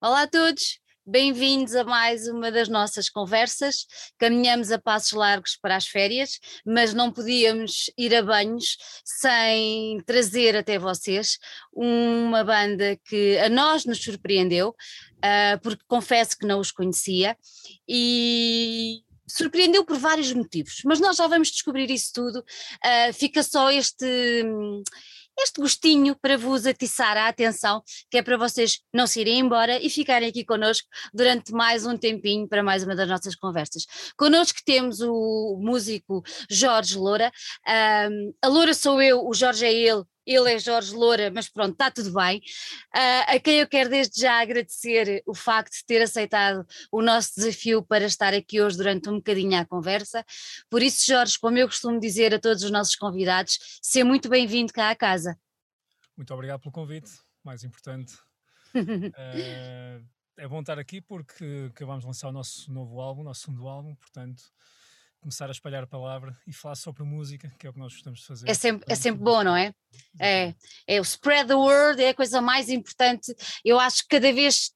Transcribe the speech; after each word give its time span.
Olá 0.00 0.22
a 0.22 0.26
todos, 0.28 0.78
bem-vindos 1.04 1.74
a 1.74 1.82
mais 1.82 2.28
uma 2.28 2.52
das 2.52 2.68
nossas 2.68 3.10
conversas. 3.10 3.84
Caminhamos 4.16 4.70
a 4.70 4.78
passos 4.78 5.10
largos 5.10 5.56
para 5.60 5.74
as 5.74 5.88
férias, 5.88 6.38
mas 6.64 6.94
não 6.94 7.10
podíamos 7.10 7.90
ir 7.98 8.14
a 8.14 8.22
banhos 8.22 8.76
sem 9.04 10.00
trazer 10.06 10.54
até 10.54 10.78
vocês 10.78 11.36
uma 11.72 12.44
banda 12.44 12.96
que 13.06 13.38
a 13.38 13.48
nós 13.48 13.84
nos 13.84 14.00
surpreendeu, 14.00 14.68
uh, 14.68 15.60
porque 15.64 15.82
confesso 15.88 16.38
que 16.38 16.46
não 16.46 16.60
os 16.60 16.70
conhecia 16.70 17.36
e 17.88 19.00
surpreendeu 19.26 19.84
por 19.84 19.98
vários 19.98 20.32
motivos, 20.32 20.80
mas 20.84 21.00
nós 21.00 21.16
já 21.16 21.26
vamos 21.26 21.50
descobrir 21.50 21.90
isso 21.90 22.12
tudo. 22.14 22.38
Uh, 22.38 23.12
fica 23.12 23.42
só 23.42 23.68
este 23.72 24.44
este 25.38 25.60
gostinho 25.60 26.16
para 26.20 26.36
vos 26.36 26.66
atiçar 26.66 27.16
a 27.16 27.28
atenção, 27.28 27.82
que 28.10 28.18
é 28.18 28.22
para 28.22 28.36
vocês 28.36 28.80
não 28.92 29.06
se 29.06 29.20
irem 29.20 29.38
embora 29.38 29.80
e 29.80 29.88
ficarem 29.88 30.28
aqui 30.28 30.44
connosco 30.44 30.86
durante 31.12 31.52
mais 31.52 31.86
um 31.86 31.96
tempinho 31.96 32.48
para 32.48 32.62
mais 32.62 32.82
uma 32.84 32.94
das 32.94 33.08
nossas 33.08 33.34
conversas. 33.34 33.86
Connosco 34.16 34.58
temos 34.64 35.00
o 35.00 35.58
músico 35.60 36.22
Jorge 36.50 36.96
Loura, 36.96 37.30
um, 38.10 38.32
a 38.42 38.48
Loura 38.48 38.74
sou 38.74 39.00
eu, 39.00 39.26
o 39.26 39.34
Jorge 39.34 39.64
é 39.64 39.72
ele, 39.72 40.04
ele 40.28 40.52
é 40.52 40.58
Jorge 40.58 40.94
Loura, 40.94 41.30
mas 41.30 41.48
pronto, 41.48 41.72
está 41.72 41.90
tudo 41.90 42.12
bem. 42.12 42.38
Uh, 42.94 43.34
a 43.34 43.40
quem 43.40 43.60
eu 43.60 43.66
quero 43.66 43.88
desde 43.88 44.20
já 44.20 44.42
agradecer 44.42 45.22
o 45.26 45.34
facto 45.34 45.72
de 45.72 45.84
ter 45.86 46.02
aceitado 46.02 46.66
o 46.92 47.00
nosso 47.00 47.36
desafio 47.36 47.82
para 47.82 48.04
estar 48.04 48.34
aqui 48.34 48.60
hoje 48.60 48.76
durante 48.76 49.08
um 49.08 49.16
bocadinho 49.16 49.58
à 49.58 49.64
conversa. 49.64 50.24
Por 50.68 50.82
isso, 50.82 51.06
Jorge, 51.06 51.38
como 51.38 51.56
eu 51.56 51.66
costumo 51.66 51.98
dizer 51.98 52.34
a 52.34 52.38
todos 52.38 52.62
os 52.62 52.70
nossos 52.70 52.94
convidados, 52.94 53.80
seja 53.80 54.04
muito 54.04 54.28
bem-vindo 54.28 54.72
cá 54.72 54.90
à 54.90 54.94
casa. 54.94 55.38
Muito 56.14 56.34
obrigado 56.34 56.60
pelo 56.60 56.72
convite, 56.72 57.10
mais 57.42 57.64
importante. 57.64 58.14
uh, 58.74 60.04
é 60.36 60.46
bom 60.46 60.60
estar 60.60 60.78
aqui 60.78 61.00
porque 61.00 61.70
acabamos 61.70 62.02
de 62.02 62.06
lançar 62.06 62.28
o 62.28 62.32
nosso 62.32 62.70
novo 62.70 63.00
álbum, 63.00 63.22
o 63.22 63.24
nosso 63.24 63.40
segundo 63.42 63.66
álbum, 63.66 63.94
portanto 63.94 64.42
começar 65.20 65.48
a 65.48 65.52
espalhar 65.52 65.82
a 65.82 65.86
palavra 65.86 66.36
e 66.46 66.52
falar 66.52 66.74
sobre 66.74 67.02
música, 67.02 67.52
que 67.58 67.66
é 67.66 67.70
o 67.70 67.72
que 67.72 67.78
nós 67.78 67.92
gostamos 67.92 68.20
de 68.20 68.26
fazer. 68.26 68.48
É 68.48 68.54
sempre, 68.54 68.84
é 68.90 68.94
sempre 68.94 69.22
bom, 69.22 69.42
não 69.42 69.56
é? 69.56 69.72
É, 70.20 70.54
é 70.86 71.00
o 71.00 71.02
spread 71.02 71.48
the 71.48 71.54
word, 71.54 72.02
é 72.02 72.10
a 72.10 72.14
coisa 72.14 72.40
mais 72.40 72.68
importante. 72.68 73.34
Eu 73.64 73.78
acho 73.78 74.02
que 74.02 74.08
cada 74.08 74.32
vez 74.32 74.72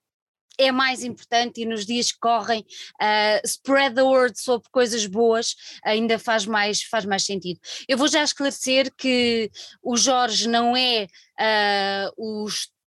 é 0.58 0.70
mais 0.70 1.02
importante 1.02 1.60
e 1.60 1.64
nos 1.64 1.86
dias 1.86 2.12
que 2.12 2.18
correm 2.18 2.60
uh, 2.60 3.40
spread 3.46 3.94
the 3.94 4.02
word 4.02 4.38
sobre 4.38 4.68
coisas 4.70 5.06
boas 5.06 5.54
ainda 5.84 6.18
faz 6.18 6.46
mais, 6.46 6.82
faz 6.82 7.04
mais 7.04 7.24
sentido. 7.24 7.60
Eu 7.88 7.96
vou 7.96 8.08
já 8.08 8.22
esclarecer 8.22 8.92
que 8.94 9.50
o 9.82 9.96
Jorge 9.96 10.48
não 10.48 10.76
é 10.76 11.06
uh, 11.38 12.12
o 12.16 12.46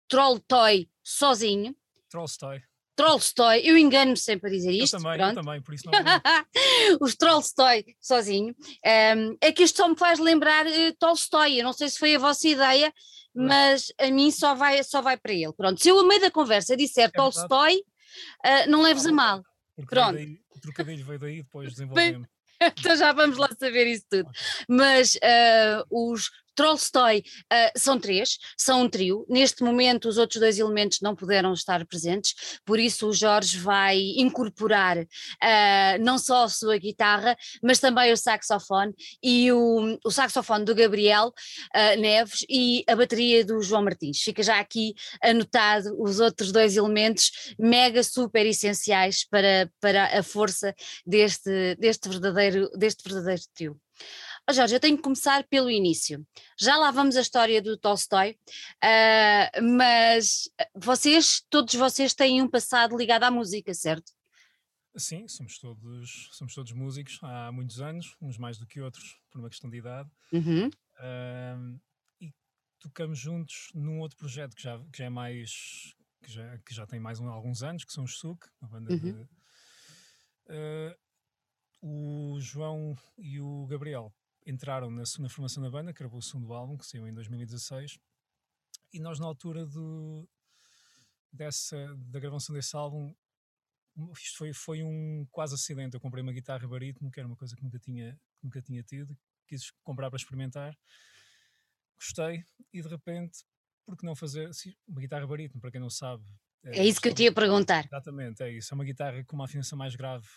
Troll 0.07 0.39
Toy 0.39 0.89
sozinho. 1.03 1.75
Trollstoy. 2.09 2.68
Trollstoy, 2.99 3.61
eu 3.63 3.77
engano-me 3.77 4.17
sempre 4.17 4.49
a 4.49 4.51
dizer 4.51 4.71
isto. 4.73 4.97
Eu 4.97 5.01
também, 5.01 5.17
pronto. 5.17 5.37
eu 5.37 5.41
também, 5.41 5.61
por 5.61 5.73
isso 5.73 5.85
não. 5.85 5.93
Os 6.99 7.15
Trollstoy 7.15 7.95
sozinho. 8.01 8.53
Um, 8.85 9.37
é 9.39 9.53
que 9.53 9.63
isto 9.63 9.77
só 9.77 9.87
me 9.87 9.97
faz 9.97 10.19
lembrar 10.19 10.65
uh, 10.67 10.93
Tolstói. 10.99 11.61
Eu 11.61 11.63
não 11.63 11.71
sei 11.71 11.87
se 11.87 11.97
foi 11.97 12.15
a 12.15 12.19
vossa 12.19 12.45
ideia, 12.45 12.93
mas 13.33 13.93
a 13.97 14.11
mim 14.11 14.29
só 14.31 14.53
vai, 14.53 14.83
só 14.83 15.01
vai 15.01 15.15
para 15.15 15.31
ele. 15.31 15.53
Pronto, 15.53 15.81
se 15.81 15.87
eu 15.87 15.97
a 15.97 16.05
meio 16.05 16.19
da 16.19 16.29
conversa 16.29 16.75
disser 16.75 17.05
é 17.05 17.09
Tolstói, 17.09 17.75
uh, 17.77 18.69
não 18.69 18.81
leves 18.81 19.05
a 19.05 19.13
mal. 19.13 19.41
Pronto. 19.87 20.15
Daí, 20.15 20.37
o 20.53 20.59
trocadilho 20.59 21.05
veio 21.05 21.19
daí 21.19 21.37
depois 21.37 21.71
desenvolvemos. 21.71 22.27
então 22.59 22.97
já 22.97 23.13
vamos 23.13 23.37
lá 23.37 23.47
saber 23.57 23.87
isso 23.87 24.03
tudo. 24.09 24.29
Mas 24.67 25.15
uh, 25.15 25.85
os 25.89 26.29
Trollstoy 26.59 27.19
uh, 27.19 27.79
são 27.79 27.97
três, 27.97 28.37
são 28.57 28.81
um 28.81 28.89
trio. 28.89 29.25
Neste 29.29 29.63
momento, 29.63 30.09
os 30.09 30.17
outros 30.17 30.41
dois 30.41 30.59
elementos 30.59 30.99
não 30.99 31.15
puderam 31.15 31.53
estar 31.53 31.85
presentes, 31.85 32.59
por 32.65 32.77
isso 32.77 33.07
o 33.07 33.13
Jorge 33.13 33.57
vai 33.57 33.97
incorporar 34.17 34.97
uh, 34.97 35.05
não 36.01 36.17
só 36.17 36.43
a 36.43 36.49
sua 36.49 36.77
guitarra, 36.77 37.37
mas 37.63 37.79
também 37.79 38.11
o 38.11 38.17
saxofone 38.17 38.93
e 39.23 39.49
o, 39.53 39.97
o 40.03 40.11
saxofone 40.11 40.65
do 40.65 40.75
Gabriel 40.75 41.27
uh, 41.27 41.97
Neves 41.97 42.45
e 42.49 42.83
a 42.89 42.95
bateria 42.95 43.45
do 43.45 43.61
João 43.61 43.83
Martins. 43.83 44.19
Fica 44.19 44.43
já 44.43 44.59
aqui 44.59 44.93
anotado 45.23 45.95
os 45.97 46.19
outros 46.19 46.51
dois 46.51 46.75
elementos 46.75 47.55
mega 47.57 48.03
super 48.03 48.45
essenciais 48.45 49.25
para, 49.25 49.71
para 49.79 50.19
a 50.19 50.21
força 50.21 50.75
deste, 51.07 51.75
deste, 51.75 52.09
verdadeiro, 52.09 52.69
deste 52.77 53.01
verdadeiro 53.07 53.43
trio. 53.55 53.79
Oh 54.49 54.51
Jorge, 54.51 54.73
eu 54.73 54.79
tenho 54.79 54.97
que 54.97 55.03
começar 55.03 55.47
pelo 55.47 55.69
início. 55.69 56.25
Já 56.59 56.75
lá 56.75 56.89
vamos 56.89 57.15
a 57.15 57.21
história 57.21 57.61
do 57.61 57.77
Tolstói, 57.77 58.31
uh, 58.83 59.77
mas 59.77 60.49
vocês, 60.73 61.45
todos 61.51 61.75
vocês 61.75 62.15
têm 62.15 62.41
um 62.41 62.49
passado 62.49 62.97
ligado 62.97 63.25
à 63.25 63.29
música, 63.29 63.71
certo? 63.75 64.11
Sim, 64.97 65.27
somos 65.27 65.59
todos, 65.59 66.29
somos 66.31 66.55
todos 66.55 66.71
músicos 66.71 67.19
há 67.21 67.51
muitos 67.51 67.79
anos, 67.79 68.15
uns 68.19 68.39
mais 68.39 68.57
do 68.57 68.65
que 68.65 68.81
outros, 68.81 69.19
por 69.29 69.37
uma 69.37 69.49
questão 69.49 69.69
de 69.69 69.77
idade. 69.77 70.09
Uhum. 70.33 70.65
Uh, 70.65 71.79
e 72.19 72.33
tocamos 72.79 73.19
juntos 73.19 73.69
num 73.75 73.99
outro 73.99 74.17
projeto 74.17 74.55
que 74.55 74.63
já, 74.63 74.79
que 74.91 74.97
já 74.97 75.05
é 75.05 75.09
mais. 75.09 75.93
Que 76.23 76.31
já, 76.31 76.57
que 76.57 76.73
já 76.73 76.87
tem 76.87 76.99
mais 76.99 77.19
um, 77.19 77.29
alguns 77.29 77.61
anos, 77.61 77.85
que 77.85 77.93
são 77.93 78.03
os 78.03 78.17
SUC, 78.17 78.47
uma 78.59 78.71
banda 78.71 78.93
uhum. 78.93 78.97
de. 78.97 79.11
Uh, 79.11 80.95
o 81.81 82.39
João 82.41 82.97
e 83.15 83.39
o 83.39 83.67
Gabriel 83.67 84.11
entraram 84.49 84.89
na 84.89 85.05
segunda 85.05 85.29
formação 85.29 85.61
da 85.61 85.69
banda, 85.69 85.93
que 85.93 85.99
gravou 85.99 86.19
o 86.19 86.23
segundo 86.23 86.53
álbum, 86.53 86.77
que 86.77 86.85
saiu 86.85 87.07
em 87.07 87.13
2016, 87.13 87.99
e 88.93 88.99
nós 88.99 89.19
na 89.19 89.27
altura 89.27 89.65
do, 89.65 90.27
dessa, 91.31 91.95
da 91.97 92.19
gravação 92.19 92.55
desse 92.55 92.75
álbum, 92.75 93.13
isto 94.13 94.37
foi, 94.37 94.53
foi 94.53 94.83
um 94.83 95.27
quase 95.31 95.53
acidente, 95.53 95.93
eu 95.93 96.01
comprei 96.01 96.23
uma 96.23 96.33
guitarra 96.33 96.67
barítono, 96.67 97.11
que 97.11 97.19
era 97.19 97.27
uma 97.27 97.35
coisa 97.35 97.55
que 97.55 97.63
nunca 97.63 97.77
tinha, 97.79 98.19
nunca 98.41 98.61
tinha 98.61 98.81
tido, 98.83 99.17
quis 99.47 99.71
comprar 99.83 100.09
para 100.09 100.17
experimentar, 100.17 100.77
gostei, 101.95 102.43
e 102.73 102.81
de 102.81 102.87
repente, 102.87 103.45
por 103.85 103.97
que 103.97 104.05
não 104.05 104.15
fazer 104.15 104.49
uma 104.87 105.01
guitarra 105.01 105.27
barítono, 105.27 105.61
para 105.61 105.71
quem 105.71 105.81
não 105.81 105.89
sabe... 105.89 106.23
É, 106.63 106.79
é 106.79 106.85
isso 106.85 106.99
que 106.99 107.07
eu 107.07 107.13
te 107.13 107.23
ia 107.23 107.33
perguntar. 107.33 107.85
Exatamente, 107.85 108.43
é 108.43 108.51
isso, 108.51 108.73
é 108.73 108.75
uma 108.75 108.83
guitarra 108.83 109.23
com 109.25 109.35
uma 109.35 109.45
afinação 109.45 109.77
mais 109.77 109.95
grave 109.95 110.27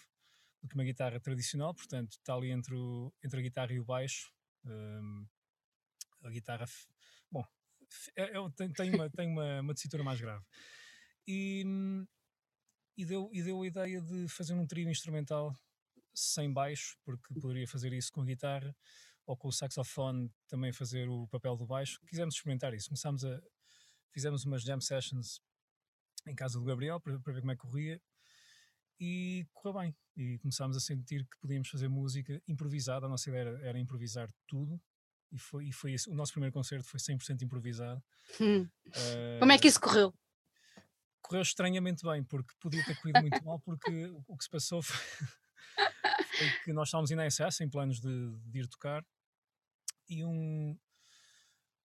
do 0.63 0.69
que 0.69 0.75
uma 0.75 0.85
guitarra 0.85 1.19
tradicional, 1.19 1.75
portanto 1.75 2.13
está 2.13 2.35
ali 2.35 2.51
entre, 2.51 2.75
o, 2.75 3.13
entre 3.23 3.41
a 3.41 3.43
guitarra 3.43 3.73
e 3.73 3.81
o 3.81 3.85
baixo. 3.85 4.33
Um, 4.65 5.27
a 6.23 6.31
guitarra, 6.31 6.67
bom, 7.31 7.45
é, 8.17 8.23
é, 8.23 8.51
tem, 8.57 8.73
tem, 8.73 8.95
uma, 8.95 9.11
tem 9.11 9.29
uma, 9.29 9.61
uma 9.61 9.75
tessitura 9.75 10.05
mais 10.05 10.21
grave. 10.21 10.45
E, 11.27 11.65
e, 12.97 13.05
deu, 13.05 13.29
e 13.33 13.43
deu 13.43 13.61
a 13.61 13.67
ideia 13.67 14.01
de 14.01 14.29
fazer 14.29 14.55
um 14.55 14.67
trio 14.67 14.89
instrumental 14.89 15.53
sem 16.15 16.53
baixo, 16.53 16.97
porque 17.05 17.35
poderia 17.41 17.67
fazer 17.67 17.93
isso 17.93 18.13
com 18.13 18.23
a 18.23 18.25
guitarra, 18.25 18.75
ou 19.27 19.37
com 19.37 19.49
o 19.49 19.53
saxofone 19.53 20.31
também 20.47 20.73
fazer 20.73 21.09
o 21.09 21.27
papel 21.29 21.57
do 21.57 21.67
baixo. 21.67 21.99
Quisemos 22.07 22.35
experimentar 22.35 22.73
isso. 22.75 22.89
Começámos 22.89 23.25
a. 23.25 23.41
Fizemos 24.13 24.45
umas 24.45 24.63
jam 24.63 24.79
sessions 24.79 25.41
em 26.27 26.35
casa 26.35 26.59
do 26.59 26.65
Gabriel 26.65 27.01
para, 27.01 27.19
para 27.19 27.33
ver 27.33 27.41
como 27.41 27.53
é 27.53 27.57
que 27.57 27.63
corria 27.63 28.01
e 29.01 29.47
correu 29.53 29.81
bem. 29.81 29.97
E 30.17 30.39
começámos 30.39 30.77
a 30.77 30.81
sentir 30.81 31.27
que 31.27 31.39
podíamos 31.41 31.69
fazer 31.69 31.89
música 31.89 32.41
improvisada. 32.47 33.07
A 33.07 33.09
nossa 33.09 33.29
ideia 33.29 33.43
era, 33.43 33.69
era 33.69 33.79
improvisar 33.79 34.31
tudo. 34.47 34.81
E 35.31 35.39
foi, 35.39 35.69
e 35.69 35.73
foi 35.73 35.93
esse, 35.95 36.11
o 36.11 36.15
nosso 36.15 36.33
primeiro 36.33 36.53
concerto 36.53 36.87
foi 36.87 37.01
100% 37.01 37.43
improvisado. 37.43 38.03
Hum. 38.41 38.69
Uh, 38.87 39.39
Como 39.41 39.53
é 39.53 39.59
que 39.59 39.67
isso 39.67 39.81
correu? 39.81 40.13
Correu 41.23 41.43
estranhamente 41.43 42.05
bem, 42.05 42.23
porque 42.23 42.55
podia 42.61 42.85
ter 42.85 42.95
corrido 43.01 43.23
muito 43.23 43.43
mal, 43.45 43.59
porque 43.61 44.13
o, 44.27 44.37
que 44.37 44.45
se 44.45 44.51
passou 44.51 44.83
foi, 44.83 44.97
foi, 46.37 46.51
que 46.65 46.73
nós 46.75 46.89
estávamos 46.89 47.11
na 47.13 47.31
SA 47.31 47.51
sem 47.51 47.71
planos 47.71 47.99
de, 48.01 48.39
de 48.45 48.61
ir 48.61 48.69
tocar 48.69 49.03
e 50.09 50.25
um, 50.25 50.79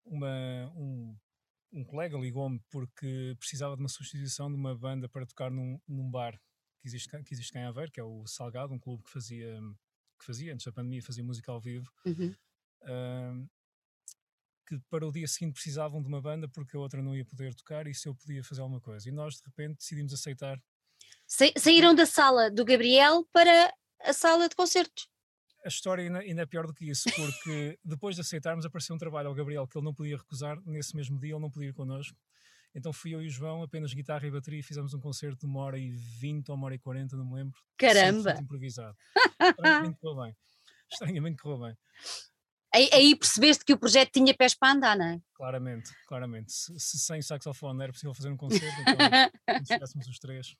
uma, 0.05 0.71
um, 0.75 1.17
um 1.71 1.85
colega 1.85 2.17
ligou-me 2.17 2.59
porque 2.69 3.35
precisava 3.39 3.75
de 3.75 3.81
uma 3.81 3.89
substituição 3.89 4.49
de 4.49 4.57
uma 4.57 4.77
banda 4.77 5.07
para 5.07 5.25
tocar 5.25 5.49
num, 5.49 5.79
num 5.87 6.09
bar 6.09 6.37
que 6.79 6.87
existe, 6.87 7.09
que 7.23 7.33
existe 7.33 7.57
em 7.57 7.63
Aveiro, 7.63 7.91
que 7.91 7.99
é 7.99 8.03
o 8.03 8.25
Salgado, 8.25 8.73
um 8.73 8.79
clube 8.79 9.03
que 9.03 9.11
fazia, 9.11 9.59
que 10.19 10.25
fazia 10.25 10.53
antes 10.53 10.65
da 10.65 10.71
pandemia, 10.71 11.01
fazia 11.01 11.23
música 11.23 11.51
ao 11.51 11.59
vivo. 11.59 11.91
Uhum. 12.05 12.35
Uh, 12.83 13.49
que 14.67 14.77
para 14.89 15.07
o 15.07 15.11
dia 15.11 15.27
seguinte 15.27 15.53
precisavam 15.53 16.01
de 16.01 16.07
uma 16.07 16.21
banda 16.21 16.47
porque 16.49 16.75
a 16.75 16.79
outra 16.79 17.01
não 17.01 17.15
ia 17.15 17.25
poder 17.25 17.55
tocar 17.55 17.87
e 17.87 17.93
se 17.93 18.07
eu 18.07 18.13
podia 18.13 18.43
fazer 18.43 18.61
alguma 18.61 18.81
coisa. 18.81 19.07
E 19.07 19.11
nós 19.11 19.35
de 19.35 19.43
repente 19.45 19.77
decidimos 19.77 20.13
aceitar. 20.13 20.61
Sa 21.25 21.45
saíram 21.57 21.95
da 21.95 22.05
sala 22.05 22.51
do 22.51 22.65
Gabriel 22.65 23.25
para 23.31 23.73
a 24.01 24.13
sala 24.13 24.49
de 24.49 24.55
concertos. 24.55 25.07
A 25.65 25.69
história 25.69 26.03
ainda, 26.03 26.19
ainda 26.19 26.41
é 26.41 26.45
pior 26.45 26.67
do 26.67 26.73
que 26.73 26.89
isso, 26.89 27.09
porque 27.15 27.79
depois 27.83 28.15
de 28.15 28.21
aceitarmos 28.21 28.65
apareceu 28.65 28.95
um 28.95 28.99
trabalho 28.99 29.29
ao 29.29 29.35
Gabriel 29.35 29.67
que 29.67 29.77
ele 29.77 29.85
não 29.85 29.93
podia 29.93 30.17
recusar, 30.17 30.61
nesse 30.65 30.95
mesmo 30.95 31.19
dia 31.19 31.33
ele 31.33 31.41
não 31.41 31.49
podia 31.49 31.69
ir 31.69 31.73
connosco. 31.73 32.15
Então 32.77 32.93
fui 32.93 33.15
eu 33.15 33.23
e 33.23 33.25
o 33.25 33.29
João, 33.29 33.63
apenas 33.63 33.91
guitarra 33.91 34.27
e 34.27 34.29
bateria, 34.29 34.59
e 34.59 34.63
fizemos 34.63 34.93
um 34.93 34.99
concerto 34.99 35.39
de 35.39 35.45
uma 35.47 35.61
hora 35.61 35.79
e 35.79 35.89
vinte 35.89 36.49
ou 36.49 36.55
uma 36.55 36.67
hora 36.67 36.75
e 36.75 36.79
quarenta, 36.79 37.17
não 37.17 37.25
me 37.25 37.33
lembro. 37.33 37.59
Caramba! 37.75 38.37
Improvisado. 38.39 38.95
Estranhamente 39.41 39.97
correu 39.99 40.23
bem. 40.23 40.37
Estranhamente 40.91 41.41
correu 41.41 41.59
bem. 41.59 41.77
Aí, 42.71 42.89
aí, 42.93 43.15
percebeste 43.15 43.65
que 43.65 43.73
o 43.73 43.79
projeto 43.79 44.11
tinha 44.11 44.31
pés 44.35 44.53
para 44.53 44.73
andar, 44.73 44.95
não 44.95 45.05
é? 45.05 45.19
Claramente, 45.33 45.89
claramente. 46.05 46.51
Se, 46.51 46.79
se 46.79 46.99
sem 46.99 47.19
saxofone 47.19 47.81
era 47.81 47.91
possível 47.91 48.13
fazer 48.13 48.29
um 48.29 48.37
concerto, 48.37 48.79
então 48.81 48.95
se 49.57 49.63
estivéssemos 49.63 50.07
os 50.07 50.19
três, 50.19 50.55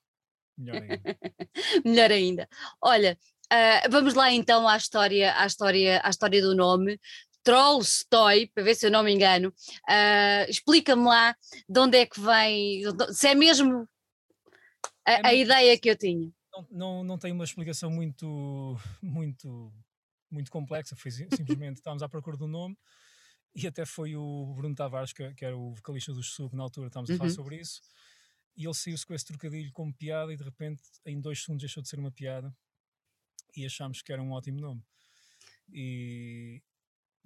melhor 0.56 0.82
ainda. 0.82 1.00
melhor 1.84 2.10
ainda. 2.10 2.48
Olha, 2.82 3.16
uh, 3.52 3.90
vamos 3.90 4.14
lá 4.14 4.32
então 4.32 4.66
à 4.66 4.76
história, 4.76 5.36
à 5.36 5.46
história, 5.46 6.00
à 6.02 6.10
história 6.10 6.42
do 6.42 6.56
nome. 6.56 6.98
Trollstoy, 7.42 8.48
para 8.48 8.64
ver 8.64 8.74
se 8.74 8.86
eu 8.86 8.90
não 8.90 9.02
me 9.02 9.12
engano. 9.12 9.48
Uh, 9.88 10.48
Explica-me 10.48 11.04
lá 11.04 11.36
de 11.68 11.80
onde 11.80 11.98
é 11.98 12.06
que 12.06 12.20
vem, 12.20 12.82
se 13.12 13.28
é 13.28 13.34
mesmo 13.34 13.88
a, 15.06 15.12
é 15.12 15.20
a 15.24 15.34
ideia 15.34 15.78
que 15.78 15.90
eu 15.90 15.96
tinha. 15.96 16.30
Não, 16.52 16.66
não, 16.70 17.04
não 17.04 17.18
tem 17.18 17.32
uma 17.32 17.44
explicação 17.44 17.90
muito, 17.90 18.76
muito 19.02 19.72
muito 20.30 20.50
complexa, 20.50 20.94
foi 20.94 21.10
simplesmente 21.10 21.76
estávamos 21.76 22.02
à 22.02 22.08
procura 22.08 22.36
do 22.36 22.46
nome 22.46 22.76
e 23.54 23.66
até 23.66 23.84
foi 23.84 24.14
o 24.14 24.54
Bruno 24.54 24.74
Tavares, 24.74 25.12
que, 25.12 25.34
que 25.34 25.44
era 25.44 25.56
o 25.56 25.72
vocalista 25.72 26.12
do 26.12 26.22
Sub, 26.22 26.54
na 26.54 26.62
altura 26.62 26.88
estávamos 26.88 27.10
a 27.10 27.16
falar 27.16 27.30
uhum. 27.30 27.34
sobre 27.34 27.56
isso, 27.56 27.80
e 28.56 28.64
ele 28.64 28.74
saiu-se 28.74 29.06
com 29.06 29.14
esse 29.14 29.24
trocadilho 29.24 29.72
como 29.72 29.92
piada 29.94 30.32
e 30.32 30.36
de 30.36 30.44
repente 30.44 30.82
em 31.06 31.20
dois 31.20 31.40
segundos 31.42 31.62
deixou 31.62 31.82
de 31.82 31.88
ser 31.88 31.98
uma 31.98 32.10
piada 32.10 32.54
e 33.56 33.64
achámos 33.64 34.02
que 34.02 34.12
era 34.12 34.22
um 34.22 34.32
ótimo 34.32 34.60
nome. 34.60 34.82
E 35.70 36.62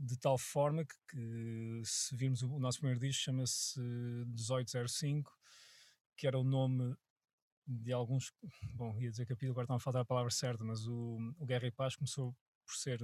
de 0.02 0.16
tal 0.18 0.36
forma 0.36 0.84
que, 0.84 0.94
que 1.08 1.82
se 1.84 2.14
virmos 2.16 2.42
o, 2.42 2.52
o 2.52 2.58
nosso 2.58 2.78
primeiro 2.78 3.00
disco 3.00 3.22
chama-se 3.22 3.80
1805, 3.80 5.32
que 6.16 6.26
era 6.26 6.36
o 6.38 6.42
nome 6.42 6.96
de 7.64 7.92
alguns, 7.92 8.32
bom, 8.74 8.98
ia 8.98 9.10
dizer 9.10 9.24
capítulo, 9.26 9.52
agora 9.52 9.64
está 9.64 9.74
a 9.76 9.78
faltar 9.78 10.02
a 10.02 10.04
palavra 10.04 10.30
certa, 10.30 10.64
mas 10.64 10.86
o, 10.88 11.18
o 11.38 11.46
Guerra 11.46 11.68
e 11.68 11.70
Paz 11.70 11.94
começou 11.94 12.34
por 12.66 12.74
ser. 12.74 13.00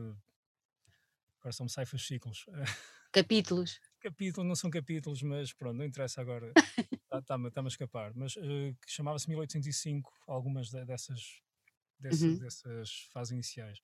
Agora 1.39 1.53
são 1.53 1.69
sai 1.69 1.87
fascículos. 1.87 2.47
Capítulos. 3.11 3.81
capítulos, 4.01 4.47
não 4.47 4.55
são 4.55 4.69
capítulos, 4.69 5.23
mas 5.23 5.51
pronto, 5.55 5.79
não 5.79 5.85
interessa 5.85 6.21
agora. 6.21 6.53
Está-me 7.11 7.49
tá 7.51 7.63
a 7.63 7.67
escapar. 7.67 8.13
Mas 8.15 8.37
uh, 8.37 8.77
chamava-se 8.87 9.31
1805, 9.31 10.13
algumas 10.27 10.69
de, 10.69 10.85
dessas, 10.85 11.41
dessas, 11.99 12.21
uhum. 12.21 12.39
dessas 12.39 13.09
fases 13.11 13.33
iniciais. 13.33 13.81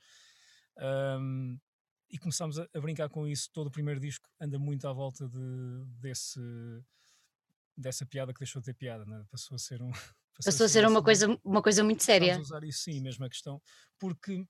Um, 0.76 1.58
e 2.14 2.18
começámos 2.18 2.60
a, 2.60 2.68
a, 2.72 2.80
brincar 2.80 3.08
com 3.08 3.26
isso. 3.26 3.50
Todo 3.52 3.66
o 3.66 3.70
primeiro 3.72 3.98
disco 3.98 4.30
anda 4.40 4.56
muito 4.56 4.86
à 4.86 4.92
volta 4.92 5.28
de, 5.28 5.84
desse, 5.98 6.40
dessa 7.76 8.06
piada 8.06 8.32
que 8.32 8.38
deixou 8.38 8.62
de 8.62 8.66
ter 8.66 8.74
piada, 8.74 9.04
né? 9.04 9.26
passou 9.28 9.56
a 9.56 9.58
ser 9.58 9.82
um. 9.82 9.90
Passou, 10.36 10.52
passou 10.52 10.66
a 10.66 10.68
ser 10.68 10.84
uma 10.84 11.00
coisa, 11.00 11.28
uma 11.44 11.62
coisa 11.62 11.84
muito 11.84 12.02
séria. 12.02 12.40
Usar 12.40 12.64
isso 12.64 12.82
sim, 12.82 13.00
mesmo 13.00 13.24
a 13.24 13.28
questão, 13.28 13.62
porque 14.00 14.44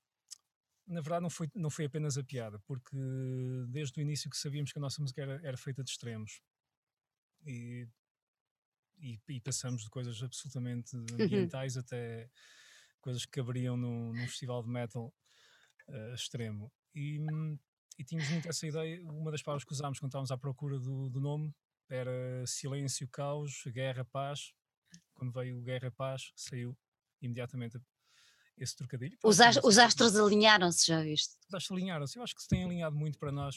na 0.86 1.02
verdade 1.02 1.22
não 1.22 1.28
foi, 1.28 1.46
não 1.54 1.68
foi 1.68 1.84
apenas 1.84 2.16
a 2.16 2.24
piada, 2.24 2.58
porque 2.60 2.96
desde 3.68 4.00
o 4.00 4.02
início 4.02 4.30
que 4.30 4.36
sabíamos 4.38 4.72
que 4.72 4.78
a 4.78 4.80
nossa 4.80 5.02
música 5.02 5.20
era, 5.20 5.38
era 5.46 5.58
feita 5.58 5.84
de 5.84 5.90
extremos 5.90 6.40
e, 7.44 7.86
e, 8.96 9.20
e, 9.28 9.40
passamos 9.42 9.82
de 9.82 9.90
coisas 9.90 10.22
absolutamente 10.22 10.96
uhum. 10.96 11.04
ambientais 11.20 11.76
até 11.76 12.30
coisas 13.02 13.26
que 13.26 13.32
caberiam 13.32 13.76
num, 13.76 14.14
num 14.14 14.26
festival 14.26 14.62
de 14.62 14.70
metal 14.70 15.14
uh, 15.88 16.14
extremo. 16.14 16.72
E, 16.94 17.18
e 17.98 18.04
tínhamos 18.04 18.30
muito 18.30 18.48
essa 18.48 18.66
ideia, 18.66 19.02
uma 19.10 19.30
das 19.30 19.42
palavras 19.42 19.64
que 19.64 19.72
usámos 19.72 19.98
quando 19.98 20.10
estávamos 20.10 20.30
à 20.30 20.38
procura 20.38 20.78
do, 20.78 21.10
do 21.10 21.20
nome 21.20 21.54
era 21.88 22.46
silêncio, 22.46 23.08
caos, 23.08 23.62
guerra, 23.66 24.04
paz. 24.04 24.52
Quando 25.14 25.32
veio 25.32 25.60
Guerra, 25.62 25.90
Paz, 25.90 26.32
saiu 26.34 26.76
imediatamente 27.20 27.80
esse 28.56 28.76
trocadilho. 28.76 29.16
Os, 29.22 29.40
as, 29.40 29.56
os 29.62 29.78
astros 29.78 30.16
alinharam-se, 30.16 30.86
já 30.86 31.02
viste? 31.02 31.36
Os 31.48 31.54
astros 31.54 31.76
alinharam-se. 31.76 32.18
Eu 32.18 32.22
acho 32.22 32.34
que 32.34 32.42
se 32.42 32.48
têm 32.48 32.64
alinhado 32.64 32.96
muito 32.96 33.18
para 33.18 33.32
nós 33.32 33.56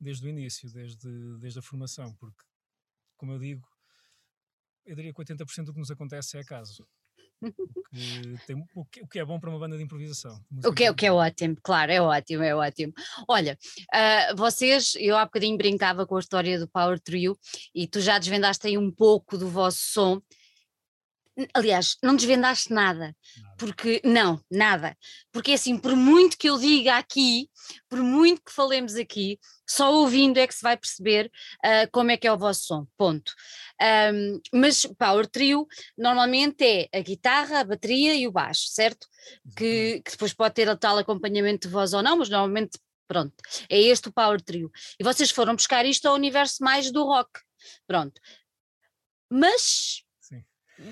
desde 0.00 0.26
o 0.26 0.28
início, 0.28 0.70
desde, 0.72 1.38
desde 1.38 1.58
a 1.58 1.62
formação, 1.62 2.14
porque, 2.14 2.42
como 3.16 3.32
eu 3.32 3.38
digo, 3.38 3.68
eu 4.84 4.96
diria 4.96 5.12
que 5.12 5.22
80% 5.22 5.64
do 5.64 5.72
que 5.72 5.78
nos 5.78 5.90
acontece 5.90 6.36
é 6.36 6.40
acaso. 6.40 6.88
Tem, 8.46 8.56
o, 8.74 8.84
que, 8.84 9.02
o, 9.02 9.06
que, 9.06 9.18
é 9.18 9.24
bom 9.24 9.38
para 9.38 9.50
uma 9.50 9.58
banda 9.58 9.76
de 9.76 9.82
improvisação. 9.82 10.40
O 10.64 10.72
que, 10.72 10.84
é, 10.84 10.90
o 10.90 10.94
que 10.94 11.06
é 11.06 11.12
ótimo, 11.12 11.56
claro, 11.62 11.92
é 11.92 12.00
ótimo, 12.00 12.42
é 12.42 12.54
ótimo. 12.54 12.92
Olha, 13.28 13.58
uh, 13.94 14.36
vocês, 14.36 14.94
eu 14.96 15.16
há 15.16 15.24
bocadinho 15.24 15.56
brincava 15.58 16.06
com 16.06 16.16
a 16.16 16.20
história 16.20 16.58
do 16.58 16.68
Power 16.68 16.98
Trio 16.98 17.36
e 17.74 17.86
tu 17.86 18.00
já 18.00 18.18
desvendaste 18.18 18.66
aí 18.66 18.78
um 18.78 18.90
pouco 18.90 19.36
do 19.36 19.48
vosso 19.48 19.78
som. 19.78 20.22
Aliás, 21.54 21.96
não 22.02 22.14
desvendaste 22.14 22.72
nada, 22.72 22.82
nada, 22.92 23.16
porque 23.58 24.00
não, 24.04 24.40
nada, 24.50 24.96
porque 25.32 25.52
assim, 25.52 25.78
por 25.78 25.96
muito 25.96 26.36
que 26.36 26.48
eu 26.48 26.58
diga 26.58 26.96
aqui, 26.96 27.48
por 27.88 28.00
muito 28.00 28.42
que 28.42 28.52
falemos 28.52 28.94
aqui, 28.94 29.38
só 29.68 29.92
ouvindo 29.92 30.38
é 30.38 30.46
que 30.46 30.54
se 30.54 30.62
vai 30.62 30.76
perceber 30.76 31.30
uh, 31.64 31.90
como 31.90 32.10
é 32.10 32.16
que 32.16 32.26
é 32.26 32.32
o 32.32 32.38
vosso 32.38 32.66
som, 32.66 32.86
ponto. 32.96 33.32
Um, 33.80 34.40
mas 34.52 34.84
Power 34.98 35.26
Trio 35.26 35.66
normalmente 35.96 36.64
é 36.64 36.88
a 36.98 37.00
guitarra, 37.00 37.60
a 37.60 37.64
bateria 37.64 38.14
e 38.14 38.26
o 38.26 38.32
baixo, 38.32 38.66
certo? 38.68 39.06
Que, 39.56 40.02
que, 40.04 40.10
depois 40.10 40.34
pode 40.34 40.54
ter 40.54 40.76
tal 40.76 40.98
acompanhamento 40.98 41.66
de 41.66 41.72
voz 41.72 41.94
ou 41.94 42.02
não, 42.02 42.18
mas 42.18 42.28
normalmente, 42.28 42.78
pronto, 43.08 43.34
é 43.70 43.80
este 43.80 44.08
o 44.08 44.12
Power 44.12 44.40
Trio. 44.40 44.70
E 44.98 45.04
vocês 45.04 45.30
foram 45.30 45.54
buscar 45.54 45.86
isto 45.86 46.06
ao 46.06 46.14
universo 46.14 46.62
mais 46.62 46.92
do 46.92 47.04
rock, 47.04 47.30
pronto. 47.86 48.20
Mas 49.30 50.02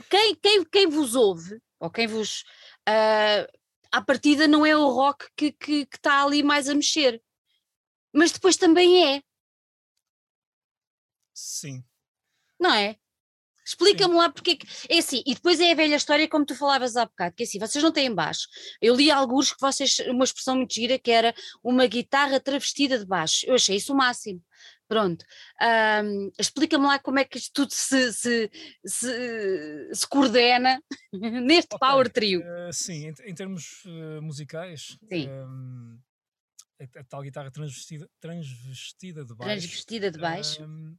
quem, 0.09 0.35
quem, 0.37 0.65
quem 0.65 0.87
vos 0.89 1.15
ouve, 1.15 1.61
ou 1.79 1.91
quem 1.91 2.07
vos. 2.07 2.43
Uh, 2.89 3.47
à 3.93 4.01
partida 4.01 4.47
não 4.47 4.65
é 4.65 4.77
o 4.77 4.89
rock 4.89 5.27
que, 5.37 5.53
que, 5.53 5.87
que 5.87 5.97
está 5.97 6.23
ali 6.23 6.43
mais 6.43 6.69
a 6.69 6.75
mexer. 6.75 7.23
Mas 8.13 8.33
depois 8.33 8.57
também 8.57 9.15
é. 9.17 9.23
Sim. 11.35 11.85
Não 12.59 12.73
é? 12.75 12.97
Explica-me 13.65 14.15
lá 14.15 14.29
porque 14.31 14.59
é 14.89 14.99
assim, 14.99 15.23
e 15.25 15.35
depois 15.35 15.61
é 15.61 15.71
a 15.71 15.75
velha 15.75 15.95
história 15.95 16.29
como 16.29 16.45
tu 16.45 16.57
falavas 16.57 16.97
há 16.97 17.05
bocado, 17.05 17.37
que 17.37 17.45
é 17.45 17.47
assim, 17.47 17.59
vocês 17.59 17.83
não 17.85 17.93
têm 17.93 18.13
baixo. 18.13 18.49
Eu 18.81 18.97
li 18.97 19.11
alguns 19.11 19.53
que 19.53 19.61
vocês, 19.61 19.99
uma 20.09 20.25
expressão 20.25 20.57
muito 20.57 20.75
gira 20.75 20.99
que 20.99 21.11
era 21.11 21.33
uma 21.63 21.87
guitarra 21.87 22.41
travestida 22.41 22.99
de 22.99 23.07
baixo. 23.07 23.47
Eu 23.47 23.55
achei 23.55 23.77
isso 23.77 23.93
o 23.93 23.97
máximo. 23.97 24.43
Pronto. 24.91 25.25
Um, 25.63 26.33
Explica-me 26.37 26.85
lá 26.85 26.99
como 26.99 27.21
é 27.21 27.25
que 27.25 27.39
isto 27.39 27.53
tudo 27.53 27.73
se, 27.73 28.13
se, 28.13 28.51
se, 28.85 29.95
se 29.95 30.09
coordena 30.09 30.83
neste 31.15 31.77
okay. 31.77 31.89
Power 31.89 32.11
Trio. 32.11 32.41
Uh, 32.41 32.73
sim, 32.73 33.07
em, 33.07 33.15
em 33.31 33.33
termos 33.33 33.85
uh, 33.85 34.21
musicais, 34.21 34.99
um, 35.13 35.97
a, 36.81 36.99
a, 36.99 37.05
tal 37.05 37.23
guitarra 37.23 37.53
transvestida, 37.53 38.11
transvestida 38.19 39.25
de 39.25 39.33
baixo. 39.33 39.53
Transvestida 39.53 40.11
de 40.11 40.19
baixo. 40.19 40.65
Um, 40.65 40.99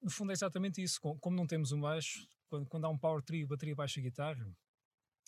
no 0.00 0.10
fundo 0.10 0.30
é 0.30 0.34
exatamente 0.34 0.80
isso. 0.80 1.00
Como 1.00 1.34
não 1.34 1.48
temos 1.48 1.72
um 1.72 1.80
baixo, 1.80 2.24
quando, 2.48 2.68
quando 2.68 2.84
há 2.84 2.88
um 2.88 2.96
Power 2.96 3.20
Trio, 3.20 3.48
bateria, 3.48 3.74
baixo 3.74 3.98
e 3.98 4.02
guitarra, 4.02 4.48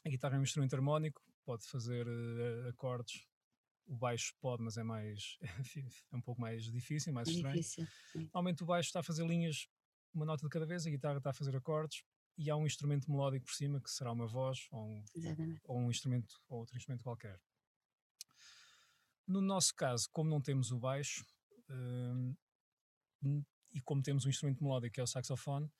a 0.07 0.09
guitarra 0.09 0.37
é 0.37 0.39
um 0.39 0.45
instrumento 0.45 0.75
harmónico, 0.75 1.21
pode 1.45 1.67
fazer 1.67 2.07
uh, 2.07 2.69
acordes 2.69 3.27
o 3.93 3.97
baixo 3.97 4.35
pode, 4.41 4.63
mas 4.63 4.79
é 4.79 4.83
mais 4.83 5.37
é 6.11 6.17
um 6.17 6.23
pouco 6.23 6.41
mais 6.41 6.65
difícil, 6.65 7.13
mais 7.13 7.29
é 7.29 7.33
estranho. 7.33 7.57
Difícil, 7.57 7.87
Normalmente 8.15 8.63
o 8.63 8.67
baixo 8.67 8.89
está 8.89 9.01
a 9.01 9.03
fazer 9.03 9.27
linhas, 9.27 9.69
uma 10.15 10.25
nota 10.25 10.43
de 10.43 10.49
cada 10.49 10.65
vez, 10.65 10.87
a 10.87 10.91
guitarra 10.91 11.19
está 11.19 11.31
a 11.31 11.35
fazer 11.35 11.55
acordes 11.55 12.03
e 12.39 12.51
há 12.51 12.57
um 12.57 12.65
instrumento 12.65 13.11
melódico 13.11 13.45
por 13.45 13.55
cima 13.55 13.81
que 13.81 13.91
será 13.91 14.11
uma 14.11 14.27
voz 14.27 14.67
ou 14.71 14.89
um, 14.89 15.05
ou 15.65 15.79
um 15.79 15.91
instrumento 15.91 16.41
ou 16.49 16.61
outro 16.61 16.75
instrumento 16.75 17.05
qualquer. 17.05 17.39
No 19.27 19.43
nosso 19.43 19.75
caso, 19.75 20.09
como 20.11 20.31
não 20.31 20.41
temos 20.41 20.73
o 20.73 20.79
baixo 20.79 21.27
hum, 21.69 22.35
e 23.75 23.81
como 23.83 24.03
temos 24.03 24.25
um 24.25 24.31
instrumento 24.31 24.65
melódico 24.65 24.95
que 24.95 25.01
é 25.01 25.05
o 25.05 25.07
saxofone, 25.07 25.71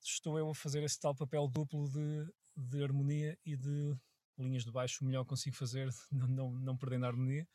estou 0.00 0.38
eu 0.38 0.48
a 0.48 0.54
fazer 0.54 0.84
esse 0.84 1.00
tal 1.00 1.14
papel 1.14 1.48
duplo 1.48 1.90
de, 1.90 2.32
de 2.56 2.84
harmonia 2.84 3.36
e 3.44 3.56
de 3.56 3.96
linhas 4.38 4.64
de 4.64 4.70
baixo 4.70 5.04
o 5.04 5.06
melhor 5.06 5.24
que 5.24 5.30
consigo 5.30 5.56
fazer, 5.56 5.88
não, 6.10 6.26
não, 6.26 6.50
não 6.52 6.76
perdendo 6.76 7.04
a 7.04 7.08
harmonia. 7.08 7.46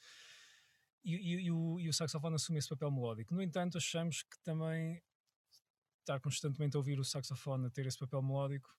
E, 1.04 1.16
e, 1.16 1.46
e, 1.46 1.52
o, 1.52 1.80
e 1.80 1.88
o 1.88 1.94
saxofone 1.94 2.36
assume 2.36 2.60
esse 2.60 2.70
papel 2.70 2.92
melódico. 2.92 3.34
No 3.34 3.42
entanto, 3.42 3.78
achamos 3.78 4.24
que 4.24 4.38
também 4.44 5.02
estar 6.00 6.20
constantemente 6.20 6.76
a 6.76 6.80
ouvir 6.80 7.00
o 7.00 7.04
saxofone 7.04 7.68
a 7.68 7.70
ter 7.70 7.86
esse 7.86 7.98
papel 7.98 8.22
melódico 8.22 8.70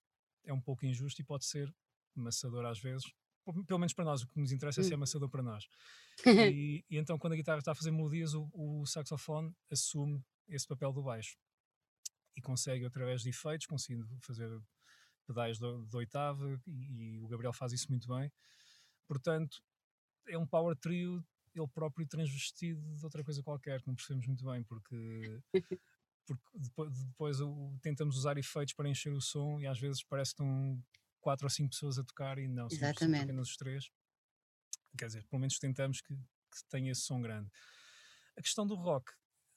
é 0.43 0.53
um 0.53 0.61
pouco 0.61 0.85
injusto 0.85 1.21
e 1.21 1.23
pode 1.23 1.45
ser 1.45 1.73
amassador 2.15 2.65
às 2.65 2.79
vezes. 2.79 3.11
Pelo 3.65 3.79
menos 3.79 3.93
para 3.93 4.05
nós, 4.05 4.21
o 4.21 4.27
que 4.27 4.39
nos 4.39 4.51
interessa 4.51 4.81
é 4.81 4.83
ser 4.83 4.93
hum. 4.93 4.97
amassador 4.97 5.29
para 5.29 5.41
nós. 5.41 5.67
e, 6.25 6.85
e, 6.89 6.97
então, 6.97 7.17
quando 7.17 7.33
a 7.33 7.35
guitarra 7.35 7.59
está 7.59 7.71
a 7.71 7.75
fazer 7.75 7.91
melodias, 7.91 8.33
o, 8.33 8.49
o 8.53 8.85
saxofone 8.85 9.55
assume 9.69 10.23
esse 10.47 10.67
papel 10.67 10.91
do 10.93 11.01
baixo 11.01 11.37
e 12.35 12.41
consegue, 12.41 12.85
através 12.85 13.21
de 13.21 13.29
efeitos, 13.29 13.65
conseguindo 13.65 14.07
fazer 14.21 14.49
pedais 15.25 15.57
de, 15.57 15.85
de 15.85 15.95
oitava 15.95 16.61
e, 16.67 17.15
e, 17.15 17.21
o 17.21 17.27
Gabriel 17.27 17.53
faz 17.53 17.71
isso 17.71 17.87
muito 17.89 18.07
bem. 18.07 18.31
Portanto, 19.07 19.61
é 20.27 20.37
um 20.37 20.47
power 20.47 20.75
trio, 20.77 21.23
ele 21.53 21.67
próprio 21.67 22.07
transvestido 22.07 22.81
de 22.95 23.03
outra 23.03 23.23
coisa 23.23 23.43
qualquer, 23.43 23.81
que 23.81 23.87
não 23.87 23.95
percebemos 23.95 24.27
muito 24.27 24.45
bem, 24.45 24.63
porque, 24.63 25.41
porque 26.25 26.43
depois, 26.53 27.03
depois 27.03 27.37
tentamos 27.81 28.17
usar 28.17 28.37
efeitos 28.37 28.73
para 28.73 28.89
encher 28.89 29.13
o 29.13 29.21
som 29.21 29.59
e 29.59 29.67
às 29.67 29.79
vezes 29.79 30.03
parece 30.03 30.35
que 30.35 30.41
estão 30.41 30.83
quatro 31.19 31.45
ou 31.45 31.49
cinco 31.49 31.71
pessoas 31.71 31.99
a 31.99 32.03
tocar 32.03 32.37
e 32.39 32.47
não, 32.47 32.69
são 32.69 32.89
apenas 33.23 33.49
os 33.49 33.57
três. 33.57 33.91
Quer 34.97 35.05
dizer, 35.05 35.25
pelo 35.25 35.39
menos 35.39 35.57
tentamos 35.57 36.01
que 36.01 36.13
que 36.51 36.63
tenha 36.69 36.91
esse 36.91 37.01
som 37.01 37.21
grande. 37.21 37.49
A 38.37 38.41
questão 38.41 38.67
do 38.67 38.75
rock, 38.75 39.11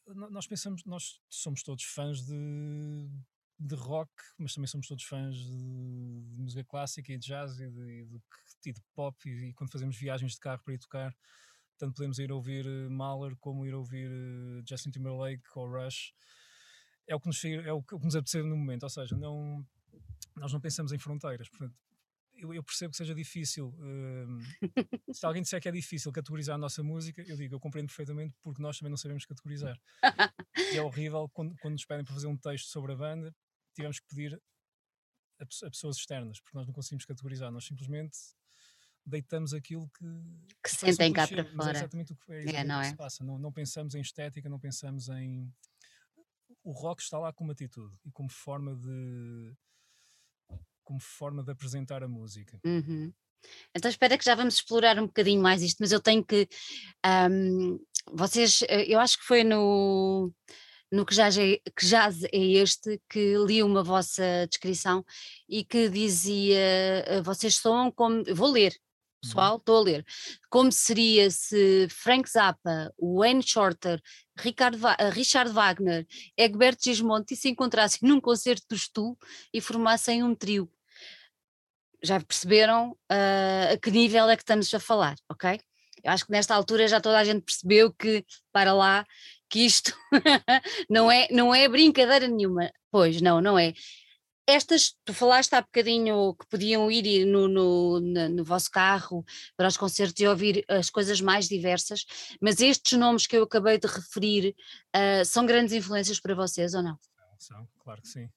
nós 0.07 0.47
pensamos, 0.47 0.85
nós 0.85 1.21
somos 1.29 1.63
todos 1.63 1.85
fãs 1.85 2.25
de, 2.25 3.11
de 3.65 3.75
rock, 3.75 4.11
mas 4.39 4.55
também 4.55 4.69
somos 4.69 4.87
todos 4.87 5.05
fãs 5.05 5.37
de, 5.37 6.23
de 6.31 6.39
música 6.39 6.65
clássica 6.65 7.13
e 7.13 7.19
de 7.19 7.27
jazz 7.27 7.59
e 7.59 7.71
de, 7.71 8.05
de, 8.05 8.21
e 8.67 8.73
de 8.73 8.81
pop. 8.95 9.17
E, 9.27 9.49
e, 9.49 9.55
quando 9.55 9.73
fazemos 9.73 9.97
viagens 9.97 10.33
de 10.33 10.39
carro 10.39 10.63
para 10.63 10.75
ir 10.75 10.79
tocar, 10.79 11.17
tanto 11.79 11.95
podemos 11.95 12.19
ir 12.19 12.31
ouvir 12.31 12.67
uh, 12.67 12.91
Mahler 12.91 13.37
como 13.37 13.67
ir 13.67 13.75
ouvir 13.75 14.11
uh, 14.11 14.63
Justin 14.69 14.91
Timberlake 14.91 15.43
ou 15.55 15.67
Rush. 15.67 16.13
É 17.07 17.15
o 17.15 17.21
que 17.21 17.27
nos, 17.27 17.45
é 17.45 17.73
o 17.73 17.83
que 17.83 17.95
nos 17.99 18.17
apetece 18.17 18.43
no 18.43 18.57
momento, 18.57 18.85
ou 18.85 18.91
seja, 18.91 19.17
não, 19.17 19.67
nós 20.37 20.53
não 20.53 20.61
pensamos 20.61 20.93
em 20.93 20.99
fronteiras. 20.99 21.49
Portanto, 21.49 21.75
eu, 22.37 22.53
eu, 22.53 22.63
percebo 22.63 22.91
que 22.91 22.97
seja 22.97 23.15
difícil. 23.15 23.69
Uh, 23.79 24.41
se 25.13 25.25
alguém 25.25 25.43
disser 25.43 25.61
que 25.61 25.69
é 25.69 25.73
difícil 25.73 26.13
categorizar 26.13 26.57
a 26.57 26.59
nossa 26.59 26.83
música, 26.83 27.23
eu 27.23 27.37
digo, 27.37 27.55
eu 27.55 27.61
compreendo 27.61 27.87
perfeitamente 27.87 28.35
porque 28.43 28.61
nós 28.61 28.79
também 28.79 28.91
não 28.91 28.97
sabemos 28.97 29.25
categorizar. 29.25 29.79
e 30.75 30.77
é 30.77 30.83
horrível 30.83 31.29
quando, 31.33 31.55
quando 31.61 31.73
nos 31.73 31.85
pedem 31.85 32.05
para 32.05 32.15
fazer 32.15 32.27
um 32.27 32.37
texto 32.37 32.67
sobre 32.67 32.93
a 32.93 32.97
banda, 32.97 33.35
tivemos 33.75 33.99
que 33.99 34.07
pedir 34.09 34.41
a, 35.41 35.45
a, 35.45 35.71
pessoas 35.71 35.97
externas, 35.97 36.41
porque 36.41 36.57
nós 36.57 36.67
não 36.67 36.75
conseguimos 36.75 37.05
categorizar, 37.05 37.51
nós 37.51 37.65
simplesmente 37.65 38.17
deitamos 39.07 39.53
aquilo 39.53 39.91
que, 39.91 40.07
que 40.63 40.71
sentem 40.71 41.13
cá 41.13 41.29
para 41.29 41.45
fora. 41.45 41.73
É 41.73 41.81
exatamente 41.81 42.13
o 42.13 42.17
que, 42.17 42.33
é, 42.33 42.57
é 42.57 42.65
não 42.65 42.81
é? 42.81 42.91
se 42.91 42.97
passa. 42.97 43.25
Não, 43.25 43.39
não 43.39 43.53
pensamos 43.53 43.95
em 43.95 44.01
estética, 44.01 44.49
não 44.49 44.59
pensamos 44.59 45.09
em. 45.09 45.53
O 46.63 46.73
rock 46.73 47.03
está 47.03 47.19
lá 47.19 47.33
como 47.33 47.53
atitude 47.53 47.95
e 48.05 48.11
como 48.11 48.31
forma 48.31 48.75
de 48.75 49.55
como 50.83 51.01
forma 51.01 51.43
de 51.43 51.51
apresentar 51.51 52.03
a 52.03 52.09
música. 52.09 52.61
Uhum. 52.65 53.13
Então 53.75 53.91
espera 53.91 54.17
que 54.17 54.25
já 54.25 54.35
vamos 54.35 54.55
explorar 54.55 54.99
um 54.99 55.07
bocadinho 55.07 55.43
mais 55.43 55.63
isto, 55.63 55.79
mas 55.81 55.93
eu 55.93 56.01
tenho 56.01 56.25
que 56.25 56.49
um, 57.31 57.79
vocês, 58.13 58.63
eh, 58.69 58.85
eu 58.87 59.01
acho 59.01 59.19
que 59.19 59.25
foi 59.25 59.45
no 59.45 60.33
no 60.95 61.05
que 61.05 61.15
jazz, 61.15 61.37
é, 61.39 61.59
que 61.59 61.95
é 62.33 62.63
este 62.63 63.01
que 63.09 63.37
li 63.39 63.63
uma 63.63 63.83
vossa 63.83 64.47
descrição 64.49 65.05
e 65.49 65.65
que 65.65 65.89
dizia 65.89 66.59
eh, 67.07 67.23
vocês 67.23 67.57
são 67.57 67.91
como 67.91 68.23
vou 68.35 68.51
ler 68.51 68.73
uhum. 68.73 69.21
pessoal, 69.23 69.57
estou 69.57 69.79
a 69.79 69.83
ler 69.83 70.07
como 70.49 70.71
seria 70.71 71.31
se 71.31 71.89
Frank 71.91 72.31
Zappa, 72.31 72.93
Wayne 72.99 73.43
Shorter, 73.43 74.01
Richard, 74.39 74.79
eh, 74.99 75.11
Richard 75.11 75.51
Wagner, 75.53 76.07
Egberto 76.37 76.85
Gismonti 76.85 77.35
se 77.35 77.49
encontrassem 77.49 78.09
num 78.09 78.21
concerto 78.21 78.65
do 78.71 78.79
Stu 78.79 79.19
e 79.53 79.61
formassem 79.61 80.23
um 80.23 80.35
trio 80.35 80.71
já 82.05 82.21
perceberam 82.21 82.91
uh, 83.11 83.73
a 83.73 83.77
que 83.79 83.91
nível 83.91 84.29
é 84.29 84.37
que 84.37 84.43
estamos 84.43 84.73
a 84.75 84.79
falar, 84.79 85.17
ok? 85.27 85.59
Eu 86.05 86.13
acho 86.13 86.27
que 86.27 86.33
nesta 86.33 86.55
altura 86.55 86.87
já 86.87 87.01
toda 87.01 87.19
a 87.19 87.25
gente 87.25 87.43
percebeu 87.43 87.91
que, 87.91 88.25
para 88.53 88.75
lá, 88.75 89.07
que 89.55 89.65
isto 89.65 89.97
não, 90.91 91.09
é, 91.09 91.29
não 91.31 91.55
é 91.55 91.69
brincadeira 91.69 92.27
nenhuma. 92.27 92.73
Pois, 92.91 93.23
não, 93.23 93.41
não 93.41 93.57
é. 93.57 93.73
Estas, 94.49 94.97
tu 95.05 95.15
falaste 95.15 95.55
há 95.55 95.63
bocadinho 95.63 96.35
que 96.35 96.45
podiam 96.49 96.91
ir 96.91 97.25
no, 97.25 97.47
no, 97.47 98.01
no, 98.01 98.45
vosso 98.45 98.69
carro 98.69 99.25
para 99.57 99.69
os 99.69 99.77
concertos 99.77 100.21
e 100.21 100.27
ouvir 100.27 100.65
as 100.69 100.91
coisas 100.91 101.21
mais 101.21 101.47
diversas, 101.49 102.05
mas 102.43 102.61
estes 102.61 102.99
nomes 102.99 103.29
que 103.29 103.37
eu 103.37 103.45
acabei 103.45 103.79
de 103.79 103.87
referir 103.87 104.57
uh, 104.95 105.25
são 105.25 105.47
grandes 105.47 105.73
influências 105.73 106.19
para 106.19 106.35
vocês 106.35 106.75
ou 106.75 106.83
não? 106.83 106.99
São, 107.39 107.67
claro 107.79 108.03
que 108.03 108.09
sim. 108.09 108.29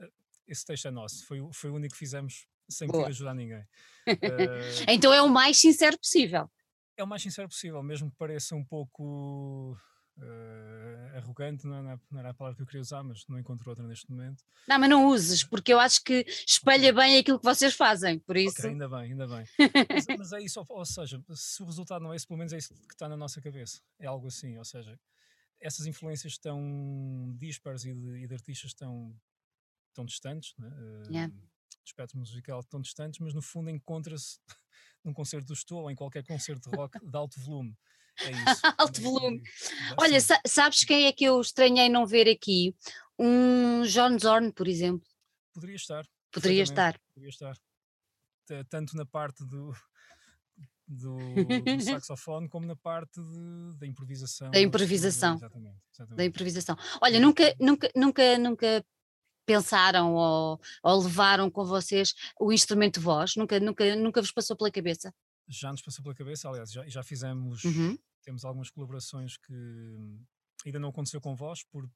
Eh, 0.00 0.10
esse 0.48 0.64
texto 0.64 0.88
é 0.88 0.90
nosso, 0.90 1.26
foi, 1.26 1.46
foi 1.52 1.68
o 1.68 1.74
único 1.74 1.92
que 1.92 1.98
fizemos 1.98 2.46
sem 2.66 2.88
Boa. 2.88 3.08
ajudar 3.08 3.34
ninguém. 3.34 3.60
Uh, 4.08 4.08
então 4.88 5.12
é 5.12 5.20
o 5.20 5.28
mais 5.28 5.58
sincero 5.58 5.98
possível. 5.98 6.50
É 6.96 7.04
o 7.04 7.06
mais 7.06 7.20
sincero 7.20 7.46
possível, 7.46 7.82
mesmo 7.82 8.10
que 8.10 8.16
pareça 8.16 8.56
um 8.56 8.64
pouco 8.64 9.76
uh, 10.18 11.16
arrogante, 11.16 11.66
não, 11.66 11.90
é, 11.90 12.00
não, 12.10 12.20
era 12.20 12.30
a 12.30 12.34
palavra 12.34 12.56
que 12.56 12.62
eu 12.62 12.66
queria 12.66 12.80
usar, 12.80 13.02
mas 13.02 13.26
não 13.28 13.38
encontro 13.38 13.68
outra 13.68 13.86
neste 13.86 14.10
momento. 14.10 14.44
Não, 14.68 14.78
mas 14.78 14.90
não 14.90 15.06
uses, 15.06 15.44
porque 15.44 15.72
eu 15.72 15.80
acho 15.80 16.02
que 16.02 16.24
espelha 16.46 16.92
bem 16.92 17.18
aquilo 17.18 17.38
que 17.38 17.44
vocês 17.44 17.74
fazem, 17.74 18.18
por 18.18 18.36
isso. 18.36 18.58
Okay, 18.58 18.70
ainda 18.70 18.88
bem, 18.88 19.12
ainda 19.12 19.26
bem. 19.26 19.46
mas, 19.88 20.06
mas, 20.18 20.32
é 20.32 20.40
isso, 20.42 20.60
ou, 20.60 20.78
ou 20.78 20.84
seja, 20.84 21.22
se 21.34 21.62
o 21.62 21.66
resultado 21.66 22.02
não 22.02 22.12
é 22.12 22.16
esse, 22.16 22.26
pelo 22.26 22.38
menos 22.38 22.52
é 22.52 22.58
isso 22.58 22.74
que 22.74 22.94
está 22.94 23.08
na 23.08 23.16
nossa 23.16 23.40
cabeça. 23.40 23.80
É 23.98 24.06
algo 24.06 24.26
assim, 24.26 24.58
ou 24.58 24.64
seja, 24.64 24.98
essas 25.60 25.86
influências 25.86 26.38
tão 26.38 27.34
dispares 27.38 27.84
e 27.84 27.94
de, 27.94 28.24
e 28.24 28.26
de 28.26 28.34
artistas 28.34 28.74
tão, 28.74 29.14
tão 29.94 30.04
distantes, 30.04 30.54
né? 30.58 30.68
uh, 30.68 31.12
yeah 31.12 31.32
espectro 31.86 32.18
musical 32.18 32.62
tão 32.64 32.80
distantes, 32.80 33.20
mas 33.20 33.32
no 33.32 33.42
fundo 33.42 33.70
encontra-se 33.70 34.38
num 35.04 35.12
concerto 35.12 35.46
do 35.46 35.56
Stool 35.56 35.82
ou 35.82 35.90
em 35.90 35.94
qualquer 35.94 36.24
concerto 36.24 36.70
de 36.70 36.76
rock 36.76 36.98
de 36.98 37.16
alto 37.16 37.40
volume. 37.40 37.76
É 38.20 38.30
isso. 38.30 38.62
alto 38.78 39.00
volume. 39.00 39.42
Olha, 39.98 40.20
sa 40.20 40.40
sabes 40.46 40.84
quem 40.84 41.06
é 41.06 41.12
que 41.12 41.24
eu 41.24 41.40
estranhei 41.40 41.88
não 41.88 42.06
ver 42.06 42.28
aqui? 42.28 42.74
Um 43.18 43.82
John 43.82 44.18
Zorn, 44.18 44.52
por 44.52 44.68
exemplo. 44.68 45.06
Poderia 45.52 45.76
estar. 45.76 46.06
Poderia 46.30 46.62
estar. 46.62 47.00
Poderia 47.14 47.30
estar. 47.30 47.56
Tanto 48.68 48.96
na 48.96 49.06
parte 49.06 49.44
do, 49.44 49.74
do, 50.86 51.16
do, 51.16 51.80
saxofone 51.82 52.48
como 52.48 52.66
na 52.66 52.76
parte 52.76 53.20
de, 53.20 53.78
da 53.78 53.86
improvisação. 53.86 54.50
Da 54.50 54.60
improvisação. 54.60 55.36
Exatamente, 55.36 55.78
exatamente. 55.92 56.16
Da 56.16 56.24
improvisação. 56.24 56.76
Olha, 57.00 57.18
nunca, 57.18 57.54
nunca, 57.58 57.90
nunca, 57.94 58.38
nunca 58.38 58.84
pensaram 59.44 60.14
ou, 60.14 60.60
ou, 60.82 61.02
levaram 61.02 61.50
com 61.50 61.64
vocês 61.64 62.14
o 62.38 62.52
instrumento 62.52 63.00
voz? 63.00 63.36
Nunca, 63.36 63.58
nunca, 63.58 63.96
nunca 63.96 64.20
vos 64.20 64.32
passou 64.32 64.56
pela 64.56 64.70
cabeça? 64.70 65.12
Já 65.48 65.70
nos 65.70 65.82
passou 65.82 66.02
pela 66.02 66.14
cabeça, 66.14 66.48
aliás, 66.48 66.70
já, 66.70 66.86
já 66.88 67.02
fizemos, 67.02 67.64
uhum. 67.64 67.98
temos 68.22 68.44
algumas 68.44 68.70
colaborações 68.70 69.36
que 69.36 69.52
ainda 70.64 70.78
não 70.78 70.88
aconteceu 70.88 71.20
com 71.20 71.36
vós, 71.36 71.62
por, 71.64 71.88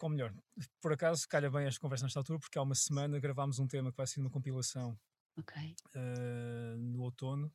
ou 0.00 0.08
melhor, 0.08 0.34
por 0.80 0.92
acaso 0.92 1.28
calha 1.28 1.50
bem 1.50 1.66
esta 1.66 1.80
conversa 1.80 2.04
nesta 2.04 2.18
altura, 2.18 2.38
porque 2.38 2.58
há 2.58 2.62
uma 2.62 2.74
semana 2.74 3.20
gravámos 3.20 3.58
um 3.58 3.66
tema 3.66 3.90
que 3.90 3.96
vai 3.96 4.06
ser 4.06 4.20
uma 4.20 4.30
compilação 4.30 4.98
okay. 5.36 5.74
uh, 5.94 6.76
no 6.76 7.02
outono, 7.02 7.52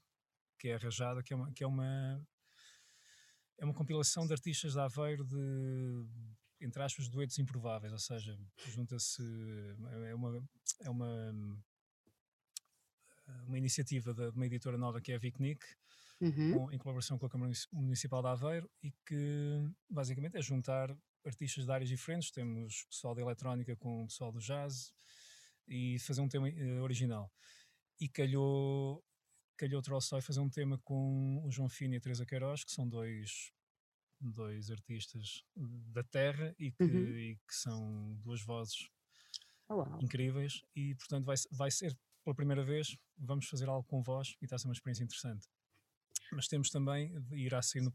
que 0.57 0.69
é 0.69 0.75
arranjada, 0.75 1.21
que 1.21 1.33
é 1.33 1.35
uma, 1.35 1.51
que 1.51 1.63
é 1.63 1.67
uma 1.67 2.27
é 3.59 3.65
uma 3.65 3.73
compilação 3.73 4.25
de 4.25 4.33
artistas 4.33 4.73
de 4.73 4.79
Aveiro 4.79 5.23
de 5.25 6.05
entre 6.63 6.81
aspas, 6.81 7.09
duetos 7.09 7.37
improváveis, 7.39 7.91
ou 7.91 7.99
seja, 7.99 8.39
junta-se, 8.69 9.21
é 10.05 10.15
uma, 10.15 10.47
é 10.81 10.89
uma, 10.89 11.63
uma 13.47 13.57
iniciativa 13.57 14.13
de 14.13 14.29
uma 14.29 14.45
editora 14.45 14.77
nova 14.77 15.01
que 15.01 15.11
é 15.11 15.15
a 15.15 15.19
Vicnic, 15.19 15.65
uhum. 16.21 16.53
com, 16.53 16.71
em 16.71 16.77
colaboração 16.77 17.17
com 17.17 17.25
a 17.25 17.29
Câmara 17.29 17.51
Municipal 17.71 18.21
de 18.21 18.27
Aveiro, 18.27 18.69
e 18.81 18.91
que 19.05 19.69
basicamente 19.89 20.37
é 20.37 20.41
juntar 20.41 20.95
artistas 21.25 21.65
de 21.65 21.71
áreas 21.71 21.89
diferentes, 21.89 22.31
temos 22.31 22.85
pessoal 22.85 23.15
da 23.15 23.21
eletrónica 23.21 23.75
com 23.75 24.05
pessoal 24.07 24.31
do 24.31 24.39
jazz, 24.39 24.93
e 25.67 25.97
fazer 25.99 26.21
um 26.21 26.27
tema 26.27 26.49
uh, 26.49 26.81
original. 26.81 27.31
E 27.99 28.09
calhou, 28.09 29.03
calhou 29.57 29.81
Trollstoy 29.81 30.21
fazer 30.21 30.39
um 30.39 30.49
tema 30.49 30.77
com 30.79 31.41
o 31.45 31.51
João 31.51 31.69
Fini 31.69 31.95
e 31.95 31.97
a 31.97 32.01
Teresa 32.01 32.25
Queiroz, 32.25 32.63
que 32.63 32.71
são 32.71 32.87
dois 32.87 33.51
dois 34.31 34.71
artistas 34.71 35.43
da 35.55 36.03
terra 36.03 36.55
e 36.57 36.71
que, 36.71 36.83
uhum. 36.83 37.17
e 37.17 37.35
que 37.35 37.53
são 37.53 38.15
duas 38.23 38.41
vozes 38.41 38.89
oh, 39.67 39.83
incríveis 40.01 40.63
e 40.73 40.95
portanto 40.95 41.25
vai, 41.25 41.35
vai 41.51 41.69
ser 41.69 41.97
pela 42.23 42.35
primeira 42.35 42.63
vez 42.63 42.97
vamos 43.17 43.47
fazer 43.47 43.67
algo 43.67 43.87
com 43.87 44.01
voz 44.01 44.35
e 44.41 44.45
está 44.45 44.55
a 44.55 44.59
ser 44.59 44.67
uma 44.67 44.73
experiência 44.73 45.03
interessante 45.03 45.47
mas 46.31 46.47
temos 46.47 46.69
também 46.69 47.13
irá 47.31 47.61
ser 47.61 47.81
no, 47.81 47.91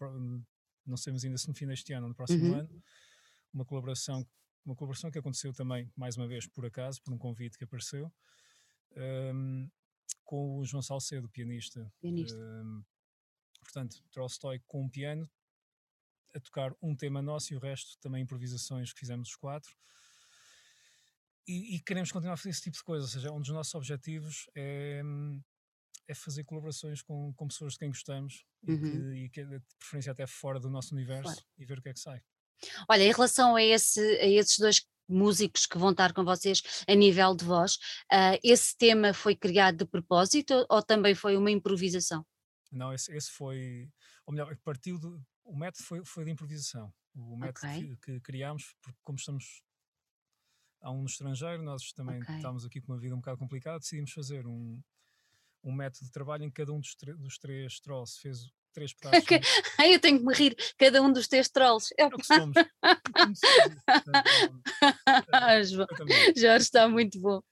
não 0.87 0.97
sabemos 0.97 1.25
ainda 1.25 1.39
se 1.39 1.49
no 1.49 1.55
fim 1.55 1.67
deste 1.67 1.93
ano 1.93 2.05
ou 2.05 2.09
no 2.09 2.15
próximo 2.15 2.45
uhum. 2.45 2.61
ano 2.61 2.83
uma 3.53 3.65
colaboração 3.65 4.27
uma 4.65 4.77
colaboração 4.77 5.11
que 5.11 5.19
aconteceu 5.19 5.53
também 5.53 5.91
mais 5.97 6.17
uma 6.17 6.29
vez 6.29 6.47
por 6.47 6.67
acaso 6.67 7.03
por 7.03 7.13
um 7.13 7.19
convite 7.19 7.57
que 7.57 7.65
apareceu 7.65 8.13
um, 8.97 9.71
com 10.25 10.59
o 10.59 10.65
João 10.65 10.83
Salcedo 10.83 11.29
pianista, 11.29 11.91
pianista. 12.01 12.37
Um, 12.37 12.85
portanto 13.63 14.03
Tolstói 14.11 14.61
com 14.67 14.85
um 14.85 14.89
piano 14.89 15.29
a 16.35 16.41
tocar 16.41 16.75
um 16.83 16.95
tema 16.95 17.23
nosso 17.23 17.53
e 17.53 17.57
o 17.57 17.61
resto 17.61 17.99
também 18.01 18.23
improvisações 18.23 18.93
que 18.93 19.01
fizemos 19.01 19.31
os 19.31 19.37
quatro. 19.37 19.75
E, 21.49 21.77
e, 21.77 21.81
queremos 21.81 22.13
continuar 22.13 22.35
a 22.35 22.37
fazer 22.37 22.51
esse 22.51 22.61
tipo 22.61 22.77
de 22.77 22.83
coisa, 22.83 23.05
ou 23.05 23.09
seja, 23.09 23.33
um 23.33 23.41
dos 23.41 23.49
nossos 23.49 23.75
objetivos 23.75 24.51
é, 24.55 25.01
é 26.07 26.15
fazer 26.15 26.45
colaborações 26.45 27.01
com, 27.01 27.33
com 27.33 27.49
pessoas 27.49 27.73
de 27.73 27.79
quem 27.79 27.89
gostamos 27.89 28.45
uhum. 28.67 29.15
e, 29.15 29.31
que, 29.31 29.41
e 29.41 29.47
que 29.47 29.59
de 29.59 29.77
preferência 29.79 30.13
até 30.13 30.27
fora 30.27 30.61
do 30.61 30.69
nosso 30.69 30.95
universo 30.95 31.23
claro. 31.23 31.41
e 31.57 31.65
ver 31.65 31.79
o 31.79 31.83
que 31.83 31.89
é 31.89 31.95
que 31.95 32.01
sai. 32.01 32.23
Olha, 32.89 33.03
em 33.03 33.13
relação 33.13 33.57
a, 33.57 33.63
esse, 33.63 34.01
a 34.01 34.27
esses 34.27 34.59
dois 34.59 34.87
músicos 35.09 35.65
que 35.65 35.79
vão 35.79 35.93
estar 35.93 36.13
com 36.13 36.23
vocês 36.23 36.63
a 36.87 36.95
nível 36.95 37.35
de 37.35 37.45
voz, 37.45 37.77
uh, 38.13 38.39
esse 38.45 38.77
tema 38.77 39.15
foi 39.15 39.35
criado 39.35 39.79
de 39.79 39.87
propósito 39.87 40.67
ou 40.69 40.83
também 40.83 41.15
foi 41.15 41.37
uma 41.37 41.51
improvisação? 41.51 42.27
Não, 42.71 42.93
esse, 42.93 43.11
esse 43.17 43.31
foi, 43.31 43.89
ou 44.27 44.35
melhor, 44.35 44.55
partiu 44.63 44.99
de, 44.99 45.07
o 45.45 45.57
método 45.57 45.85
foi, 45.85 46.05
foi 46.05 46.25
de 46.25 46.31
improvisação. 46.31 46.93
O 47.15 47.37
método 47.37 47.67
okay. 47.67 47.97
que, 47.97 47.97
que, 47.97 48.21
criámos, 48.21 48.77
porque 48.83 48.99
como 49.03 49.17
estamos 49.17 49.63
há 50.81 50.91
um 50.91 51.01
no 51.01 51.07
estrangeiro, 51.07 51.63
nós 51.63 51.93
também 51.93 52.21
okay. 52.23 52.37
estávamos 52.37 52.65
aqui 52.65 52.81
com 52.81 52.93
uma 52.93 52.99
vida 52.99 53.15
um 53.15 53.19
bocado 53.19 53.39
complicada, 53.39 53.79
decidimos 53.79 54.13
fazer 54.13 54.47
um, 54.47 54.81
um 55.65 55.73
método 55.73 56.07
de 56.07 56.11
trabalho 56.11 56.45
em 56.45 56.51
que 56.51 56.57
cada 56.57 56.73
um 56.73 56.81
dos, 56.81 56.97
dos 57.19 57.39
três 57.39 57.81
trolls 57.81 58.21
fez 58.21 58.51
três 58.73 58.93
pedaços. 58.95 59.25
Ai, 59.79 59.95
eu 59.95 60.01
tenho 60.01 60.19
que 60.19 60.25
me 60.25 60.35
rir, 60.35 60.57
cada 60.77 61.03
um 61.03 61.13
dos 61.13 61.27
três 61.27 61.49
trolls. 61.49 61.93
É 61.99 62.07
o 62.07 62.11
que 62.17 62.25
somos. 62.25 62.55
Jorge 66.37 66.65
está 66.65 66.89
muito 66.89 67.21
bom. 67.21 67.43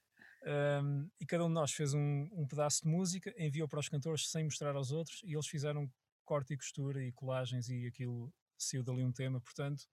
Um, 0.43 1.09
e 1.19 1.25
cada 1.25 1.43
um 1.43 1.49
de 1.49 1.53
nós 1.55 1.73
fez 1.73 1.93
um, 1.93 2.29
um, 2.31 2.47
pedaço 2.47 2.83
de 2.83 2.87
música, 2.87 3.33
enviou 3.37 3.67
para 3.67 3.79
os 3.79 3.89
cantores 3.89 4.29
sem 4.29 4.45
mostrar 4.45 4.75
aos 4.75 4.91
outros, 4.91 5.21
e 5.23 5.33
eles 5.33 5.47
fizeram 5.47 5.91
corte 6.23 6.53
e 6.53 6.57
costura 6.57 7.03
e 7.03 7.11
colagens, 7.11 7.67
e 7.67 7.85
aquilo 7.85 8.31
saiu 8.57 8.81
dali 8.81 9.03
um 9.03 9.11
tema. 9.11 9.41
Portanto, 9.41 9.83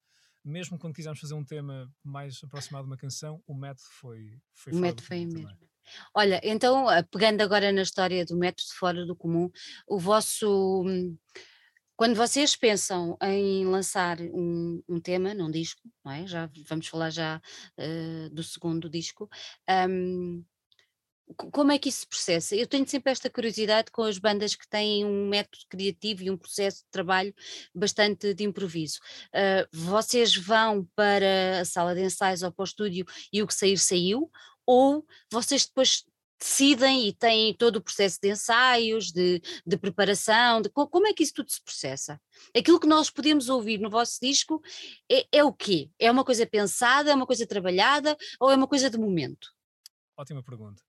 mesmo 0.44 0.78
quando 0.78 0.94
quisermos 0.94 1.20
fazer 1.20 1.34
um 1.34 1.44
tema 1.44 1.90
mais 2.02 2.40
aproximado 2.42 2.84
de 2.84 2.90
uma 2.90 2.96
canção, 2.96 3.42
o 3.46 3.54
método 3.54 3.88
foi, 3.92 4.38
foi 4.52 4.72
O 4.72 4.76
método 4.76 5.02
foi 5.02 5.24
o 5.24 5.32
mesmo. 5.32 5.58
Olha, 6.14 6.40
então, 6.42 6.90
eh, 6.90 7.02
pegando 7.02 7.40
agora 7.42 7.70
na 7.72 7.82
história 7.82 8.24
do 8.24 8.36
método 8.36 8.68
fora 8.72 9.06
do 9.06 9.16
comum, 9.16 9.50
o 9.86 9.98
vosso. 9.98 10.82
Hum, 10.86 11.16
quando 11.96 12.16
vocês 12.16 12.56
pensam 12.56 13.16
em 13.22 13.64
lançar 13.66 14.20
um, 14.20 14.82
um 14.88 15.00
tema 15.00 15.32
num 15.32 15.50
disco, 15.50 15.80
não 16.04 16.12
é? 16.12 16.26
Já 16.26 16.50
vamos 16.68 16.88
falar 16.88 17.10
já 17.10 17.40
uh, 17.78 18.30
do 18.30 18.42
segundo 18.42 18.90
disco. 18.90 19.28
Um, 19.88 20.44
como 21.37 21.73
é 21.73 21.78
que 21.78 21.88
isso 21.88 22.00
se 22.00 22.07
processa? 22.07 22.54
Eu 22.54 22.66
tenho 22.66 22.87
sempre 22.87 23.11
esta 23.11 23.31
curiosidade 23.31 23.90
com 23.90 24.02
as 24.02 24.19
bandas 24.19 24.54
que 24.54 24.69
têm 24.69 25.04
um 25.04 25.28
método 25.28 25.64
criativo 25.69 26.23
e 26.23 26.31
um 26.31 26.37
processo 26.37 26.85
de 26.85 26.90
trabalho 26.90 27.35
bastante 27.75 28.35
de 28.35 28.45
improviso. 28.45 28.99
Uh, 29.28 29.66
vocês 29.73 30.37
vão 30.37 30.88
para 30.95 31.61
a 31.61 31.64
sala 31.64 31.95
de 31.95 32.02
ensaios 32.02 32.43
ou 32.43 32.52
para 32.52 32.62
o 32.62 32.66
estúdio 32.66 33.07
e 33.33 33.43
o 33.43 33.47
que 33.47 33.54
sair, 33.54 33.78
saiu? 33.78 34.31
Ou 34.66 35.04
vocês 35.31 35.66
depois 35.66 36.04
decidem 36.38 37.09
e 37.09 37.12
têm 37.12 37.54
todo 37.54 37.76
o 37.76 37.83
processo 37.83 38.19
de 38.21 38.31
ensaios, 38.31 39.11
de, 39.11 39.40
de 39.66 39.76
preparação, 39.78 40.61
de, 40.61 40.69
como 40.69 41.07
é 41.07 41.12
que 41.14 41.23
isso 41.23 41.33
tudo 41.33 41.50
se 41.50 41.62
processa? 41.62 42.21
Aquilo 42.54 42.78
que 42.78 42.87
nós 42.87 43.09
podemos 43.09 43.49
ouvir 43.49 43.78
no 43.78 43.88
vosso 43.88 44.19
disco 44.21 44.62
é, 45.11 45.26
é, 45.33 45.45
o 45.45 45.52
quê? 45.52 45.90
É 45.99 46.11
uma 46.11 46.25
coisa 46.25 46.47
pensada, 46.47 47.11
é 47.11 47.14
uma 47.14 47.26
coisa 47.26 47.47
trabalhada 47.47 48.16
ou 48.38 48.50
é 48.50 48.57
uma 48.57 48.69
coisa 48.69 48.90
de 48.90 48.99
momento? 48.99 49.54
Ótima 50.16 50.43
pergunta. 50.43 50.83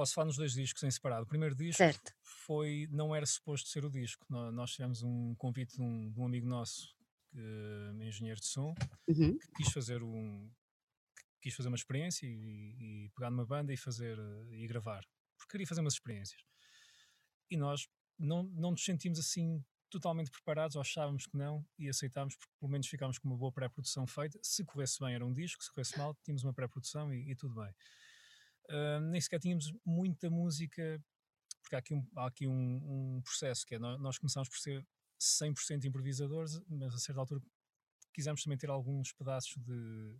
Posso 0.00 0.14
falar 0.14 0.24
nos 0.24 0.38
dois 0.38 0.54
discos 0.54 0.82
em 0.82 0.90
separado. 0.90 1.24
O 1.24 1.26
primeiro 1.26 1.54
disco 1.54 1.76
certo. 1.76 2.14
foi, 2.22 2.88
não 2.90 3.14
era 3.14 3.26
suposto 3.26 3.68
ser 3.68 3.84
o 3.84 3.90
disco. 3.90 4.24
Nós 4.30 4.70
tivemos 4.70 5.02
um 5.02 5.34
convite 5.34 5.76
de 5.76 5.82
um, 5.82 6.10
de 6.10 6.18
um 6.18 6.24
amigo 6.24 6.46
nosso, 6.46 6.96
que, 7.34 8.02
engenheiro 8.02 8.40
de 8.40 8.46
som, 8.46 8.74
uhum. 9.06 9.36
que 9.36 9.50
quis 9.58 9.70
fazer 9.70 10.02
um, 10.02 10.50
quis 11.42 11.54
fazer 11.54 11.68
uma 11.68 11.76
experiência 11.76 12.24
e, 12.26 12.30
e, 13.04 13.10
pegar 13.14 13.28
numa 13.28 13.44
banda 13.44 13.74
e 13.74 13.76
fazer 13.76 14.16
e 14.52 14.66
gravar, 14.66 15.04
porque 15.36 15.50
queria 15.50 15.66
fazer 15.66 15.82
umas 15.82 15.92
experiências. 15.92 16.40
E 17.50 17.58
nós 17.58 17.86
não, 18.18 18.44
não 18.44 18.70
nos 18.70 18.82
sentimos 18.82 19.18
assim 19.18 19.62
totalmente 19.90 20.30
preparados, 20.30 20.76
ou 20.76 20.80
achávamos 20.80 21.26
que 21.26 21.36
não, 21.36 21.62
e 21.78 21.90
aceitámos, 21.90 22.34
porque 22.36 22.54
pelo 22.58 22.72
menos 22.72 22.86
ficámos 22.86 23.18
com 23.18 23.28
uma 23.28 23.36
boa 23.36 23.52
pré-produção 23.52 24.06
feita. 24.06 24.40
Se 24.42 24.64
corresse 24.64 24.98
bem, 24.98 25.14
era 25.14 25.26
um 25.26 25.34
disco, 25.34 25.62
se 25.62 25.70
corresse 25.70 25.98
mal, 25.98 26.16
tínhamos 26.24 26.42
uma 26.42 26.54
pré-produção 26.54 27.12
e, 27.12 27.32
e, 27.32 27.36
tudo 27.36 27.54
bem. 27.56 27.74
Uh, 28.70 29.00
nem 29.10 29.20
sequer 29.20 29.40
tínhamos 29.40 29.72
muita 29.84 30.30
música, 30.30 31.02
porque 31.60 31.74
há 31.74 31.78
aqui 31.78 31.94
um, 31.94 32.06
há 32.16 32.26
aqui 32.26 32.46
um, 32.46 33.16
um 33.16 33.22
processo 33.22 33.66
que 33.66 33.74
é 33.74 33.78
nós, 33.78 34.00
nós 34.00 34.18
começámos 34.18 34.48
por 34.48 34.58
ser 34.58 34.86
100% 35.20 35.84
improvisadores, 35.84 36.60
mas 36.68 36.94
a 36.94 36.98
certa 36.98 37.20
altura 37.20 37.42
quisemos 38.14 38.42
também 38.42 38.58
ter 38.58 38.70
alguns 38.70 39.12
pedaços 39.12 39.56
de, 39.56 40.16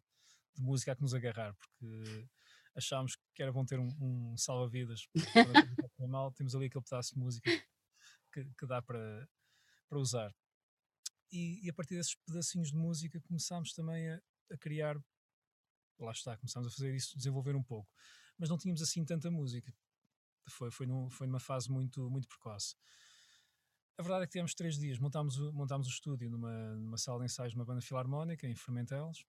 de 0.54 0.62
música 0.62 0.92
a 0.92 0.96
que 0.96 1.02
nos 1.02 1.14
agarrar, 1.14 1.54
porque 1.54 2.28
achámos 2.74 3.16
que 3.34 3.42
era 3.42 3.52
bom 3.52 3.64
ter 3.64 3.78
um, 3.78 3.88
um 4.00 4.36
salva-vidas 4.36 5.08
para 5.96 6.08
mal, 6.08 6.32
temos 6.34 6.54
ali 6.54 6.66
aquele 6.66 6.84
pedaço 6.84 7.14
de 7.14 7.20
música 7.20 7.50
que, 8.32 8.44
que 8.58 8.66
dá 8.66 8.80
para, 8.82 9.28
para 9.88 9.98
usar. 9.98 10.34
E, 11.32 11.64
e, 11.64 11.70
a 11.70 11.72
partir 11.72 11.94
desses 11.94 12.16
pedacinhos 12.26 12.70
de 12.70 12.76
música 12.76 13.20
começámos 13.20 13.72
também 13.72 14.10
a, 14.10 14.20
a, 14.52 14.58
criar, 14.58 14.96
lá 15.98 16.10
está, 16.10 16.36
começámos 16.36 16.68
a 16.68 16.76
fazer 16.76 16.94
isso, 16.94 17.16
desenvolver 17.16 17.54
um 17.54 17.62
pouco, 17.62 17.88
mas 18.40 18.48
não 18.48 18.56
tínhamos 18.56 18.80
assim 18.80 19.04
tanta 19.04 19.30
música. 19.30 19.72
Foi, 20.48 20.70
foi, 20.70 20.86
num, 20.86 21.10
foi 21.10 21.26
numa 21.26 21.38
fase 21.38 21.70
muito, 21.70 22.10
muito 22.10 22.26
precoce. 22.26 22.74
A 23.98 24.02
verdade 24.02 24.24
é 24.24 24.26
que 24.26 24.32
tivemos 24.32 24.54
três 24.54 24.78
dias, 24.78 24.98
montámos 24.98 25.38
o, 25.38 25.52
montámos 25.52 25.86
o 25.86 25.90
estúdio 25.90 26.30
numa, 26.30 26.74
numa 26.76 26.96
sala 26.96 27.18
de 27.18 27.26
ensaios 27.26 27.52
de 27.52 27.58
uma 27.58 27.66
banda 27.66 27.82
filarmónica 27.82 28.48
em 28.48 28.56
Fermentelos, 28.56 29.26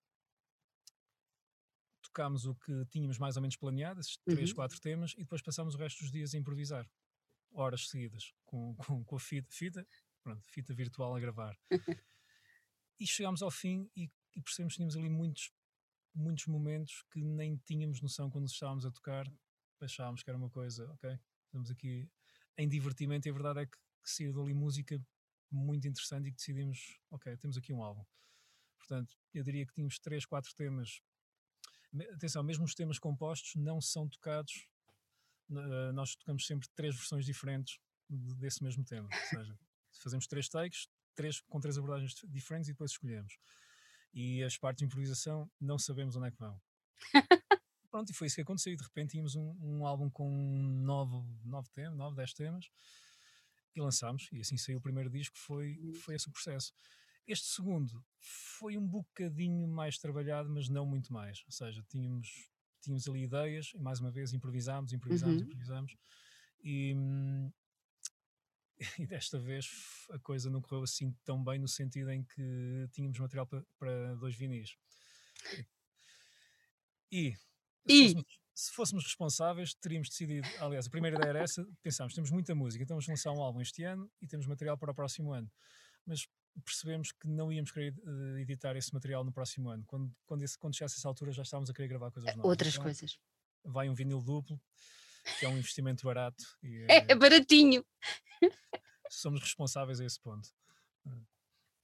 tocámos 2.01 2.45
o 2.45 2.55
que 2.55 2.85
tínhamos 2.85 3.19
mais 3.19 3.35
ou 3.35 3.41
menos 3.41 3.57
planeado, 3.57 3.99
esses 3.99 4.15
uhum. 4.25 4.33
três, 4.33 4.53
quatro 4.53 4.79
temas, 4.79 5.13
e 5.17 5.23
depois 5.23 5.41
passámos 5.41 5.75
o 5.75 5.77
resto 5.77 5.99
dos 5.99 6.11
dias 6.11 6.33
a 6.33 6.37
improvisar, 6.37 6.89
horas 7.51 7.89
seguidas, 7.89 8.33
com, 8.45 8.73
com, 8.75 9.03
com 9.03 9.15
a 9.17 9.19
fita, 9.19 9.51
fita, 9.51 9.85
pronto, 10.23 10.47
fita 10.47 10.73
virtual 10.73 11.13
a 11.13 11.19
gravar. 11.19 11.59
e 12.97 13.05
chegámos 13.05 13.41
ao 13.41 13.51
fim 13.51 13.91
e, 13.93 14.09
e 14.33 14.41
percebemos 14.41 14.73
que 14.73 14.77
tínhamos 14.77 14.95
ali 14.95 15.09
muitos, 15.09 15.51
muitos 16.13 16.47
momentos 16.47 17.03
que 17.11 17.21
nem 17.21 17.57
tínhamos 17.57 18.01
noção 18.01 18.29
quando 18.29 18.47
estávamos 18.47 18.85
a 18.85 18.91
tocar, 18.91 19.31
achávamos 19.79 20.23
que 20.23 20.29
era 20.29 20.37
uma 20.37 20.49
coisa, 20.49 20.89
ok, 20.91 21.19
estamos 21.45 21.71
aqui 21.71 22.09
em 22.57 22.67
divertimento, 22.67 23.27
e 23.27 23.31
a 23.31 23.33
verdade 23.33 23.61
é 23.61 23.65
que, 23.65 23.77
que 23.77 24.09
saiu 24.09 24.33
dali 24.33 24.53
música 24.53 25.01
muito 25.49 25.87
interessante 25.87 26.27
e 26.27 26.31
que 26.31 26.37
decidimos, 26.37 26.99
ok, 27.09 27.35
temos 27.37 27.57
aqui 27.57 27.73
um 27.73 27.83
álbum. 27.83 28.05
Portanto, 28.77 29.17
eu 29.33 29.43
diria 29.43 29.65
que 29.65 29.73
tínhamos 29.73 29.99
três, 29.99 30.25
quatro 30.25 30.53
temas 30.55 31.01
atenção, 32.13 32.43
mesmo 32.43 32.63
os 32.63 32.73
temas 32.73 32.97
compostos 32.97 33.55
não 33.55 33.81
são 33.81 34.07
tocados, 34.07 34.67
uh, 35.49 35.91
nós 35.93 36.15
tocamos 36.15 36.45
sempre 36.45 36.67
três 36.73 36.95
versões 36.95 37.25
diferentes 37.25 37.79
desse 38.09 38.63
mesmo 38.63 38.83
tema, 38.83 39.09
ou 39.11 39.37
seja, 39.37 39.59
fazemos 40.01 40.27
três 40.27 40.47
takes, 40.47 40.87
três, 41.15 41.41
com 41.41 41.59
três 41.59 41.77
abordagens 41.77 42.15
diferentes 42.27 42.69
e 42.69 42.73
depois 42.73 42.91
escolhemos. 42.91 43.37
E 44.13 44.43
as 44.43 44.57
partes 44.57 44.79
de 44.79 44.85
improvisação 44.85 45.49
não 45.59 45.79
sabemos 45.79 46.15
onde 46.15 46.27
é 46.27 46.31
que 46.31 46.39
vão. 46.39 46.59
Pronto, 47.89 48.09
e 48.09 48.13
foi 48.13 48.27
isso 48.27 48.35
que 48.35 48.41
aconteceu. 48.41 48.73
E 48.73 48.77
de 48.77 48.83
repente 48.83 49.11
tínhamos 49.11 49.35
um, 49.35 49.55
um 49.61 49.85
álbum 49.85 50.09
com 50.09 50.29
nove, 50.29 51.17
nove 51.43 51.69
temas, 51.73 51.97
nove, 51.97 52.15
dez 52.15 52.33
temas, 52.33 52.69
e 53.75 53.81
lançámos. 53.81 54.29
E 54.31 54.39
assim 54.39 54.57
saiu 54.57 54.79
o 54.79 54.81
primeiro 54.81 55.09
disco, 55.09 55.37
foi, 55.37 55.93
foi 56.03 56.15
esse 56.15 56.27
o 56.27 56.31
processo. 56.31 56.73
Este 57.27 57.47
segundo 57.47 58.03
foi 58.19 58.77
um 58.77 58.87
bocadinho 58.87 59.67
mais 59.67 59.97
trabalhado, 59.97 60.49
mas 60.49 60.69
não 60.69 60.85
muito 60.85 61.13
mais. 61.13 61.43
Ou 61.45 61.51
seja, 61.51 61.83
tínhamos, 61.87 62.49
tínhamos 62.81 63.07
ali 63.07 63.23
ideias, 63.23 63.71
e 63.73 63.79
mais 63.79 63.99
uma 63.99 64.11
vez 64.11 64.33
improvisámos, 64.33 64.93
improvisámos, 64.93 65.37
uhum. 65.37 65.43
improvisámos. 65.43 65.95
E, 66.63 66.95
e 68.99 69.05
desta 69.05 69.39
vez 69.39 69.69
a 70.09 70.19
coisa 70.19 70.49
não 70.49 70.61
correu 70.61 70.83
assim 70.83 71.11
tão 71.23 71.43
bem, 71.43 71.59
no 71.59 71.67
sentido 71.67 72.11
em 72.11 72.23
que 72.23 72.87
tínhamos 72.91 73.19
material 73.19 73.45
para, 73.45 73.63
para 73.77 74.15
dois 74.15 74.35
vinis. 74.35 74.75
E, 77.11 77.35
e? 77.87 78.09
Se, 78.09 78.13
fôssemos, 78.13 78.39
se 78.53 78.71
fôssemos 78.71 79.03
responsáveis, 79.03 79.73
teríamos 79.73 80.09
decidido. 80.09 80.47
Aliás, 80.59 80.87
a 80.87 80.89
primeira 80.89 81.17
ideia 81.17 81.29
era 81.29 81.43
essa: 81.43 81.67
pensámos, 81.81 82.13
temos 82.13 82.31
muita 82.31 82.55
música, 82.55 82.83
então 82.83 82.95
vamos 82.95 83.07
lançar 83.07 83.31
um 83.31 83.41
álbum 83.41 83.61
este 83.61 83.83
ano 83.83 84.09
e 84.21 84.27
temos 84.27 84.47
material 84.47 84.77
para 84.77 84.91
o 84.91 84.95
próximo 84.95 85.31
ano. 85.31 85.51
Mas 86.05 86.27
percebemos 86.65 87.11
que 87.11 87.27
não 87.27 87.51
íamos 87.51 87.71
querer 87.71 87.93
uh, 88.03 88.37
editar 88.37 88.75
esse 88.75 88.93
material 88.93 89.23
no 89.23 89.31
próximo 89.31 89.69
ano. 89.69 89.83
Quando, 89.85 90.13
quando, 90.25 90.43
esse, 90.43 90.57
quando 90.57 90.75
chegasse 90.75 90.97
essa 90.97 91.07
altura 91.07 91.31
já 91.31 91.43
estávamos 91.43 91.69
a 91.69 91.73
querer 91.73 91.87
gravar 91.87 92.11
coisas 92.11 92.35
novas. 92.35 92.49
Outras 92.49 92.73
então, 92.73 92.83
coisas. 92.83 93.19
Vai 93.63 93.89
um 93.89 93.93
vinil 93.93 94.21
duplo, 94.21 94.59
que 95.39 95.45
é 95.45 95.49
um 95.49 95.57
investimento 95.57 96.03
barato. 96.05 96.43
E, 96.63 96.85
é, 96.89 97.11
é 97.11 97.15
baratinho. 97.15 97.85
Somos 99.11 99.41
responsáveis 99.41 99.99
a 99.99 100.05
esse 100.05 100.19
ponto. 100.19 100.49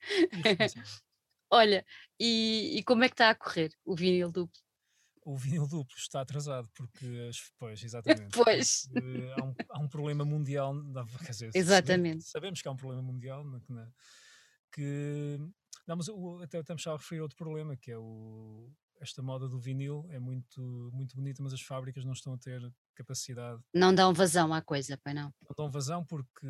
Olha, 1.51 1.85
e, 2.19 2.77
e, 2.77 2.83
como 2.83 3.03
é 3.03 3.09
que 3.09 3.13
está 3.13 3.29
a 3.29 3.35
correr 3.35 3.73
o 3.85 3.95
vinil 3.95 4.31
duplo? 4.31 4.61
O 5.23 5.35
vinil 5.35 5.67
duplo 5.67 5.95
está 5.97 6.21
atrasado 6.21 6.69
porque, 6.73 7.29
pois, 7.57 7.83
exatamente. 7.83 8.31
Pois. 8.31 8.89
Há 9.37 9.43
um, 9.43 9.55
há 9.69 9.79
um 9.79 9.87
problema 9.89 10.23
mundial. 10.23 10.73
Quer 11.19 11.31
dizer, 11.31 11.51
exatamente. 11.53 12.23
Sabemos, 12.23 12.31
sabemos, 12.31 12.61
que 12.61 12.67
há 12.67 12.71
um 12.71 12.77
problema 12.77 13.01
mundial 13.01 13.43
na, 13.43 13.61
na, 13.67 13.91
que. 14.71 15.37
Não, 15.85 15.97
mas 15.97 16.07
até 16.43 16.59
estamos 16.59 16.85
a 16.87 16.93
referir 16.93 17.21
outro 17.21 17.37
problema, 17.37 17.75
que 17.75 17.91
é 17.91 17.97
o, 17.97 18.69
esta 18.99 19.21
moda 19.21 19.47
do 19.47 19.59
vinil 19.59 20.05
é 20.09 20.19
muito, 20.19 20.89
muito 20.93 21.15
bonita, 21.15 21.41
mas 21.43 21.53
as 21.53 21.61
fábricas 21.61 22.03
não 22.03 22.13
estão 22.13 22.33
a 22.33 22.37
ter 22.37 22.61
capacidade. 22.95 23.61
Não 23.73 23.93
dão 23.93 24.13
vazão 24.13 24.53
à 24.53 24.61
coisa, 24.61 24.97
pai 24.97 25.13
não? 25.13 25.33
Não 25.41 25.55
dão 25.55 25.69
vazão 25.69 26.03
porque, 26.05 26.47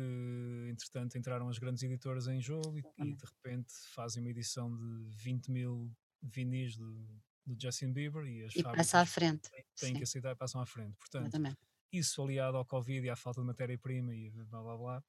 entretanto, 0.70 1.16
entraram 1.18 1.48
as 1.48 1.58
grandes 1.58 1.82
editoras 1.82 2.26
em 2.26 2.40
jogo 2.40 2.78
e, 2.78 2.82
e 2.98 3.14
de 3.14 3.24
repente 3.24 3.72
fazem 3.94 4.22
uma 4.22 4.30
edição 4.30 4.74
de 4.74 5.08
20 5.16 5.50
mil 5.50 5.92
vinis 6.22 6.76
do, 6.76 7.06
do 7.46 7.56
Justin 7.60 7.92
Bieber 7.92 8.24
e 8.26 8.44
as 8.44 8.54
e 8.54 8.62
fábricas 8.62 8.86
passa 8.86 9.00
à 9.00 9.06
frente. 9.06 9.50
têm, 9.50 9.64
têm 9.78 9.94
que 9.94 10.02
aceitar 10.02 10.32
e 10.32 10.36
passam 10.36 10.60
à 10.60 10.66
frente. 10.66 10.96
Portanto, 10.96 11.56
isso 11.92 12.22
aliado 12.22 12.56
ao 12.56 12.66
Covid 12.66 13.06
e 13.06 13.10
à 13.10 13.16
falta 13.16 13.40
de 13.40 13.46
matéria-prima 13.46 14.14
e 14.14 14.30
blá 14.30 14.62
blá 14.62 14.76
blá 14.76 15.04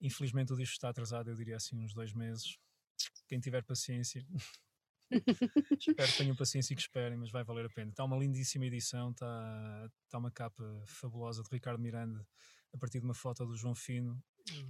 Infelizmente 0.00 0.52
o 0.52 0.56
disco 0.56 0.74
está 0.74 0.88
atrasado, 0.88 1.30
eu 1.30 1.34
diria 1.34 1.56
assim, 1.56 1.82
uns 1.82 1.94
dois 1.94 2.12
meses. 2.12 2.58
Quem 3.26 3.40
tiver 3.40 3.64
paciência, 3.64 4.24
espero 5.10 6.10
que 6.10 6.18
tenham 6.18 6.36
paciência 6.36 6.72
e 6.72 6.76
que 6.76 6.82
esperem, 6.82 7.18
mas 7.18 7.30
vai 7.30 7.44
valer 7.44 7.66
a 7.66 7.70
pena. 7.70 7.90
Está 7.90 8.04
uma 8.04 8.16
lindíssima 8.16 8.66
edição, 8.66 9.10
está, 9.10 9.90
está 10.04 10.18
uma 10.18 10.30
capa 10.30 10.62
fabulosa 10.86 11.42
de 11.42 11.48
Ricardo 11.50 11.80
Miranda 11.80 12.26
a 12.72 12.78
partir 12.78 12.98
de 12.98 13.04
uma 13.04 13.14
foto 13.14 13.46
do 13.46 13.56
João 13.56 13.74
Fino. 13.74 14.22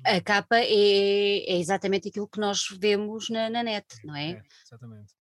A 0.04 0.20
capa 0.20 0.58
é, 0.58 1.50
é 1.50 1.58
exatamente 1.58 2.08
aquilo 2.08 2.28
que 2.28 2.38
nós 2.38 2.68
vemos 2.78 3.28
na, 3.28 3.50
na 3.50 3.62
net, 3.62 3.86
não 4.04 4.14
é? 4.14 4.32
É, 4.32 4.42
exatamente. 4.64 5.14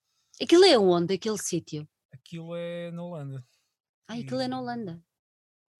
Aquilo 0.42 0.66
é 0.66 0.78
onde, 0.78 1.14
aquele 1.14 1.38
sítio? 1.38 1.88
Aquilo 2.12 2.56
é 2.56 2.92
na 2.92 3.04
Holanda. 3.04 3.46
Ah, 4.08 4.16
aquilo 4.16 4.42
é 4.42 4.48
na 4.48 4.58
E 4.58 4.60
Holanda. 4.60 5.04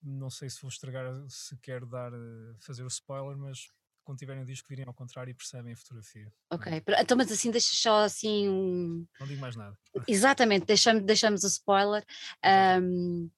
Não 0.02 0.30
sei 0.30 0.50
se 0.50 0.62
vou 0.62 0.70
estragar, 0.70 1.06
se 1.28 1.58
quero 1.58 1.86
dar, 1.86 2.12
fazer 2.60 2.84
o 2.84 2.88
spoiler, 2.88 3.38
mas 3.38 3.72
quando 4.04 4.18
tiverem 4.18 4.42
o 4.44 4.46
disco, 4.46 4.68
virem 4.68 4.86
ao 4.86 4.94
contrário 4.94 5.32
e 5.32 5.34
percebem 5.34 5.74
a 5.74 5.78
fotografia. 5.78 6.32
Ok, 6.52 6.82
pr- 6.82 6.96
então 7.00 7.16
mas 7.18 7.32
assim 7.32 7.52
deixa 7.52 7.70
só 7.74 8.04
assim 8.04 8.50
um... 8.50 9.06
Não 9.20 9.28
digo 9.28 9.40
mais 9.42 9.56
nada. 9.56 9.78
Exatamente, 10.08 10.66
deixamos, 10.66 11.04
deixamos 11.04 11.44
o 11.44 11.48
spoiler. 11.48 12.04
Ahm, 12.44 13.30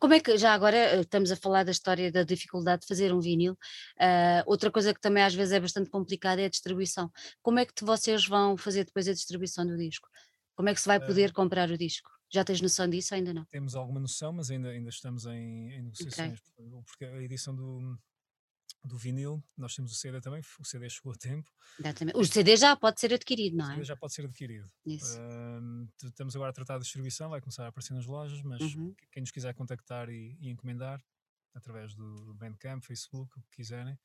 como 0.00 0.14
é 0.14 0.20
que, 0.20 0.36
já 0.38 0.52
agora 0.54 0.76
eh, 0.76 1.00
estamos 1.00 1.30
a 1.32 1.36
falar 1.36 1.64
da 1.64 1.70
história 1.70 2.10
da 2.12 2.22
dificuldade 2.22 2.82
de 2.82 2.88
fazer 2.88 3.12
um 3.12 3.20
vinil, 3.20 3.56
ah, 3.98 4.42
outra 4.46 4.70
coisa 4.70 4.94
que 4.94 5.00
também 5.00 5.22
às 5.22 5.34
vezes 5.34 5.52
é 5.52 5.60
bastante 5.60 5.90
complicada 5.90 6.40
é 6.40 6.46
a 6.46 6.50
distribuição. 6.50 7.10
Como 7.42 7.58
é 7.58 7.66
que 7.66 7.72
vocês 7.84 8.26
vão 8.26 8.56
fazer 8.56 8.84
depois 8.84 9.08
a 9.08 9.12
distribuição 9.12 9.66
do 9.66 9.76
disco? 9.76 10.08
Como 10.54 10.68
é 10.68 10.74
que 10.74 10.80
se 10.80 10.86
vai 10.86 11.00
poder 11.04 11.32
comprar 11.32 11.70
o 11.70 11.78
disco? 11.78 12.10
Já 12.30 12.44
tens 12.44 12.60
noção 12.60 12.88
disso 12.88 13.14
ou 13.14 13.18
ainda 13.18 13.34
não? 13.34 13.44
temos 13.46 13.74
alguma 13.74 14.00
noção, 14.00 14.32
mas 14.32 14.50
ainda, 14.50 14.68
ainda 14.70 14.88
estamos 14.88 15.26
em, 15.26 15.70
em 15.72 15.82
negociações, 15.82 16.40
porque- 16.40 16.62
porque 16.86 17.04
a 17.04 17.22
edição 17.22 17.54
do, 17.54 17.98
do 18.84 18.98
vinil, 18.98 19.42
nós 19.56 19.74
temos 19.74 19.92
o 19.92 19.94
CD 19.94 20.20
também, 20.20 20.42
o 20.58 20.64
CD 20.64 20.88
chegou 20.90 21.12
a 21.12 21.16
tempo, 21.16 21.50
Exatamente. 21.78 22.16
O 22.18 22.24
CD 22.24 22.56
já 22.56 22.74
pode 22.76 23.00
ser 23.00 23.12
adquirido, 23.14 23.54
o 23.54 23.58
não 23.58 23.70
é? 23.70 23.74
CD 23.74 23.84
já 23.84 23.96
pode 23.96 24.12
ser 24.12 24.24
adquirido. 24.24 24.68
Isso. 24.84 25.16
T- 25.98 26.06
estamos 26.08 26.34
agora 26.34 26.50
a 26.50 26.52
tratar 26.52 26.74
da 26.74 26.80
distribuição, 26.82 27.30
vai 27.30 27.40
começar 27.40 27.64
a 27.64 27.68
aparecer 27.68 27.94
nas 27.94 28.06
lojas, 28.06 28.42
mas 28.42 28.60
Uhum. 28.60 28.94
quem 29.12 29.20
nos 29.20 29.30
quiser 29.30 29.54
contactar 29.54 30.08
e, 30.10 30.36
e 30.40 30.48
encomendar, 30.50 31.00
através 31.54 31.94
do 31.94 32.34
Bandcamp, 32.34 32.82
Facebook, 32.84 33.30
o 33.38 33.42
que 33.42 33.56
quiserem, 33.56 33.96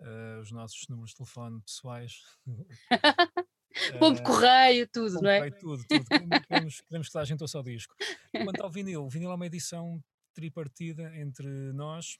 ah, 0.00 0.38
os 0.40 0.50
nossos 0.50 0.88
números 0.88 1.10
de 1.10 1.16
telefone 1.16 1.60
pessoais. 1.62 2.22
Pombo 3.98 4.18
ah, 4.20 4.22
correio, 4.22 4.88
tudo, 4.88 5.20
não 5.22 5.30
é? 5.30 5.40
Comprei 5.50 5.60
tudo, 5.60 5.84
tudo. 5.88 6.04
Queremos, 6.46 6.80
queremos 6.82 7.06
que 7.08 7.12
toda 7.12 7.22
a 7.22 7.26
gente 7.26 7.40
ouça 7.42 7.58
o 7.58 7.62
disco. 7.62 7.94
Quanto 8.30 8.62
ao 8.62 8.70
vinil, 8.70 9.04
o 9.04 9.08
vinil 9.08 9.30
é 9.30 9.34
uma 9.34 9.46
edição 9.46 10.02
tripartida 10.34 11.14
entre 11.16 11.48
nós, 11.72 12.18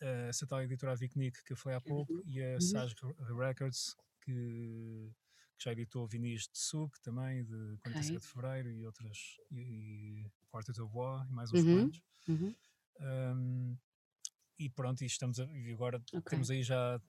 essa 0.00 0.46
tal 0.46 0.62
editora 0.62 0.94
Vicnic 0.96 1.42
que 1.44 1.52
eu 1.52 1.56
falei 1.56 1.76
há 1.76 1.80
pouco, 1.80 2.22
e 2.26 2.42
a 2.42 2.54
uhum. 2.54 2.60
Sage 2.60 2.94
Records, 3.36 3.96
que, 4.22 5.10
que 5.56 5.64
já 5.64 5.72
editou 5.72 6.06
vinis 6.06 6.42
de 6.42 6.58
Sug 6.58 6.92
também, 7.02 7.44
de 7.44 7.76
47 7.82 8.20
de 8.20 8.26
Fevereiro 8.28 8.70
e 8.70 8.86
outras, 8.86 9.18
e, 9.50 9.58
e 10.24 10.30
Porta 10.50 10.72
de 10.72 10.80
Bois 10.84 11.28
e 11.28 11.32
mais 11.32 11.52
uns 11.52 11.62
Uhum. 11.64 11.82
quantos. 11.82 12.02
Uhum. 12.28 12.54
Um, 13.00 13.76
e 14.58 14.68
pronto, 14.68 15.02
e 15.02 15.06
estamos 15.06 15.38
a, 15.38 15.44
e 15.44 15.72
agora 15.72 16.02
Ok. 16.12 16.22
temos 16.30 16.50
aí 16.50 16.62
já 16.62 17.00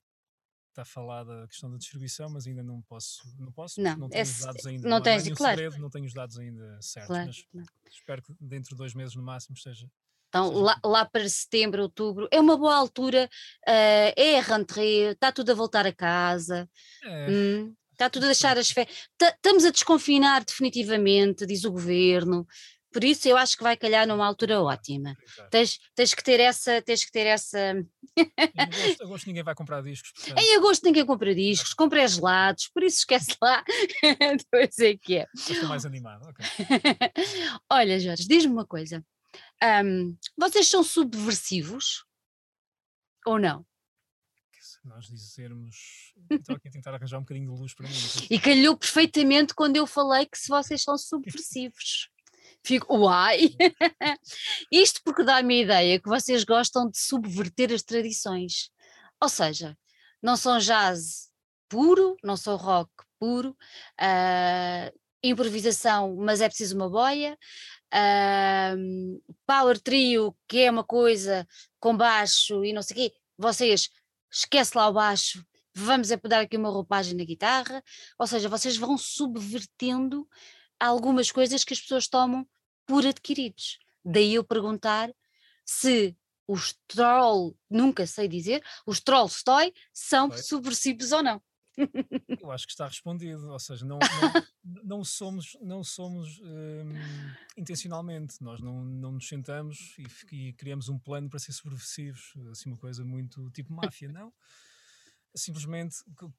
está 0.69 0.85
falada 0.85 1.43
a 1.43 1.47
questão 1.47 1.69
da 1.71 1.77
distribuição, 1.77 2.29
mas 2.29 2.45
ainda 2.45 2.61
não 2.63 2.79
posso, 2.83 3.27
não 3.39 3.51
posso, 3.51 3.81
Não, 3.81 3.97
não 3.97 4.09
tenho 4.09 4.21
os 4.23 4.29
esse- 4.29 4.43
dados 4.45 4.65
ainda. 4.67 4.87
não 4.87 4.97
há 4.97 5.01
tens, 5.01 5.23
nenhum 5.23 5.35
claro. 5.35 5.57
segredo, 5.57 5.81
não 5.81 5.89
tenho 5.89 6.05
os 6.05 6.13
dados 6.13 6.37
ainda 6.37 6.79
certos, 6.81 7.07
Claro, 7.07 7.25
mas 7.27 7.41
claro. 7.51 7.67
espero 7.89 8.21
que 8.21 8.33
dentro 8.39 8.69
de 8.69 8.75
dois 8.77 8.93
meses 8.93 9.15
no 9.15 9.23
máximo 9.23 9.55
esteja. 9.55 9.91
Então, 10.29 10.51
lá, 10.51 10.79
lá 10.85 11.05
para 11.05 11.27
setembro, 11.27 11.81
outubro, 11.81 12.27
é 12.31 12.39
uma 12.39 12.55
boa 12.55 12.75
altura, 12.75 13.27
eh, 13.67 14.13
é 14.15 14.39
a 14.39 14.41
rentrée, 14.41 15.11
está 15.11 15.31
tudo 15.31 15.51
a 15.51 15.55
voltar 15.55 15.87
a 15.87 15.93
casa, 15.93 16.69
É, 17.03 17.27
hum, 17.29 17.73
está 17.91 18.09
tudo 18.09 18.23
a 18.23 18.27
deixar 18.27 18.57
as 18.57 18.69
férias. 18.69 19.09
Estamos 19.19 19.65
a 19.65 19.71
desconfinar 19.71 20.45
definitivamente, 20.45 21.47
diz 21.47 21.65
o 21.65 21.71
governo, 21.71 22.45
por 22.91 23.03
isso 23.03 23.27
eu 23.27 23.37
acho 23.37 23.55
que 23.55 23.63
vai 23.63 23.77
calhar 23.77 24.07
numa 24.07 24.25
altura 24.25 24.61
ótima. 24.61 25.15
Tens, 25.51 25.79
tens 25.93 26.13
que 26.13 26.23
ter 26.23 26.39
essa, 26.39 26.81
tens 26.81 27.05
que 27.05 27.11
ter 27.11 27.27
essa. 27.27 27.75
Em 28.17 28.31
agosto, 28.55 29.03
agosto 29.03 29.27
ninguém 29.27 29.43
vai 29.43 29.53
comprar 29.53 29.81
discos, 29.81 30.11
portanto, 30.11 30.39
Em 30.39 30.55
agosto 30.55 30.83
ninguém 30.83 31.05
compra 31.05 31.35
discos, 31.35 31.73
compra 31.73 32.07
gelados, 32.07 32.67
por 32.73 32.83
isso 32.83 32.99
esquece 32.99 33.35
lá. 33.41 33.63
Depois 34.37 34.79
é 34.79 34.97
que 34.97 35.17
é. 35.17 35.27
estou 35.35 35.69
mais 35.69 35.85
animado. 35.85 36.27
ok. 36.27 36.45
Olha, 37.71 37.99
Jorge, 37.99 38.27
diz-me 38.27 38.53
uma 38.53 38.65
coisa. 38.65 39.03
Ahm, 39.61 40.15
vocês 40.37 40.67
são 40.67 40.83
subversivos 40.83 42.05
ou 43.25 43.37
não? 43.37 43.65
Se 44.59 44.79
nós 44.87 45.05
dizermos. 45.05 46.13
Estou 46.29 46.55
aqui 46.55 46.67
a 46.67 46.71
tentar 46.71 46.93
arranjar 46.93 47.17
um 47.17 47.21
bocadinho 47.21 47.53
de 47.53 47.59
luz 47.59 47.73
para 47.73 47.87
mim. 47.87 47.95
E 48.29 48.39
calhou 48.39 48.77
perfeitamente 48.77 49.53
quando 49.53 49.75
eu 49.75 49.87
falei 49.87 50.25
que 50.25 50.37
se 50.37 50.49
vocês 50.49 50.81
são 50.81 50.97
subversivos. 50.97 52.09
Fico, 52.63 52.97
uai! 52.97 53.55
Isto 54.71 55.01
porque 55.03 55.23
dá-me 55.23 55.59
a 55.59 55.63
ideia 55.63 55.99
que 55.99 56.09
vocês 56.09 56.43
gostam 56.43 56.89
de 56.89 56.97
subverter 56.97 57.73
as 57.73 57.83
tradições. 57.83 58.69
Ou 59.21 59.29
seja, 59.29 59.77
não 60.21 60.35
são 60.35 60.57
jazz 60.59 61.29
puro, 61.67 62.15
não 62.23 62.35
são 62.35 62.55
rock 62.55 62.91
puro, 63.19 63.55
ah, 63.97 64.91
improvisação, 65.23 66.15
mas 66.15 66.41
é 66.41 66.47
preciso 66.47 66.75
uma 66.75 66.89
boia, 66.89 67.37
ah, 67.91 68.75
power 69.45 69.79
trio, 69.79 70.35
que 70.47 70.59
é 70.59 70.71
uma 70.71 70.83
coisa 70.83 71.47
com 71.79 71.95
baixo 71.95 72.63
e 72.63 72.73
não 72.73 72.81
sei 72.81 72.93
o 72.93 73.09
quê, 73.09 73.15
vocês 73.37 73.89
esquece 74.31 74.77
lá 74.77 74.87
o 74.87 74.93
baixo, 74.93 75.45
vamos 75.73 76.11
é 76.11 76.17
dar 76.17 76.41
aqui 76.41 76.57
uma 76.57 76.69
roupagem 76.69 77.15
na 77.15 77.23
guitarra, 77.23 77.83
ou 78.17 78.27
seja, 78.27 78.49
vocês 78.49 78.77
vão 78.77 78.97
subvertendo 78.97 80.27
algumas 80.79 81.31
coisas 81.31 81.63
que 81.63 81.73
as 81.73 81.81
pessoas 81.81 82.07
tomam 82.07 82.47
por 82.85 83.05
adquiridos. 83.05 83.79
Daí 84.03 84.35
eu 84.35 84.43
perguntar 84.43 85.11
se 85.65 86.15
os 86.47 86.75
troll, 86.87 87.55
nunca 87.69 88.07
sei 88.07 88.27
dizer, 88.27 88.63
os 88.85 88.99
Trollstoy 88.99 89.71
são 89.93 90.29
Stoy. 90.29 90.43
subversivos 90.43 91.11
ou 91.11 91.21
não. 91.21 91.41
Eu 92.41 92.51
acho 92.51 92.65
que 92.65 92.71
está 92.71 92.87
respondido, 92.87 93.49
ou 93.49 93.59
seja, 93.59 93.85
não, 93.85 93.99
não, 93.99 94.03
não 94.83 95.03
somos, 95.03 95.57
não 95.61 95.83
somos 95.83 96.39
hum, 96.39 96.91
intencionalmente, 97.57 98.41
nós 98.41 98.59
não, 98.59 98.83
não 98.83 99.13
nos 99.13 99.27
sentamos 99.27 99.95
e, 100.31 100.49
e 100.49 100.53
criamos 100.53 100.89
um 100.89 100.99
plano 100.99 101.29
para 101.29 101.39
ser 101.39 101.53
subversivos, 101.53 102.33
assim 102.51 102.69
uma 102.69 102.77
coisa 102.77 103.03
muito 103.03 103.49
tipo 103.51 103.73
máfia, 103.73 104.11
não. 104.11 104.33
Simplesmente, 105.35 105.97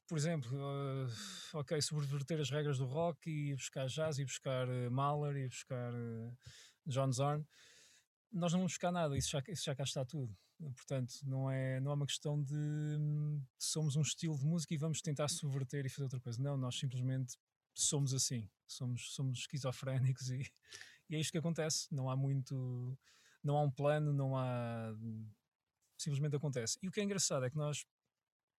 por 0.09 0.19
exemplo, 0.19 0.51
eh, 0.53 1.07
ok, 1.55 1.81
subverter 1.81 2.41
as 2.41 2.51
regras 2.51 2.77
do 2.77 2.87
rock 2.87 3.31
e 3.31 3.55
buscar 3.55 3.87
jazz 3.87 4.19
e 4.19 4.25
buscar 4.25 4.69
eh, 4.69 4.91
Mahler 4.91 5.37
e 5.37 5.49
buscar 5.49 5.95
eh, 5.95 6.33
John 6.87 7.13
Zorn, 7.13 7.47
nós 8.33 8.53
não 8.53 8.61
vamos 8.61 8.73
buscar 8.73 8.93
nada, 8.93 9.17
isso 9.17 9.31
já, 9.31 9.43
isso 9.49 9.65
já 9.65 9.75
cá 9.75 9.83
está 9.85 10.05
tudo. 10.05 10.37
Portanto, 10.59 11.15
não 11.25 11.51
é, 11.51 11.81
não 11.81 11.91
é 11.91 11.95
uma 11.95 12.07
questão 12.07 12.43
de 12.43 12.55
hum, 12.55 13.43
somos 13.59 13.97
um 13.97 14.03
estilo 14.03 14.37
de 14.39 14.45
música 14.45 14.75
e 14.75 14.77
vamos 14.77 15.01
tentar 15.01 15.29
subverter 15.29 15.87
e 15.87 15.89
fazer 15.89 16.03
outra 16.05 16.21
coisa. 16.21 16.41
Não, 16.43 16.57
nós 16.57 16.79
simplesmente 16.79 17.39
somos 17.75 18.13
assim, 18.13 18.49
somos, 18.67 19.15
somos 19.15 19.39
esquizofrénicos 19.41 20.31
e, 20.31 20.43
e 21.09 21.17
é 21.17 21.21
isto 21.21 21.33
que 21.33 21.39
acontece. 21.39 21.89
Não 21.91 22.11
há 22.11 22.17
muito, 22.17 22.97
não 23.43 23.57
há 23.57 23.63
um 23.63 23.71
plano, 23.71 24.13
não 24.13 24.37
há. 24.37 24.95
Simplesmente 25.97 26.37
acontece. 26.37 26.79
E 26.83 26.89
o 26.89 26.93
que 26.93 27.01
é 27.01 27.05
engraçado 27.05 27.45
é 27.45 27.51
que 27.51 27.57
nós, 27.57 27.85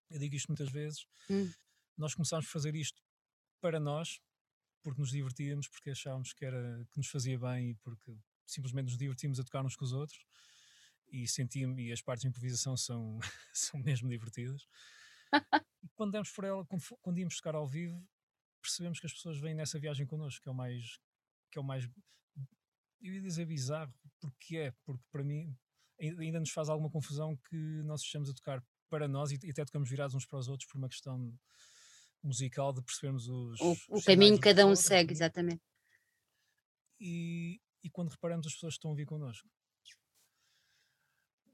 eu 0.10 0.20
digo 0.20 0.36
isto 0.36 0.48
muitas 0.48 0.70
vezes, 0.70 1.06
Hum. 1.30 1.52
nós 1.98 2.14
começámos 2.14 2.46
a 2.46 2.50
fazer 2.50 2.76
isto 2.76 3.02
para 3.60 3.80
nós, 3.80 4.20
porque 4.84 5.00
nos 5.00 5.12
divertíamos, 5.12 5.68
porque 5.68 5.92
achávamos 5.92 6.34
que, 6.34 6.46
era, 6.46 6.84
que 6.92 6.98
nos 6.98 7.08
fazia 7.08 7.38
bem 7.38 7.72
e 7.72 7.76
porque 7.76 8.16
simplesmente 8.46 8.86
nos 8.86 8.98
divertimos 8.98 9.40
a 9.40 9.44
tocar 9.44 9.66
uns 9.66 9.76
com 9.76 9.86
os 9.86 9.94
outros 9.94 10.26
e 11.10 11.28
sentíamos, 11.28 11.78
e 11.80 11.92
as 11.92 12.02
partes 12.02 12.22
de 12.22 12.28
improvisação 12.30 12.76
são, 12.78 13.20
são 13.54 13.80
mesmo 13.82 14.10
divertidas. 14.10 14.68
E 15.84 15.88
quando 15.96 16.12
demos 16.12 16.30
por 16.32 16.44
ela, 16.44 16.66
quando, 16.66 16.84
quando 17.02 17.18
íamos 17.20 17.36
tocar 17.38 17.56
ao 17.56 17.68
vivo, 17.68 18.08
percebemos 18.62 19.00
que 19.00 19.06
as 19.06 19.14
pessoas 19.14 19.40
vêm 19.40 19.56
nessa 19.56 19.80
viagem 19.80 20.06
connosco, 20.06 20.42
que 20.42 20.50
é 20.50 20.52
o 20.52 20.56
mais, 20.56 21.00
que 21.52 21.58
é 21.58 21.62
o 21.62 21.64
mais, 21.64 21.90
eu 23.02 23.14
ia 23.14 23.22
dizer 23.22 23.46
bizarro, 23.46 23.94
porque 24.20 24.58
é, 24.58 24.72
porque 24.86 25.04
para 25.12 25.24
mim 25.24 25.56
ai- 26.00 26.16
ainda 26.20 26.40
nos 26.40 26.52
faz 26.52 26.70
alguma 26.70 26.90
confusão 26.90 27.36
que 27.50 27.56
nós 27.84 28.02
estejamos 28.02 28.30
a 28.30 28.34
tocar 28.34 28.64
para 28.90 29.08
nós 29.08 29.32
e, 29.32 29.40
e 29.44 29.50
até 29.52 29.66
tocamos 29.66 29.90
virados 29.90 30.16
uns 30.16 30.26
para 30.26 30.38
os 30.40 30.48
outros 30.48 30.70
por 30.70 30.78
uma 30.78 30.90
questão 30.90 31.34
musical 32.24 32.72
de 32.74 32.84
percebermos 32.84 33.28
os, 33.28 33.60
O, 33.60 33.72
os 33.72 33.88
o 33.90 34.04
caminho 34.04 34.36
que 34.36 34.42
cada 34.44 34.66
um 34.68 34.76
segue, 34.76 35.12
e- 35.12 35.16
exatamente. 35.16 35.64
e, 37.00 37.60
e 37.84 37.90
quando 37.90 38.10
reparamos 38.10 38.48
as 38.48 38.54
pessoas 38.54 38.74
que 38.74 38.80
estão 38.80 38.92
a 38.92 38.96
vir 38.96 39.06
connosco. 39.06 39.50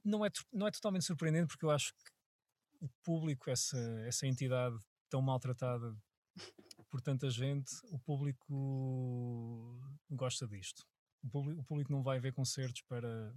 Não 0.04 0.26
é, 0.26 0.30
não 0.54 0.68
é 0.68 0.72
totalmente 0.72 1.06
surpreendente 1.06 1.48
porque 1.48 1.66
eu 1.66 1.72
acho 1.72 1.94
que 1.94 2.12
o 2.80 2.90
público, 3.04 3.50
essa, 3.50 3.78
essa 4.06 4.26
entidade 4.26 4.78
tão 5.10 5.22
maltratada 5.22 5.96
por 6.90 7.02
tanta 7.02 7.30
gente, 7.30 7.72
o 7.92 8.00
público 8.00 9.80
gosta 10.10 10.48
disto. 10.48 10.86
O 11.24 11.30
público, 11.30 11.62
o 11.62 11.64
público 11.64 11.92
não 11.92 12.04
vai 12.04 12.20
ver 12.20 12.32
concertos 12.32 12.82
para, 12.84 13.36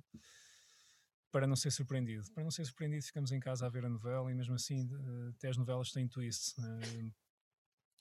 para 1.33 1.47
não 1.47 1.57
ser 1.57 1.71
surpreendido. 1.71 2.31
Para 2.33 2.45
não 2.45 2.51
ser 2.51 2.65
surpreendido, 2.65 3.05
ficamos 3.05 3.33
em 3.33 3.41
casa 3.41 3.67
a 3.67 3.69
ver 3.69 3.85
a 3.85 3.89
novela 3.89 4.31
e 4.31 4.35
mesmo 4.35 4.55
assim 4.55 4.89
até 5.35 5.49
as 5.49 5.57
novelas 5.57 5.91
têm 5.91 6.07
twist. 6.07 6.55
eh. 6.61 7.11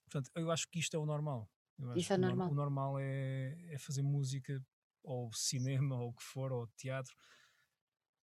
Portanto, 0.03 0.31
eu 0.35 0.51
acho 0.51 0.67
que 0.69 0.79
isto 0.79 0.95
é 0.95 0.99
o 0.99 1.05
normal. 1.05 1.49
Isso 1.95 2.11
é 2.11 2.17
normal. 2.17 2.51
O 2.51 2.55
normal 2.55 2.99
é, 2.99 3.55
é 3.73 3.77
fazer 3.77 4.01
música, 4.01 4.61
ou 5.03 5.31
cinema, 5.33 5.99
ou 6.01 6.09
o 6.09 6.13
que 6.13 6.23
for, 6.23 6.51
ou 6.51 6.67
teatro, 6.77 7.15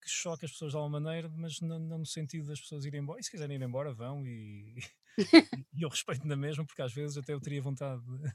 que 0.02 0.10
choque 0.10 0.46
as 0.46 0.52
pessoas 0.52 0.72
de 0.72 0.78
alguma 0.78 1.00
maneira, 1.00 1.28
mas 1.30 1.60
não, 1.62 1.80
não 1.80 1.98
no 1.98 2.06
sentido 2.06 2.48
das 2.48 2.62
pessoas 2.62 2.86
irem 2.86 3.02
embora. 3.02 3.20
E 3.20 3.24
se 3.24 3.32
quiserem 3.32 3.58
ir 3.58 3.62
embora, 3.64 3.94
vão 3.94 4.26
e, 4.26 4.76
e 5.74 5.82
eu 5.82 5.90
respeito 5.90 6.28
na 6.28 6.36
mesma, 6.36 6.66
porque 6.66 6.82
às 6.82 6.94
vezes 6.94 7.18
até 7.18 7.34
eu 7.34 7.42
teria 7.42 7.62
vontade 7.62 8.02
de, 8.06 8.18
de 8.22 8.34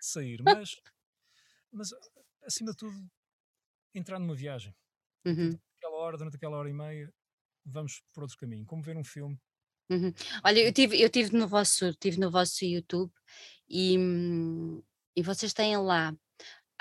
sair. 0.00 0.42
Mas, 0.42 0.76
mas, 1.70 1.90
acima 2.44 2.72
de 2.72 2.76
tudo, 2.76 3.10
entrar 3.94 4.18
numa 4.18 4.34
viagem. 4.34 4.74
Uhum. 5.24 5.56
Aquela 5.76 5.96
hora, 5.98 6.18
durante 6.18 6.36
aquela 6.36 6.56
hora 6.56 6.68
e 6.68 6.72
meia, 6.72 7.12
vamos 7.64 8.02
por 8.12 8.24
outro 8.24 8.36
caminho. 8.36 8.66
Como 8.66 8.82
ver 8.82 8.96
um 8.96 9.04
filme. 9.04 9.40
Uhum. 9.90 10.12
Olha, 10.42 10.60
eu 10.60 10.72
tive, 10.72 11.00
eu 11.00 11.08
tive 11.08 11.36
no 11.36 11.46
vosso, 11.46 11.92
tive 11.94 12.18
no 12.18 12.30
vosso 12.30 12.64
YouTube 12.64 13.12
e, 13.68 13.98
hum, 13.98 14.82
e 15.14 15.22
vocês 15.22 15.52
têm 15.52 15.76
lá 15.76 16.16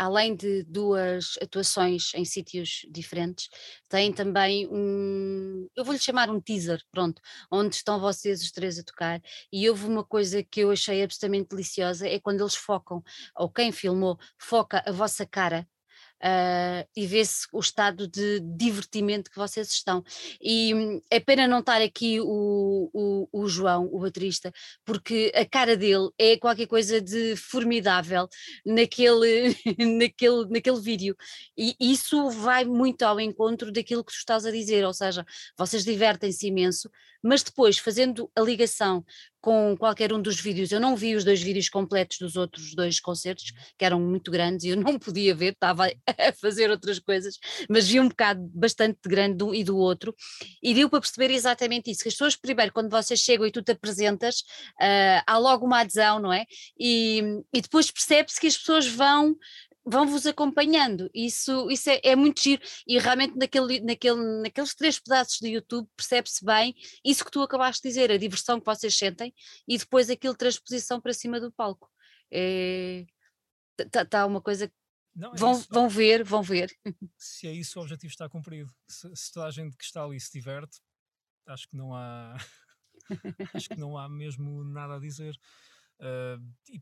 além 0.02 0.36
de 0.36 0.64
duas 0.64 1.38
atuações 1.40 2.12
em 2.16 2.26
sítios 2.26 2.88
diferentes, 2.90 3.50
tem 3.88 4.12
também 4.12 4.68
um, 4.68 5.68
eu 5.76 5.86
vou-lhe 5.86 6.00
chamar 6.00 6.28
um 6.32 6.42
teaser, 6.42 6.82
pronto, 6.92 7.22
onde 7.52 7.76
estão 7.76 8.00
vocês 8.00 8.42
os 8.42 8.52
três 8.52 8.80
a 8.80 8.84
tocar, 8.84 9.22
e 9.54 9.70
houve 9.70 9.86
uma 9.86 10.04
coisa 10.04 10.42
que 10.42 10.62
eu 10.62 10.72
achei 10.72 11.04
absolutamente 11.04 11.50
deliciosa, 11.50 12.08
é 12.08 12.20
quando 12.20 12.42
eles 12.42 12.56
focam, 12.56 13.04
ou 13.36 13.48
quem 13.48 13.72
filmou, 13.72 14.18
foca 14.40 14.84
a 14.88 14.92
vossa 14.92 15.24
cara 15.24 15.68
uh, 16.22 16.88
e 16.96 17.06
vê-se 17.06 17.48
o 17.52 17.60
estado 17.60 18.08
de 18.08 18.40
divertimento 18.40 19.30
que 19.30 19.38
vocês 19.38 19.70
estão. 19.70 20.04
E 20.42 20.74
hum, 20.74 21.02
é 21.10 21.20
pena 21.20 21.48
não 21.48 21.60
estar 21.60 21.82
aqui 21.82 22.20
o, 22.22 22.90
o, 22.94 23.28
o, 23.32 23.48
João, 23.48 23.90
o 23.92 24.00
baterista, 24.00 24.52
porque 24.86 25.32
a 25.36 25.46
cara 25.46 25.76
dele 25.76 26.10
é 26.18 26.38
qualquer 26.38 26.68
coisa 26.68 27.02
de 27.02 27.36
formidável 27.36 28.28
naquele, 28.66 29.56
naquele, 30.00 30.46
naquele 30.50 30.80
vídeo. 30.80 31.16
E 31.58 31.76
isso 31.80 32.30
vai 32.30 32.66
muito 32.66 33.04
ao 33.04 33.20
encontro 33.20 33.72
daquilo 33.72 34.04
que 34.04 34.14
tu 34.14 34.18
estás 34.18 34.46
a 34.46 34.52
dizer, 34.52 34.86
ou 34.86 34.94
seja, 34.94 35.26
vocês 35.58 35.84
divertem-se 35.84 36.48
imenso, 36.48 36.90
mas 37.24 37.44
depois, 37.44 37.78
fazendo 37.78 38.32
a 38.36 38.42
ligação 38.42 39.06
com 39.42 39.76
qualquer 39.78 40.14
um 40.14 40.22
dos 40.22 40.40
vídeos, 40.40 40.72
eu 40.72 40.80
não 40.80 40.96
vi 40.96 41.16
os 41.16 41.24
dois 41.24 41.42
vídeos 41.42 41.68
completos 41.68 42.18
dos 42.20 42.36
outros 42.36 42.76
dois 42.76 43.00
concertos, 43.00 43.52
que 43.78 43.84
eram 43.84 44.00
muito 44.00 44.30
grandes 44.30 44.66
e 44.66 44.70
eu 44.70 44.78
não 44.78 44.98
podia 45.00 45.34
ver, 45.34 45.54
estava 45.54 45.88
a 45.88 46.34
fazer 46.34 46.70
outras 46.70 47.00
coisas, 47.00 47.38
mas 47.70 47.88
vi 47.88 48.00
um 48.00 48.08
bocado 48.08 48.42
bastante 48.54 49.00
grande 49.06 49.38
de 49.38 49.44
um 49.44 49.54
e 49.54 49.64
do 49.64 49.78
outro, 49.78 50.16
e 50.62 50.74
deu 50.74 50.90
para 50.90 51.02
perceber 51.02 51.32
exatamente 51.34 51.90
isso, 51.90 52.04
que 52.04 52.10
as 52.10 52.14
pessoas 52.14 52.36
primeiro, 52.36 52.72
quando 52.72 52.90
vocês 52.90 53.20
chegam 53.20 53.46
e 53.46 53.52
tu 53.52 53.62
te 53.62 53.72
apresentas, 53.72 54.42
uh, 54.82 55.24
há 55.26 55.38
logo 55.38 55.66
uma 55.66 55.82
adesão, 55.82 56.20
não 56.20 56.32
é? 56.32 56.46
E, 56.80 57.24
e 57.54 57.62
depois 57.62 57.90
percebe-se 57.90 58.40
que 58.40 58.48
as 58.48 58.58
pessoas 58.58 58.88
vão 58.88 59.36
vão-vos 59.86 60.26
acompanhando. 60.26 61.10
Isso, 61.14 61.70
isso 61.70 61.90
é, 61.90 62.00
é, 62.04 62.16
muito 62.16 62.42
giro. 62.42 62.62
E 62.88 62.98
realmente 63.00 63.36
naquele, 63.36 63.80
naquele, 63.82 64.42
naqueles 64.42 64.76
três 64.76 65.00
pedaços 65.00 65.40
do 65.40 65.48
YouTube 65.48 65.88
percebe-se 65.96 66.44
bem 66.46 66.76
isso 67.04 67.26
que 67.26 67.32
tu 67.32 67.42
acabaste 67.42 67.82
de 67.82 67.90
dizer, 67.90 68.12
a 68.12 68.18
diversão 68.18 68.60
que 68.60 68.66
vocês 68.66 68.96
sentem 68.96 69.34
e 69.68 69.78
depois 69.78 70.10
aquilo 70.10 70.36
transposição 70.36 71.02
para 71.02 71.14
cima 71.14 71.40
do 71.40 71.52
palco. 71.52 71.90
Está 72.32 74.02
é, 74.02 74.06
tá, 74.06 74.26
uma 74.26 74.42
coisa 74.42 74.72
não, 75.16 75.34
é 75.34 75.38
vão, 75.38 75.52
isso. 75.54 75.68
vão 75.70 75.90
ver, 75.90 76.24
vão 76.24 76.42
ver. 76.42 76.72
Se 77.18 77.48
é 77.48 77.52
isso, 77.52 77.80
o 77.80 77.82
objetivo 77.82 78.12
está 78.12 78.30
cumprido. 78.30 78.72
Se, 78.88 79.14
se 79.16 79.32
toda 79.32 79.48
a 79.48 79.52
gente 79.52 79.76
que 79.76 79.84
está 79.84 80.04
ali 80.04 80.20
se 80.20 80.32
diverte, 80.32 80.80
acho 81.48 81.68
que 81.68 81.76
não 81.76 81.94
há 81.94 82.38
acho 83.54 83.70
que 83.70 83.80
não 83.80 83.98
há 83.98 84.08
mesmo 84.08 84.64
nada 84.64 84.96
a 84.96 85.00
dizer. 85.00 85.38
Uh, 86.00 86.42
e 86.70 86.82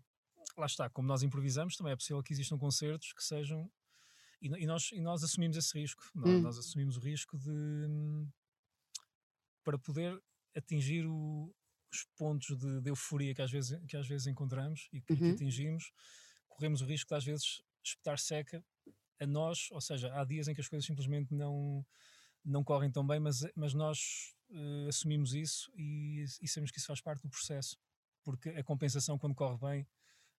lá 0.60 0.66
está, 0.66 0.90
como 0.90 1.08
nós 1.08 1.24
improvisamos, 1.24 1.76
também 1.76 1.94
é 1.94 1.96
possível 1.96 2.22
que 2.22 2.34
existam 2.34 2.58
concertos 2.58 3.14
que 3.14 3.24
sejam. 3.24 3.70
E, 4.42 4.48
e 4.48 4.66
nós, 4.66 4.92
e 4.92 5.02
nós 5.02 5.24
assumimos 5.24 5.58
esse 5.58 5.78
risco. 5.78 6.04
Nós, 6.14 6.30
hum. 6.30 6.42
nós 6.42 6.58
assumimos 6.58 6.98
o 6.98 7.00
risco 7.00 7.38
de. 7.38 8.28
para 9.64 9.78
poder 9.78 10.22
atingir 10.56 11.06
o, 11.06 11.54
os 11.92 12.06
pontos 12.16 12.58
de, 12.58 12.82
de, 12.82 12.90
euforia 12.90 13.34
que 13.34 13.42
às, 13.42 13.52
vezes, 13.52 13.80
que 13.88 13.98
às 13.98 14.08
vezes 14.08 14.28
encontramos 14.28 14.88
e 14.92 15.02
que, 15.02 15.14
uhum. 15.14 15.20
que 15.20 15.32
atingimos, 15.32 15.92
corremos 16.48 16.82
o 16.82 16.86
risco 16.86 17.10
de 17.10 17.16
às 17.16 17.24
vezes 17.24 17.62
espetar 17.84 18.20
seca 18.20 18.64
a 19.20 19.28
nós, 19.28 19.68
ou 19.72 19.82
seja, 19.82 20.14
há 20.14 20.24
dias 20.24 20.48
em 20.48 20.54
que 20.54 20.62
as 20.62 20.68
coisas 20.68 20.86
simplesmente 20.86 21.34
não, 21.34 21.86
não 22.44 22.64
correm 22.64 22.92
tão 22.92 23.06
bem, 23.06 23.20
mas, 23.20 23.46
mas 23.56 23.74
nós 23.74 24.34
uh, 24.50 24.88
assumimos 24.88 25.34
isso 25.34 25.72
e, 25.76 26.24
e 26.42 26.48
sabemos 26.48 26.72
que 26.72 26.78
isso 26.78 26.88
faz 26.88 27.02
parte 27.02 27.22
do 27.22 27.30
processo, 27.30 27.78
porque 28.24 28.50
a 28.50 28.64
compensação 28.64 29.18
quando 29.18 29.36
corre 29.36 29.58
bem 29.58 29.88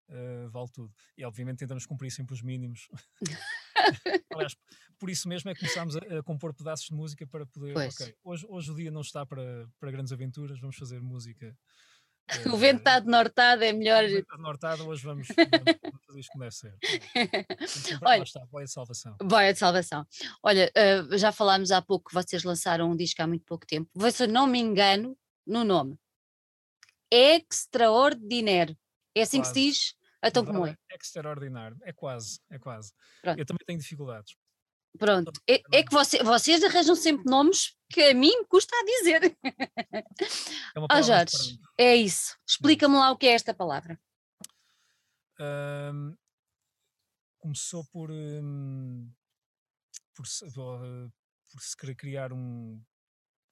uh, 0.09 0.49
vale 0.51 0.69
tudo. 0.73 0.93
E 1.17 1.25
obviamente 1.25 1.59
tentamos 1.59 1.87
cumprir 1.87 2.11
sempre 2.11 2.35
os 2.35 2.43
mínimos. 2.43 2.89
Aliás, 4.35 4.57
por 4.99 5.11
isso 5.11 5.29
mesmo 5.29 5.51
é 5.51 5.55
que 5.55 5.61
começámos 5.61 5.97
a, 5.97 6.01
a, 6.19 6.23
compor 6.23 6.55
pedaços 6.55 6.87
de 6.87 6.95
música 6.95 7.27
para 7.27 7.47
poder. 7.47 7.75
Hoje, 8.25 8.47
hoje 8.49 8.71
o 8.71 8.75
dia 8.75 8.91
não 8.91 9.01
está 9.01 9.25
para, 9.25 9.69
para 9.79 9.91
grandes 9.91 10.13
aventuras, 10.13 10.61
vamos 10.61 10.77
fazer 10.77 11.01
música. 11.01 11.57
O 12.55 12.57
vento 12.57 12.79
está 12.79 13.01
de 13.01 13.09
nortada, 13.09 13.67
é 13.67 13.73
melhor. 13.73 14.05
O 14.05 14.09
vento 14.09 14.21
está 14.21 14.37
de 14.37 14.43
nortada, 14.43 14.85
hoje 14.85 15.03
vamos, 15.05 15.27
vamos 15.27 16.07
fazer 16.07 16.21
isto 16.21 16.31
como 16.31 16.45
deve 16.45 16.55
ser. 16.55 16.79
Olha, 18.03 18.23
está, 18.23 18.47
boia 18.47 18.67
de 18.67 18.73
salvação. 18.73 19.17
Boia 19.21 19.53
de 19.53 19.59
salvação. 19.59 20.07
Olha, 20.41 20.71
uh, 20.77 21.19
já 21.19 21.33
falámos 21.33 21.73
há 21.73 21.83
pouco 21.83 22.09
que 22.09 22.15
vocês 22.15 22.45
lançaram 22.45 22.89
um 22.89 22.95
disco 22.95 23.21
há 23.21 23.27
muito 23.27 23.45
pouco 23.45 23.67
tempo. 23.67 23.91
Se 24.13 24.23
eu 24.23 24.29
não 24.29 24.47
me 24.47 24.61
engano 24.61 25.19
no 25.45 25.65
nome, 25.65 25.99
Extraordinário. 27.11 28.77
É 29.15 29.23
assim 29.23 29.39
Quase. 29.39 29.53
que 29.53 29.61
se 29.61 29.67
diz? 29.67 29.95
Então 30.23 30.45
como 30.45 30.67
é? 30.67 30.77
É 30.91 30.97
extraordinário, 30.97 31.77
é 31.83 31.93
quase, 31.93 32.41
é 32.51 32.59
quase. 32.59 32.93
Pronto. 33.23 33.39
Eu 33.39 33.47
também 33.47 33.65
tenho 33.67 33.79
dificuldades. 33.79 34.37
Pronto, 34.99 35.33
é, 35.49 35.63
é 35.73 35.83
que 35.83 35.93
você, 35.93 36.23
vocês 36.23 36.63
arranjam 36.65 36.97
sempre 36.97 37.25
nomes 37.31 37.77
que 37.89 38.03
a 38.03 38.15
mim 38.15 38.45
custa 38.47 38.75
a 38.77 38.85
dizer. 38.85 39.37
É 39.95 40.05
oh, 40.77 40.87
Jorge, 41.03 41.59
é 41.79 41.95
isso. 41.95 42.37
Explica-me 42.47 42.97
lá 42.97 43.13
o 43.13 43.17
que 43.17 43.27
é 43.27 43.33
esta 43.33 43.55
palavra. 43.55 43.99
Um, 45.41 46.15
começou 47.39 47.85
por, 47.87 48.11
um, 48.11 49.11
por, 50.15 50.27
por 51.51 51.63
se 51.63 51.77
querer 51.77 51.95
criar 51.95 52.33
um, 52.33 52.83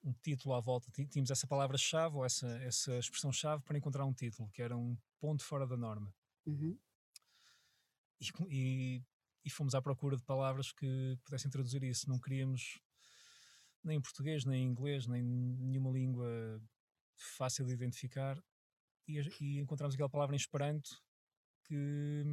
um 0.09 0.13
título 0.13 0.55
à 0.55 0.59
volta. 0.59 0.91
Tínhamos 0.91 1.29
essa 1.29 1.47
palavra-chave 1.47 2.15
ou 2.15 2.25
essa, 2.25 2.47
essa 2.63 2.97
expressão-chave 2.97 3.63
para 3.63 3.77
encontrar 3.77 4.05
um 4.05 4.13
título, 4.13 4.49
que 4.49 4.61
era 4.61 4.75
um 4.75 4.97
ponto 5.19 5.43
fora 5.43 5.67
da 5.67 5.77
norma. 5.77 6.13
Uhum. 6.45 6.77
E, 8.19 8.27
e, 8.49 9.03
e, 9.45 9.49
fomos 9.49 9.75
à 9.75 9.81
procura 9.81 10.17
de 10.17 10.23
palavras 10.23 10.71
que 10.71 11.17
pudessem 11.23 11.49
traduzir 11.49 11.83
isso. 11.83 12.09
Não 12.09 12.19
queríamos 12.19 12.81
nem 13.83 13.97
em 13.97 14.01
português, 14.01 14.43
nem 14.45 14.63
em 14.63 14.67
inglês, 14.67 15.07
nem 15.07 15.21
nenhuma 15.21 15.91
língua 15.91 16.61
fácil 17.15 17.65
de 17.65 17.73
identificar. 17.73 18.41
E, 19.07 19.19
e 19.39 19.59
encontramos 19.59 19.95
aquela 19.95 20.09
palavra 20.09 20.35
em 20.35 20.37
Esperanto 20.37 21.01
que, 21.63 22.23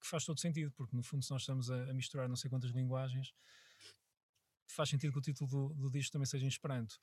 que, 0.00 0.06
faz 0.06 0.24
todo 0.24 0.40
sentido, 0.40 0.70
porque 0.72 0.96
no 0.96 1.02
fundo, 1.02 1.24
se 1.24 1.30
nós 1.30 1.42
estamos 1.42 1.70
a, 1.70 1.90
a 1.90 1.94
misturar 1.94 2.28
não 2.28 2.36
sei 2.36 2.50
quantas 2.50 2.70
linguagens, 2.70 3.32
faz 4.74 4.88
sentido 4.88 5.12
que 5.12 5.18
o 5.18 5.22
título 5.22 5.48
do, 5.48 5.74
do 5.74 5.90
disco 5.90 6.12
também 6.12 6.26
seja 6.26 6.44
em 6.44 6.48
Esperanto. 6.48 6.96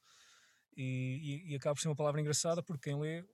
E, 0.75 1.43
e, 1.47 1.51
e, 1.51 1.55
acaba 1.55 1.75
por 1.75 1.81
ser 1.81 1.89
uma 1.89 1.95
palavra 1.95 2.21
engraçada 2.21 2.63
porque 2.63 2.89
quem 2.89 2.99
lê 2.99 3.25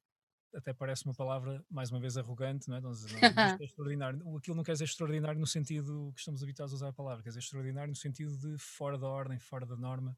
até 0.55 0.73
parece 0.73 1.05
uma 1.05 1.13
palavra, 1.13 1.63
mais 1.69 1.91
uma 1.91 1.99
vez, 1.99 2.17
arrogante, 2.17 2.69
não 2.69 2.77
é? 2.77 2.81
Não, 2.81 2.91
não, 2.91 3.57
é 3.59 3.63
extraordinário. 3.63 4.37
Aquilo 4.37 4.55
não 4.55 4.63
quer 4.63 4.71
dizer 4.71 4.85
extraordinário 4.85 5.39
no 5.39 5.45
sentido 5.45 6.11
que 6.13 6.19
estamos 6.19 6.41
habituados 6.41 6.73
a 6.73 6.77
usar 6.77 6.87
a 6.89 6.93
palavra, 6.93 7.21
quer 7.23 7.29
dizer 7.29 7.39
extraordinário 7.39 7.89
no 7.89 7.95
sentido 7.95 8.37
de 8.37 8.57
fora 8.57 8.97
da 8.97 9.07
ordem, 9.07 9.37
fora 9.37 9.65
da 9.65 9.75
norma. 9.75 10.17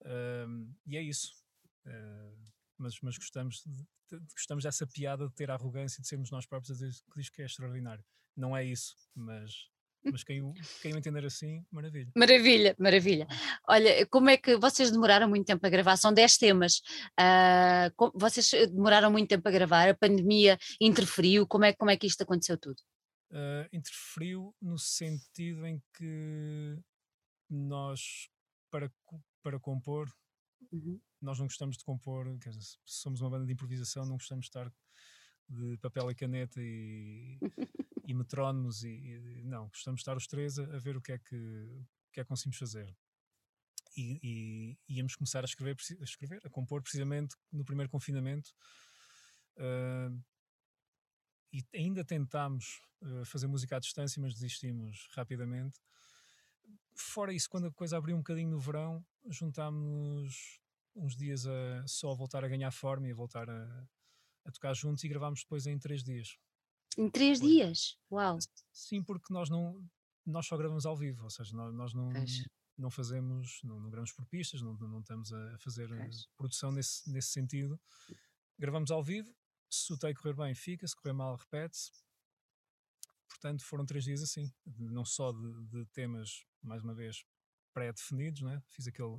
Uh, 0.00 0.74
e 0.86 0.96
é 0.96 1.02
isso. 1.02 1.34
Uh, 1.86 2.50
mas, 2.78 2.98
mas 3.02 3.18
gostamos, 3.18 3.62
de, 3.66 4.18
de, 4.18 4.26
gostamos 4.32 4.64
dessa 4.64 4.86
piada 4.86 5.28
de 5.28 5.34
ter 5.34 5.50
a 5.50 5.54
arrogância 5.54 6.00
de 6.00 6.08
sermos 6.08 6.30
nós 6.30 6.46
próprios 6.46 6.70
a 6.70 6.74
dizer 6.86 7.02
que 7.12 7.20
diz 7.20 7.28
que 7.28 7.42
é 7.42 7.44
extraordinário. 7.44 8.04
Não 8.34 8.56
é 8.56 8.64
isso, 8.64 8.96
mas 9.14 9.68
mas 10.04 10.24
quem 10.24 10.42
o, 10.42 10.52
quem 10.80 10.94
o 10.94 10.98
entender 10.98 11.24
assim, 11.24 11.64
maravilha. 11.70 12.10
Maravilha, 12.16 12.76
maravilha. 12.78 13.26
Olha, 13.68 14.06
como 14.06 14.30
é 14.30 14.36
que 14.36 14.56
vocês 14.56 14.90
demoraram 14.90 15.28
muito 15.28 15.46
tempo 15.46 15.66
a 15.66 15.70
gravar? 15.70 15.96
São 15.96 16.12
10 16.12 16.38
temas. 16.38 16.80
Uh, 17.18 18.10
vocês 18.14 18.50
demoraram 18.70 19.10
muito 19.10 19.28
tempo 19.28 19.46
a 19.48 19.52
gravar? 19.52 19.88
A 19.88 19.94
pandemia 19.94 20.58
interferiu? 20.80 21.46
Como 21.46 21.64
é, 21.64 21.72
como 21.72 21.90
é 21.90 21.96
que 21.96 22.06
isto 22.06 22.22
aconteceu 22.22 22.56
tudo? 22.56 22.80
Uh, 23.30 23.68
interferiu 23.72 24.54
no 24.60 24.78
sentido 24.78 25.66
em 25.66 25.80
que 25.96 26.78
nós, 27.48 28.28
para, 28.70 28.90
para 29.42 29.60
compor, 29.60 30.10
uhum. 30.72 31.00
nós 31.20 31.38
não 31.38 31.46
gostamos 31.46 31.76
de 31.76 31.84
compor, 31.84 32.26
quer 32.38 32.50
dizer, 32.50 32.78
somos 32.84 33.20
uma 33.20 33.30
banda 33.30 33.46
de 33.46 33.52
improvisação, 33.52 34.04
não 34.04 34.16
gostamos 34.16 34.46
de 34.46 34.48
estar 34.48 34.72
de 35.48 35.76
papel 35.78 36.10
e 36.10 36.14
caneta 36.14 36.60
e 36.60 37.38
e 38.10 38.14
metrónomos 38.14 38.82
e, 38.82 38.88
e, 38.88 39.44
não, 39.44 39.68
gostamos 39.68 39.98
de 39.98 40.02
estar 40.02 40.16
os 40.16 40.26
três 40.26 40.58
a, 40.58 40.64
a, 40.64 40.78
ver 40.78 40.96
o 40.96 41.00
que 41.00 41.12
é 41.12 41.18
que, 41.18 41.36
o 41.36 42.12
que 42.12 42.18
é 42.18 42.24
que 42.24 42.28
conseguimos 42.28 42.58
fazer. 42.58 42.92
E, 43.96 44.18
e, 44.88 44.96
íamos 44.96 45.14
começar 45.14 45.42
a 45.42 45.44
escrever, 45.44 45.76
a 46.00 46.04
escrever, 46.04 46.40
a 46.44 46.50
compor 46.50 46.82
precisamente 46.82 47.36
no 47.52 47.64
primeiro 47.64 47.88
confinamento. 47.88 48.50
Uh, 49.56 50.20
e 51.52 51.64
ainda 51.72 52.04
tentámos 52.04 52.82
uh, 53.00 53.24
fazer 53.24 53.46
música 53.46 53.76
à 53.76 53.78
distância, 53.78 54.20
mas 54.20 54.34
desistimos 54.34 55.08
rapidamente. 55.12 55.78
fora 56.96 57.32
isso, 57.32 57.48
quando 57.48 57.68
a 57.68 57.72
coisa 57.72 57.96
abriu 57.96 58.16
um 58.16 58.20
bocadinho 58.20 58.50
no 58.50 58.58
verão, 58.58 59.06
juntámos 59.28 60.60
uns 60.96 61.14
dias 61.14 61.46
a 61.46 61.86
só 61.86 62.12
voltar 62.12 62.44
a 62.44 62.48
ganhar 62.48 62.72
forma 62.72 63.06
e 63.06 63.12
a 63.12 63.14
voltar 63.14 63.48
a, 63.48 63.88
a 64.44 64.50
tocar 64.50 64.74
juntos 64.74 65.04
e 65.04 65.08
gravámos 65.08 65.42
depois 65.42 65.64
em 65.66 65.78
três 65.78 66.02
dias. 66.02 66.36
Em 66.98 67.08
três 67.08 67.38
Foi. 67.38 67.48
dias? 67.48 67.96
Uau! 68.10 68.38
Sim, 68.72 69.02
porque 69.02 69.32
nós 69.32 69.48
não 69.48 69.82
nós 70.26 70.46
só 70.46 70.56
gravamos 70.56 70.86
ao 70.86 70.96
vivo, 70.96 71.24
ou 71.24 71.30
seja, 71.30 71.54
nós, 71.56 71.74
nós 71.74 71.94
não, 71.94 72.12
não 72.76 72.90
fazemos, 72.90 73.60
não, 73.64 73.80
não 73.80 73.90
gravamos 73.90 74.12
por 74.12 74.24
pistas, 74.26 74.60
não, 74.62 74.74
não 74.74 75.00
estamos 75.00 75.32
a 75.32 75.58
fazer 75.58 75.90
eh, 75.90 76.10
produção 76.36 76.70
nesse, 76.72 77.10
nesse 77.10 77.28
sentido. 77.28 77.80
Gravamos 78.58 78.90
ao 78.90 79.02
vivo, 79.02 79.34
se 79.68 79.92
o 79.92 79.98
take 79.98 80.20
correr 80.20 80.34
bem, 80.34 80.54
fica, 80.54 80.86
se 80.86 80.94
correr 80.94 81.12
mal, 81.12 81.36
repete-se. 81.36 81.90
Portanto, 83.28 83.64
foram 83.64 83.86
três 83.86 84.04
dias 84.04 84.22
assim, 84.22 84.52
não 84.66 85.04
só 85.04 85.32
de, 85.32 85.64
de 85.66 85.86
temas, 85.86 86.44
mais 86.62 86.82
uma 86.82 86.94
vez, 86.94 87.24
pré-definidos, 87.72 88.42
né? 88.42 88.62
fiz 88.68 88.86
aquele, 88.86 89.18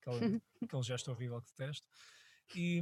aquele, 0.00 0.42
aquele 0.62 0.82
gesto 0.82 1.10
horrível 1.10 1.40
que 1.40 1.50
detesto, 1.50 1.86
e, 2.56 2.80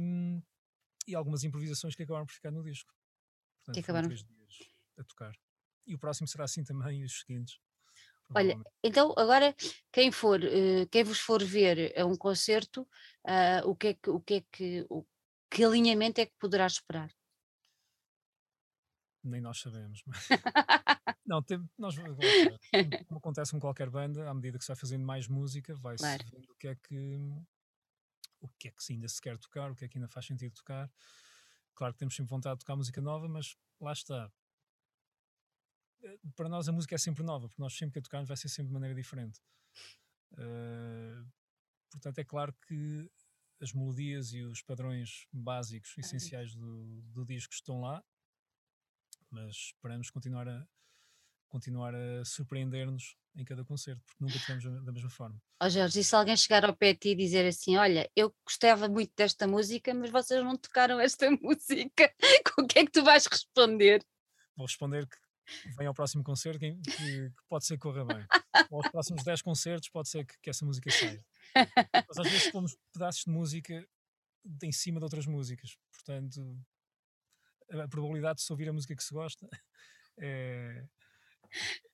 e 1.07 1.13
algumas 1.13 1.43
improvisações 1.43 1.95
que 1.95 2.03
acabaram 2.03 2.25
por 2.25 2.33
ficar 2.33 2.51
no 2.51 2.63
disco. 2.63 2.93
Portanto, 3.63 3.73
que 3.73 3.79
acabaram. 3.79 4.07
três 4.07 4.23
dias 4.23 4.59
a 4.97 5.03
tocar. 5.03 5.33
E 5.85 5.95
o 5.95 5.99
próximo 5.99 6.27
será 6.27 6.45
assim 6.45 6.63
também, 6.63 7.01
e 7.01 7.03
os 7.03 7.21
seguintes. 7.21 7.59
Olha, 8.33 8.57
então 8.81 9.13
agora 9.17 9.53
quem 9.91 10.11
for, 10.11 10.39
uh, 10.39 10.87
quem 10.89 11.03
vos 11.03 11.19
for 11.19 11.43
ver 11.43 11.93
a 11.99 12.05
um 12.05 12.15
concerto, 12.15 12.81
uh, 13.25 13.67
o 13.67 13.75
que 13.75 13.87
é 13.87 13.93
que, 13.93 14.09
o 14.09 14.21
que 14.21 14.33
é 14.35 14.41
que, 14.49 14.85
o, 14.89 15.05
que 15.49 15.63
alinhamento 15.65 16.21
é 16.21 16.25
que 16.25 16.33
poderá 16.39 16.65
esperar? 16.65 17.11
Nem 19.23 19.41
nós 19.41 19.59
sabemos. 19.59 20.01
Mas... 20.07 20.27
não, 21.25 21.43
tem, 21.43 21.61
nós, 21.77 21.95
como 23.05 23.19
acontece 23.19 23.51
com 23.51 23.59
qualquer 23.59 23.89
banda, 23.89 24.29
à 24.29 24.33
medida 24.33 24.57
que 24.57 24.63
se 24.63 24.69
vai 24.69 24.77
fazendo 24.77 25.05
mais 25.05 25.27
música, 25.27 25.75
vai-se 25.75 26.03
claro. 26.03 26.23
vendo 26.31 26.49
o 26.49 26.55
que 26.55 26.67
é 26.69 26.75
que 26.75 27.17
o 28.39 28.49
que 28.57 28.67
é 28.69 28.71
que 28.71 28.93
ainda 28.93 29.07
se 29.07 29.21
quer 29.21 29.37
tocar, 29.37 29.69
o 29.69 29.75
que 29.75 29.85
é 29.85 29.87
que 29.87 29.97
ainda 29.97 30.07
faz 30.07 30.25
sentido 30.25 30.53
tocar. 30.53 30.89
Claro 31.75 31.93
que 31.93 31.99
temos 31.99 32.15
sempre 32.15 32.29
vontade 32.29 32.55
de 32.55 32.59
tocar 32.65 32.75
música 32.75 33.01
nova, 33.01 33.27
mas 33.27 33.55
lá 33.79 33.93
está. 33.93 34.31
Eh, 36.03 36.19
para 36.35 36.49
nós 36.49 36.67
a 36.67 36.71
música 36.71 36.95
é 36.95 36.97
sempre 36.97 37.23
nova, 37.23 37.47
porque 37.47 37.61
nós 37.61 37.73
sempre 37.73 37.93
que 37.93 37.99
a 37.99 38.01
tocarmos 38.01 38.27
vai 38.27 38.37
ser 38.37 38.49
sempre 38.49 38.67
de 38.67 38.73
maneira 38.73 38.95
diferente. 38.95 39.41
Uh, 40.33 41.29
portanto, 41.89 42.19
é 42.19 42.23
claro 42.23 42.53
que 42.67 43.11
as 43.61 43.73
melodias 43.73 44.33
e 44.33 44.41
os 44.41 44.61
padrões 44.61 45.27
básicos, 45.31 45.95
essenciais 45.97 46.55
do, 46.55 47.01
do 47.03 47.25
disco 47.25 47.53
estão 47.53 47.81
lá, 47.81 48.03
mas 49.29 49.55
esperamos 49.55 50.09
continuar 50.09 50.47
a, 50.47 50.67
continuar 51.51 51.93
a 51.93 52.25
surpreender-nos 52.25 53.15
em 53.35 53.45
cada 53.45 53.63
concerto, 53.63 54.01
porque 54.05 54.23
nunca 54.23 54.39
tocamos 54.39 54.63
da 54.85 54.91
mesma 54.91 55.09
forma. 55.09 55.41
Ó 55.61 55.65
oh 55.65 55.69
Jorge, 55.69 55.99
e 55.99 56.03
se 56.03 56.15
alguém 56.15 56.35
chegar 56.35 56.65
ao 56.65 56.75
pé 56.75 56.93
de 56.93 56.99
ti 56.99 57.09
e 57.09 57.15
dizer 57.15 57.45
assim: 57.45 57.77
Olha, 57.77 58.09
eu 58.15 58.33
gostava 58.45 58.87
muito 58.87 59.11
desta 59.15 59.47
música, 59.47 59.93
mas 59.93 60.09
vocês 60.09 60.43
não 60.43 60.57
tocaram 60.57 60.99
esta 60.99 61.29
música, 61.41 62.13
o 62.57 62.65
que 62.65 62.79
é 62.79 62.85
que 62.85 62.91
tu 62.91 63.03
vais 63.03 63.25
responder? 63.25 64.03
Vou 64.55 64.65
responder 64.65 65.07
que 65.07 65.17
vem 65.77 65.87
ao 65.87 65.93
próximo 65.93 66.23
concerto 66.23 66.59
que, 66.59 66.73
que, 66.73 67.29
que 67.29 67.43
pode 67.49 67.65
ser 67.65 67.75
que 67.75 67.81
corra 67.81 68.05
bem. 68.05 68.25
Ou 68.71 68.77
aos 68.81 68.89
próximos 68.89 69.23
10 69.23 69.41
concertos 69.41 69.89
pode 69.89 70.09
ser 70.09 70.25
que, 70.25 70.35
que 70.41 70.49
essa 70.49 70.65
música 70.65 70.89
saia. 70.89 71.23
Mas 72.07 72.17
às 72.17 72.29
vezes 72.29 72.51
pomos 72.51 72.77
pedaços 72.93 73.23
de 73.25 73.31
música 73.31 73.85
em 74.63 74.71
cima 74.71 74.99
de 74.99 75.03
outras 75.03 75.25
músicas. 75.25 75.77
Portanto, 75.91 76.57
a 77.71 77.87
probabilidade 77.87 78.37
de 78.37 78.43
se 78.43 78.51
ouvir 78.51 78.69
a 78.69 78.73
música 78.73 78.95
que 78.95 79.03
se 79.03 79.13
gosta 79.13 79.47
é, 80.17 80.85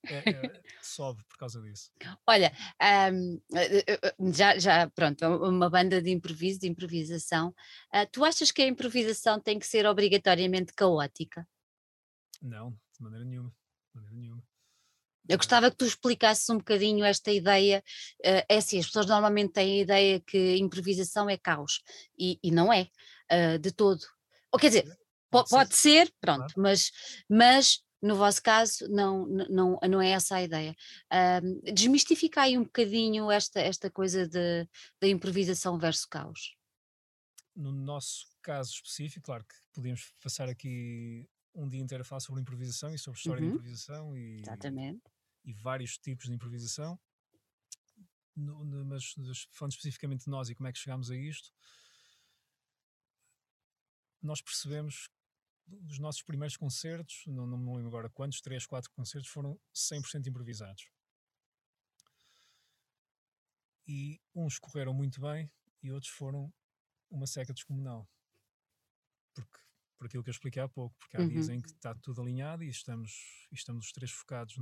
é, 0.05 0.29
é, 0.29 0.61
sobe 0.81 1.23
por 1.25 1.37
causa 1.37 1.61
disso. 1.61 1.91
Olha, 2.25 2.51
um, 3.11 3.41
eh, 3.53 3.83
eh, 3.87 3.99
eh, 4.03 4.15
já, 4.33 4.57
já, 4.57 4.89
pronto, 4.89 5.25
uma 5.25 5.69
banda 5.69 6.01
de 6.01 6.09
improviso, 6.11 6.59
de 6.59 6.67
improvisação. 6.67 7.49
Uh, 7.93 8.07
tu 8.11 8.23
achas 8.23 8.51
que 8.51 8.61
a 8.61 8.67
improvisação 8.67 9.39
tem 9.39 9.59
que 9.59 9.67
ser 9.67 9.85
obrigatoriamente 9.85 10.73
caótica? 10.73 11.47
Não, 12.41 12.71
de 12.71 13.03
maneira 13.03 13.25
nenhuma. 13.25 13.49
De 13.49 14.01
maneira 14.01 14.15
nenhuma. 14.15 14.43
Eu 15.27 15.37
gostava 15.37 15.69
que 15.69 15.75
tu 15.75 15.85
explicasses 15.85 16.49
um 16.49 16.57
bocadinho 16.57 17.03
esta 17.03 17.31
ideia. 17.31 17.83
Uh, 18.19 18.45
é 18.47 18.57
assim, 18.57 18.79
as 18.79 18.85
pessoas 18.85 19.07
normalmente 19.07 19.53
têm 19.53 19.79
a 19.79 19.81
ideia 19.81 20.19
que 20.21 20.55
improvisação 20.57 21.29
é 21.29 21.37
caos, 21.37 21.81
e, 22.17 22.39
e 22.41 22.49
não 22.49 22.71
é, 22.71 22.89
uh, 23.31 23.59
de 23.59 23.71
todo. 23.71 24.05
Ou 24.51 24.59
quer 24.59 24.67
dizer, 24.69 24.97
pode, 25.29 25.75
ser 25.75 26.11
pronto, 26.21 26.53
claro. 26.53 26.61
mas, 26.61 26.91
mas 27.29 27.83
no 28.07 28.15
vosso 28.15 28.41
caso 28.41 28.87
não, 28.89 29.25
não, 29.27 29.79
não 29.89 30.01
é 30.01 30.09
essa 30.09 30.37
a 30.37 30.43
ideia. 30.43 30.75
Desmistifica 31.73 32.41
aí 32.41 32.57
um 32.57 32.63
bocadinho 32.63 33.29
esta, 33.29 33.59
esta 33.59 33.91
coisa 33.91 34.27
da 34.27 35.07
improvisação 35.07 35.77
versus 35.77 36.05
caos. 36.05 36.55
No 37.55 37.71
nosso 37.71 38.27
caso 38.41 38.71
específico, 38.71 39.25
claro 39.25 39.43
que 39.43 39.55
podíamos 39.73 40.13
passar 40.21 40.47
aqui 40.47 41.27
um 41.53 41.67
dia 41.67 41.81
inteiro 41.81 42.03
a 42.03 42.05
falar 42.05 42.19
sobre 42.19 42.41
improvisação 42.41 42.93
e 42.93 42.99
sobre 42.99 43.17
história 43.19 43.41
uhum. 43.41 43.49
de 43.49 43.55
improvisação 43.55 44.15
e, 44.15 44.41
Exatamente 44.41 45.01
e 45.47 45.53
vários 45.53 45.97
tipos 45.97 46.25
de 46.25 46.33
improvisação, 46.33 46.99
no, 48.35 48.65
no, 48.65 48.85
mas 48.85 49.13
falando 49.51 49.71
especificamente 49.71 50.25
de 50.25 50.29
nós 50.29 50.49
e 50.49 50.55
como 50.55 50.67
é 50.67 50.73
que 50.73 50.77
chegámos 50.77 51.09
a 51.09 51.15
isto, 51.15 51.49
nós 54.21 54.41
percebemos 54.41 55.09
os 55.89 55.99
nossos 55.99 56.21
primeiros 56.21 56.55
concertos, 56.55 57.23
não, 57.27 57.45
não 57.45 57.57
me 57.57 57.75
lembro 57.75 57.87
agora 57.87 58.09
quantos, 58.09 58.41
3, 58.41 58.65
4 58.65 58.91
concertos, 58.91 59.29
foram 59.29 59.59
100% 59.73 60.27
improvisados. 60.27 60.89
E 63.85 64.21
uns 64.35 64.59
correram 64.59 64.93
muito 64.93 65.21
bem 65.21 65.49
e 65.81 65.91
outros 65.91 66.11
foram 66.11 66.53
uma 67.09 67.25
seca 67.25 67.53
descomunal. 67.53 68.07
Porque, 69.33 69.59
por 69.97 70.07
aquilo 70.07 70.23
que 70.23 70.29
eu 70.29 70.33
expliquei 70.33 70.61
há 70.61 70.67
pouco, 70.67 70.95
porque 70.97 71.17
há 71.17 71.21
uhum. 71.21 71.27
dias 71.29 71.49
em 71.49 71.61
que 71.61 71.69
está 71.69 71.95
tudo 71.95 72.21
alinhado 72.21 72.63
e 72.63 72.69
estamos, 72.69 73.47
estamos 73.51 73.85
os 73.85 73.91
três 73.91 74.11
focados 74.11 74.55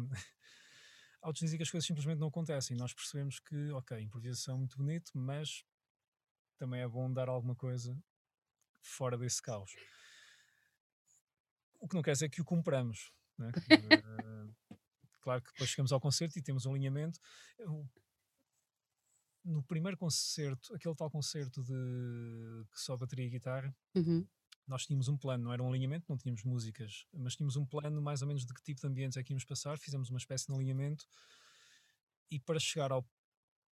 outros 1.21 1.39
dizem 1.41 1.57
que 1.57 1.63
as 1.63 1.71
coisas 1.71 1.87
simplesmente 1.87 2.19
não 2.19 2.27
acontecem. 2.27 2.77
Nós 2.77 2.93
percebemos 2.93 3.39
que, 3.39 3.71
ok, 3.71 3.99
improvisação 3.99 4.55
é 4.55 4.57
muito 4.57 4.77
bonito, 4.77 5.11
mas 5.15 5.63
também 6.57 6.81
é 6.81 6.87
bom 6.87 7.11
dar 7.11 7.29
alguma 7.29 7.55
coisa 7.55 7.97
fora 8.81 9.17
desse 9.17 9.41
caos. 9.41 9.71
O 11.85 11.87
que 11.87 11.95
não 11.95 12.01
quer 12.01 12.13
dizer 12.13 12.29
que 12.29 12.41
o 12.41 12.45
compramos. 12.45 13.11
Né? 13.37 13.51
uh, 13.51 14.55
claro 15.21 15.41
que 15.41 15.51
depois 15.51 15.69
chegamos 15.69 15.91
ao 15.91 15.99
concerto 15.99 16.37
e 16.39 16.41
temos 16.41 16.65
um 16.65 16.71
alinhamento. 16.71 17.19
Eu, 17.59 17.87
no 19.43 19.61
primeiro 19.63 19.95
concerto, 19.95 20.73
aquele 20.73 20.95
tal 20.95 21.11
concerto 21.11 21.61
de 21.63 22.65
que 22.71 22.79
só 22.79 22.97
bateria 22.97 23.27
e 23.27 23.29
guitarra, 23.29 23.75
uhum 23.95 24.27
nós 24.67 24.85
tínhamos 24.85 25.07
um 25.07 25.17
plano, 25.17 25.43
não 25.43 25.53
era 25.53 25.61
um 25.61 25.69
alinhamento, 25.69 26.05
não 26.09 26.17
tínhamos 26.17 26.43
músicas, 26.43 27.05
mas 27.13 27.35
tínhamos 27.35 27.55
um 27.55 27.65
plano 27.65 28.01
mais 28.01 28.21
ou 28.21 28.27
menos 28.27 28.45
de 28.45 28.53
que 28.53 28.63
tipo 28.63 28.81
de 28.81 28.87
ambientes 28.87 29.17
é 29.17 29.23
que 29.23 29.31
íamos 29.31 29.45
passar, 29.45 29.77
fizemos 29.77 30.09
uma 30.09 30.17
espécie 30.17 30.47
de 30.47 30.53
alinhamento 30.53 31.05
e 32.31 32.39
para 32.39 32.59
chegar 32.59 32.91
ao 32.91 33.07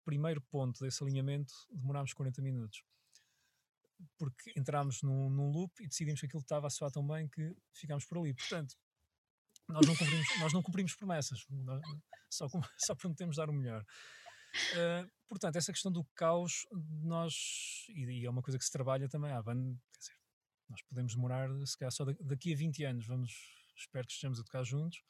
primeiro 0.06 0.40
ponto 0.42 0.84
desse 0.84 1.04
alinhamento 1.04 1.54
demorámos 1.72 2.14
40 2.14 2.42
minutos. 2.42 2.84
Porque 4.18 4.52
entrámos 4.58 5.02
num, 5.02 5.30
num 5.30 5.50
loop 5.50 5.84
e 5.84 5.88
decidimos 5.88 6.20
que 6.20 6.26
aquilo 6.26 6.42
estava 6.42 6.68
a 6.68 6.70
soar 6.70 6.92
tão 6.92 7.06
bem 7.06 7.28
que 7.28 7.56
ficámos 7.72 8.06
por 8.06 8.18
ali. 8.18 8.34
Portanto, 8.34 8.76
nós 9.68 9.86
não 9.86 9.96
cumprimos, 9.96 10.40
nós 10.40 10.54
não 10.54 10.64
cumprimos 10.64 10.96
promessas, 10.96 11.46
nós 11.50 11.82
só, 12.30 12.48
só 12.78 12.96
prometemos 12.96 13.38
dar 13.38 13.50
o 13.50 13.54
melhor. 13.54 13.86
Uh, 14.74 15.10
portanto, 15.28 15.56
essa 15.56 15.72
questão 15.72 15.92
do 15.92 16.04
caos, 16.16 16.68
nós, 17.02 17.86
e, 17.90 18.22
e, 18.22 18.26
é 18.26 18.30
uma 18.30 18.42
coisa 18.42 18.58
que 18.58 18.66
se 18.66 18.72
trabalha 18.72 19.10
também, 19.10 19.32
banda, 19.42 19.76
quer 19.92 20.00
dizer, 20.00 20.16
nós 20.70 20.82
podemos 20.84 21.16
demorar, 21.16 21.50
se 21.66 21.78
calhar, 21.78 21.92
só 21.92 22.06
daqui 22.06 22.54
a 22.54 22.56
20 22.56 22.84
anos, 22.86 23.08
vamos, 23.08 23.34
espero 23.76 24.06
que 24.06 24.14
estejamos 24.14 24.40
a 24.40 24.44
tocar 24.44 24.64
juntos 24.64 25.02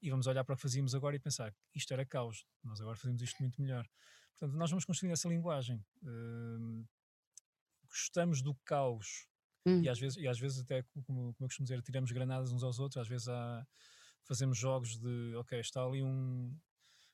e 0.00 0.08
vamos 0.10 0.26
olhar 0.26 0.44
para 0.44 0.54
o 0.54 0.56
que 0.56 0.62
fazíamos 0.62 0.94
agora 0.94 1.14
e 1.14 1.18
pensar 1.18 1.54
isto 1.74 1.92
era 1.92 2.06
caos, 2.06 2.46
nós 2.64 2.80
agora 2.80 2.96
fazemos 2.96 3.20
isto 3.20 3.38
muito 3.42 3.60
melhor. 3.60 3.86
Portanto, 4.38 4.56
nós 4.56 4.70
vamos 4.70 4.86
construir 4.86 5.12
essa 5.12 5.28
linguagem. 5.28 5.84
Uh, 6.02 6.86
gostamos 7.90 8.40
do 8.42 8.54
caos 8.64 9.26
hum. 9.66 9.82
e, 9.82 9.88
às 9.88 9.98
vezes, 9.98 10.16
e 10.16 10.26
às 10.26 10.38
vezes 10.38 10.60
até, 10.60 10.82
como, 11.04 11.04
como 11.04 11.34
eu 11.40 11.48
costumo 11.48 11.64
dizer, 11.64 11.82
tiramos 11.82 12.10
granadas 12.12 12.52
uns 12.52 12.62
aos 12.62 12.78
outros, 12.78 13.00
às 13.00 13.08
vezes 13.08 13.28
há, 13.28 13.66
fazemos 14.24 14.56
jogos 14.56 14.98
de, 14.98 15.34
ok, 15.36 15.58
está 15.60 15.82
ali 15.84 16.02
um, 16.02 16.56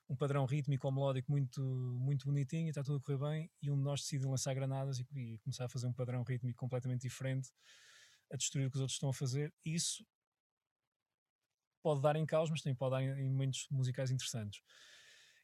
um 0.09 0.17
padrão 0.17 0.45
rítmico 0.45 0.87
ou 0.87 0.93
melódico 0.93 1.31
muito, 1.31 1.61
muito 1.99 2.27
bonitinho 2.27 2.67
e 2.67 2.69
está 2.69 2.83
tudo 2.83 2.99
a 2.99 3.01
correr 3.01 3.19
bem, 3.19 3.51
e 3.61 3.71
um 3.71 3.77
de 3.77 3.83
nós 3.83 4.01
decide 4.03 4.25
lançar 4.27 4.55
granadas 4.55 4.99
e, 4.99 5.07
e, 5.15 5.39
começar 5.39 5.65
a 5.65 5.69
fazer 5.69 5.87
um 5.87 5.93
padrão 5.93 6.23
rítmico 6.23 6.59
completamente 6.59 7.03
diferente, 7.03 7.51
a 8.31 8.37
destruir 8.37 8.67
o 8.67 8.71
que 8.71 8.77
os 8.77 8.81
outros 8.81 8.97
estão 8.97 9.09
a 9.09 9.15
fazer. 9.15 9.53
Isso 9.65 10.05
pode 11.83 12.01
dar 12.03 12.17
em 12.17 12.27
caos, 12.27 12.51
mas 12.51 12.63
também 12.63 12.77
pode 12.77 12.93
dar 12.93 13.03
em, 13.03 13.27
em 13.27 13.31
momentos 13.31 13.67
musicais 13.71 14.11
interessantes. 14.11 14.61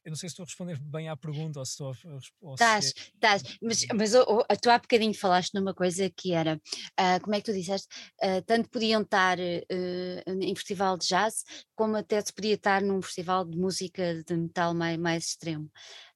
Eu 0.05 0.11
não 0.11 0.17
sei 0.17 0.27
se 0.27 0.33
estou 0.33 0.43
a 0.43 0.47
responder 0.47 0.77
bem 0.79 1.07
à 1.07 1.15
pergunta 1.15 1.59
ou 1.59 1.65
se 1.65 1.71
estou 1.71 1.91
a. 1.91 2.53
Estás, 2.53 2.85
é... 2.85 2.89
estás, 2.89 3.43
mas, 3.61 3.85
mas 3.93 4.13
oh, 4.13 4.25
oh, 4.27 4.55
tu 4.61 4.69
há 4.69 4.77
bocadinho 4.77 5.13
falaste 5.13 5.53
numa 5.53 5.73
coisa 5.73 6.09
que 6.09 6.33
era, 6.33 6.55
uh, 6.55 7.21
como 7.21 7.35
é 7.35 7.39
que 7.39 7.45
tu 7.45 7.53
disseste? 7.53 7.87
Uh, 8.21 8.41
tanto 8.45 8.69
podiam 8.69 9.01
estar 9.01 9.39
uh, 9.39 10.41
em 10.41 10.55
festival 10.55 10.97
de 10.97 11.07
jazz, 11.07 11.45
como 11.73 11.95
até 11.95 12.19
se 12.19 12.33
podia 12.33 12.55
estar 12.55 12.81
num 12.81 13.01
festival 13.01 13.45
de 13.45 13.57
música 13.57 14.21
de 14.23 14.35
metal 14.35 14.73
mais, 14.73 14.97
mais 14.97 15.25
extremo. 15.25 15.71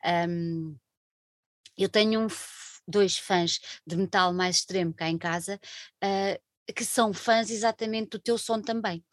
Um, 0.05 0.75
eu 1.77 1.87
tenho 1.87 2.25
um, 2.25 2.27
dois 2.85 3.17
fãs 3.17 3.59
de 3.85 3.95
metal 3.95 4.33
mais 4.33 4.57
extremo 4.57 4.93
cá 4.93 5.09
em 5.09 5.17
casa, 5.17 5.59
que 6.75 6.83
são 6.85 7.13
fãs 7.13 7.49
exatamente 7.49 8.11
do 8.11 8.19
teu 8.19 8.37
som 8.37 8.61
também. 8.61 9.03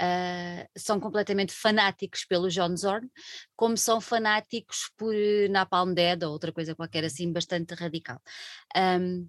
Uh, 0.00 0.68
são 0.76 1.00
completamente 1.00 1.52
fanáticos 1.52 2.24
pelo 2.24 2.48
John 2.48 2.76
Zorn, 2.76 3.08
como 3.56 3.76
são 3.76 4.00
fanáticos 4.00 4.90
por 4.96 5.14
eh, 5.14 5.48
Napalm 5.48 5.92
Dead 5.92 6.22
ou 6.22 6.32
outra 6.32 6.52
coisa 6.52 6.74
qualquer 6.74 7.04
assim 7.04 7.32
bastante 7.32 7.74
radical. 7.74 8.20
Um, 8.76 9.28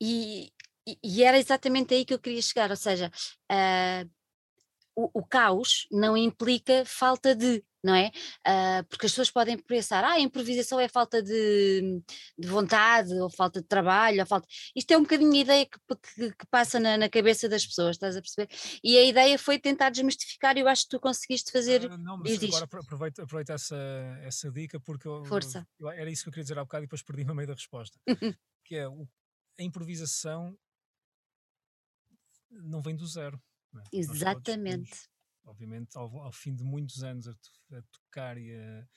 e, 0.00 0.52
e, 1.02 1.22
era 1.22 1.38
exatamente 1.38 1.94
aí 1.94 2.04
que 2.04 2.14
eu 2.14 2.18
queria 2.18 2.40
chegar, 2.40 2.70
ou 2.70 2.76
seja, 2.76 3.10
uh, 3.52 4.10
o, 4.98 5.20
o, 5.20 5.24
caos 5.24 5.86
não 5.92 6.16
implica 6.16 6.82
falta 6.84 7.32
de, 7.32 7.62
não 7.84 7.94
é? 7.94 8.10
Uh, 8.44 8.84
porque 8.88 9.06
as 9.06 9.12
pessoas 9.12 9.30
podem 9.30 9.56
pensar, 9.56 10.02
ah, 10.02 10.14
a 10.14 10.20
improvisação 10.20 10.80
é 10.80 10.88
falta 10.88 11.22
de, 11.22 12.02
de 12.36 12.48
vontade, 12.48 13.14
ou 13.14 13.30
falta 13.30 13.60
de 13.60 13.68
trabalho, 13.68 14.18
ou 14.18 14.26
falta. 14.26 14.48
Isto 14.74 14.90
é 14.90 14.98
um 14.98 15.02
bocadinho 15.02 15.32
a 15.32 15.36
ideia 15.36 15.66
que, 15.66 15.78
que, 15.78 16.32
que 16.32 16.46
passa 16.50 16.80
na, 16.80 16.98
na, 16.98 17.08
cabeça 17.08 17.48
das 17.48 17.64
pessoas, 17.64 17.94
estás 17.94 18.16
a 18.16 18.20
perceber? 18.20 18.48
E 18.82 18.98
a 18.98 19.04
ideia 19.04 19.38
foi 19.38 19.56
tentar 19.60 19.90
desmistificar, 19.90 20.56
e 20.56 20.60
eu 20.60 20.68
acho 20.68 20.82
que 20.82 20.90
tu 20.90 21.00
conseguiste 21.00 21.52
fazer. 21.52 21.84
Uh, 21.84 21.96
não, 21.96 22.18
mas 22.18 22.42
agora 22.42 22.64
aproveito, 22.64 23.20
aproveito 23.20 23.50
essa, 23.50 23.76
essa 24.22 24.50
dica, 24.50 24.80
porque 24.80 25.06
eu, 25.06 25.24
Força. 25.26 25.64
Eu, 25.78 25.88
era 25.90 26.10
isso 26.10 26.24
que 26.24 26.28
eu 26.28 26.32
queria 26.32 26.44
dizer 26.44 26.58
há 26.58 26.64
bocado 26.64 26.82
e 26.82 26.86
depois 26.86 27.02
perdi 27.02 27.22
no 27.22 27.36
meio 27.36 27.46
da 27.46 27.54
resposta. 27.54 27.96
que 28.64 28.74
é 28.74 28.88
o, 28.88 29.08
a 29.60 29.62
improvisação 29.62 30.58
não 32.50 32.82
vem 32.82 32.96
do 32.96 33.06
zero. 33.06 33.40
É? 33.76 33.96
Exatamente. 33.96 34.90
Todos, 34.90 35.10
obviamente, 35.44 35.96
ao, 35.96 36.22
ao, 36.22 36.32
fim 36.32 36.54
de 36.54 36.64
muitos 36.64 37.02
anos 37.02 37.28
a, 37.28 37.32
a 37.32 37.82
tocar 37.92 38.38
e 38.38 38.54
a, 38.54 38.88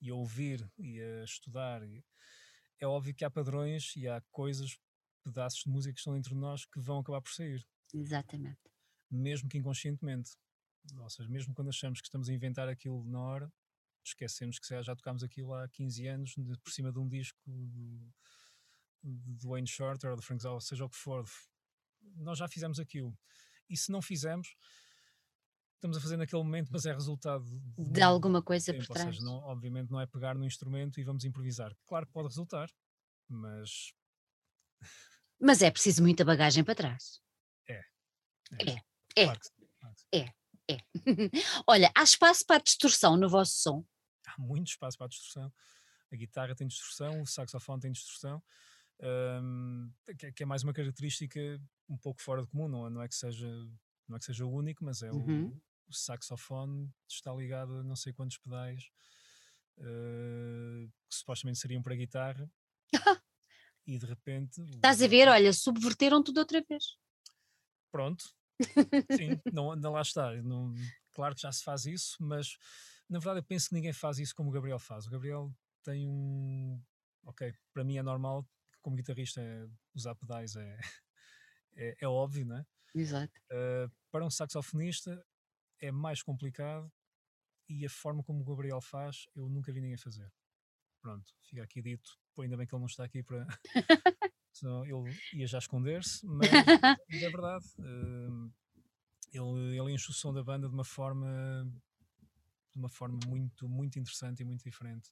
e 0.00 0.10
a, 0.10 0.14
ouvir 0.14 0.70
e 0.78 1.00
a 1.00 1.24
estudar, 1.24 1.82
é 2.80 2.86
óbvio 2.86 3.14
que 3.14 3.24
há 3.24 3.30
padrões 3.30 3.94
e 3.96 4.06
há 4.06 4.20
coisas, 4.30 4.78
pedaços 5.24 5.62
de 5.64 5.70
música 5.70 5.92
que 5.92 6.00
estão 6.00 6.14
dentro 6.14 6.34
de 6.34 6.40
nós 6.40 6.64
que 6.64 6.80
vão 6.80 7.00
acabar 7.00 7.20
por 7.20 7.32
sair. 7.32 7.66
Exatamente. 7.92 8.60
Mesmo 9.10 9.48
que 9.48 9.58
inconscientemente. 9.58 10.36
Ou 10.96 11.10
seja, 11.10 11.28
mesmo 11.28 11.54
quando 11.54 11.68
achamos 11.68 12.00
que 12.00 12.06
estamos 12.06 12.28
a 12.28 12.32
inventar 12.32 12.68
aquilo 12.68 13.04
na 13.04 13.20
hora, 13.20 13.52
esquecemos 14.04 14.58
que 14.58 14.82
já 14.82 14.96
tocámos 14.96 15.22
aquilo 15.22 15.52
há 15.54 15.68
15 15.68 16.06
anos 16.06 16.34
de, 16.36 16.58
por 16.58 16.70
cima 16.70 16.92
de 16.92 16.98
um 16.98 17.08
disco 17.08 17.38
do, 17.46 18.12
do 19.02 19.48
Wayne 19.48 19.66
Shorter 19.66 20.10
ou 20.10 20.16
do 20.16 20.22
Frank 20.22 20.42
Zappa, 20.42 20.60
seja 20.60 20.84
o 20.84 20.90
que 20.90 20.96
for. 20.96 21.24
Nós 22.16 22.38
já 22.38 22.48
fizemos 22.48 22.78
aquilo 22.78 23.16
e 23.68 23.76
se 23.76 23.90
não 23.90 24.02
fizermos, 24.02 24.54
estamos 25.74 25.96
a 25.96 26.00
fazer 26.00 26.16
naquele 26.16 26.42
momento, 26.42 26.70
mas 26.72 26.86
é 26.86 26.92
resultado 26.92 27.44
de, 27.44 27.90
de 27.92 28.02
alguma 28.02 28.42
coisa 28.42 28.72
tempo, 28.72 28.86
por 28.86 28.94
trás. 28.94 29.06
Ou 29.06 29.12
seja, 29.12 29.24
não, 29.24 29.36
obviamente 29.44 29.90
não 29.90 30.00
é 30.00 30.06
pegar 30.06 30.34
no 30.34 30.44
instrumento 30.44 31.00
e 31.00 31.04
vamos 31.04 31.24
improvisar. 31.24 31.74
Claro 31.86 32.06
que 32.06 32.12
pode 32.12 32.28
resultar, 32.28 32.70
mas. 33.28 33.92
Mas 35.40 35.62
é 35.62 35.70
preciso 35.70 36.02
muita 36.02 36.24
bagagem 36.24 36.64
para 36.64 36.74
trás. 36.74 37.20
É. 37.68 37.80
É. 38.58 38.70
É. 38.70 39.22
É. 39.22 39.24
Claro 39.24 39.40
é. 40.12 40.32
é. 40.68 40.78
Olha, 41.64 41.92
há 41.94 42.02
espaço 42.02 42.44
para 42.44 42.56
a 42.56 42.60
distorção 42.60 43.16
no 43.16 43.28
vosso 43.28 43.52
som? 43.52 43.84
Há 44.26 44.34
muito 44.36 44.66
espaço 44.66 44.98
para 44.98 45.06
a 45.06 45.08
distorção. 45.08 45.52
A 46.12 46.16
guitarra 46.16 46.56
tem 46.56 46.66
distorção, 46.66 47.22
o 47.22 47.26
saxofone 47.26 47.80
tem 47.80 47.92
distorção 47.92 48.42
um, 49.00 49.92
que, 50.34 50.42
é 50.42 50.46
mais 50.46 50.62
uma 50.64 50.72
característica 50.72 51.40
um 51.88 51.96
pouco 51.96 52.20
fora 52.20 52.42
do 52.42 52.48
comum, 52.48 52.68
não 52.68 52.86
é, 52.86 52.90
não 52.90 53.02
é 53.02 53.08
que 53.08 53.14
seja 53.14 53.48
não 54.08 54.16
é 54.16 54.18
que 54.18 54.24
seja 54.24 54.44
o 54.44 54.52
único, 54.52 54.84
mas 54.84 55.02
é 55.02 55.12
uhum. 55.12 55.48
o, 55.48 55.62
o, 55.88 55.92
saxofone 55.92 56.90
está 57.06 57.32
ligado 57.32 57.74
a 57.74 57.82
não 57.82 57.94
sei 57.94 58.12
quantos 58.12 58.38
pedais 58.38 58.90
uh, 59.78 60.88
que 61.08 61.14
supostamente 61.14 61.58
seriam 61.58 61.82
para 61.82 61.94
guitarra. 61.94 62.50
E 63.86 63.98
de 63.98 64.04
repente 64.04 64.60
estás 64.74 65.00
a 65.00 65.06
ver, 65.06 65.28
olha, 65.28 65.50
subverteram 65.50 66.22
tudo 66.22 66.40
outra 66.40 66.62
vez. 66.68 66.98
Pronto. 67.90 68.22
Sim, 69.18 69.40
não, 69.50 69.74
não 69.74 69.92
lá 69.92 70.02
está. 70.02 70.30
Não, 70.42 70.74
claro 71.14 71.34
que 71.34 71.40
já 71.40 71.50
se 71.50 71.64
faz 71.64 71.86
isso, 71.86 72.14
mas 72.20 72.58
na 73.08 73.18
verdade 73.18 73.38
eu 73.38 73.44
penso 73.44 73.70
que 73.70 73.74
ninguém 73.74 73.94
faz 73.94 74.18
isso 74.18 74.34
como 74.34 74.50
o 74.50 74.52
Gabriel 74.52 74.78
faz. 74.78 75.06
O 75.06 75.10
Gabriel 75.10 75.50
tem 75.82 76.06
um 76.06 76.78
ok, 77.24 77.54
para 77.72 77.82
mim 77.82 77.96
é 77.96 78.02
normal 78.02 78.46
como 78.88 78.96
guitarrista, 78.96 79.42
é, 79.42 79.68
usar 79.94 80.14
pedais 80.14 80.56
é, 80.56 80.78
é, 81.76 81.96
é, 82.00 82.08
óbvio, 82.08 82.46
não 82.46 82.56
é? 82.56 82.66
Exato. 82.94 83.32
Uh, 83.52 83.92
para 84.10 84.24
um 84.24 84.30
saxofonista 84.30 85.22
é 85.78 85.92
mais 85.92 86.22
complicado 86.22 86.90
e 87.68 87.84
a 87.84 87.90
forma 87.90 88.22
como 88.22 88.40
o 88.40 88.44
Gabriel 88.44 88.80
faz, 88.80 89.26
eu 89.36 89.46
nunca 89.48 89.70
vi 89.70 89.82
ninguém 89.82 89.98
fazer. 89.98 90.32
Pronto, 91.02 91.34
fica 91.42 91.62
aqui 91.62 91.82
dito. 91.82 92.18
Pô, 92.34 92.42
ainda 92.42 92.56
bem 92.56 92.66
que 92.66 92.74
ele 92.74 92.80
não 92.80 92.86
está 92.86 93.04
aqui 93.04 93.22
para. 93.22 93.46
Senão 94.52 94.84
ele 94.84 95.14
ia 95.34 95.46
já 95.46 95.58
esconder-se, 95.58 96.26
mas 96.26 96.50
é 96.50 97.30
verdade. 97.30 97.66
Uh, 97.78 98.50
ele, 99.30 99.78
ele 99.78 99.92
enche 99.92 100.10
o 100.10 100.14
som 100.14 100.32
da 100.32 100.42
banda 100.42 100.66
de 100.66 100.74
uma 100.74 100.84
forma 100.84 101.70
de 102.72 102.78
uma 102.78 102.88
forma 102.88 103.18
muito, 103.26 103.68
muito 103.68 103.98
interessante 103.98 104.40
e 104.40 104.44
muito 104.44 104.64
diferente, 104.64 105.10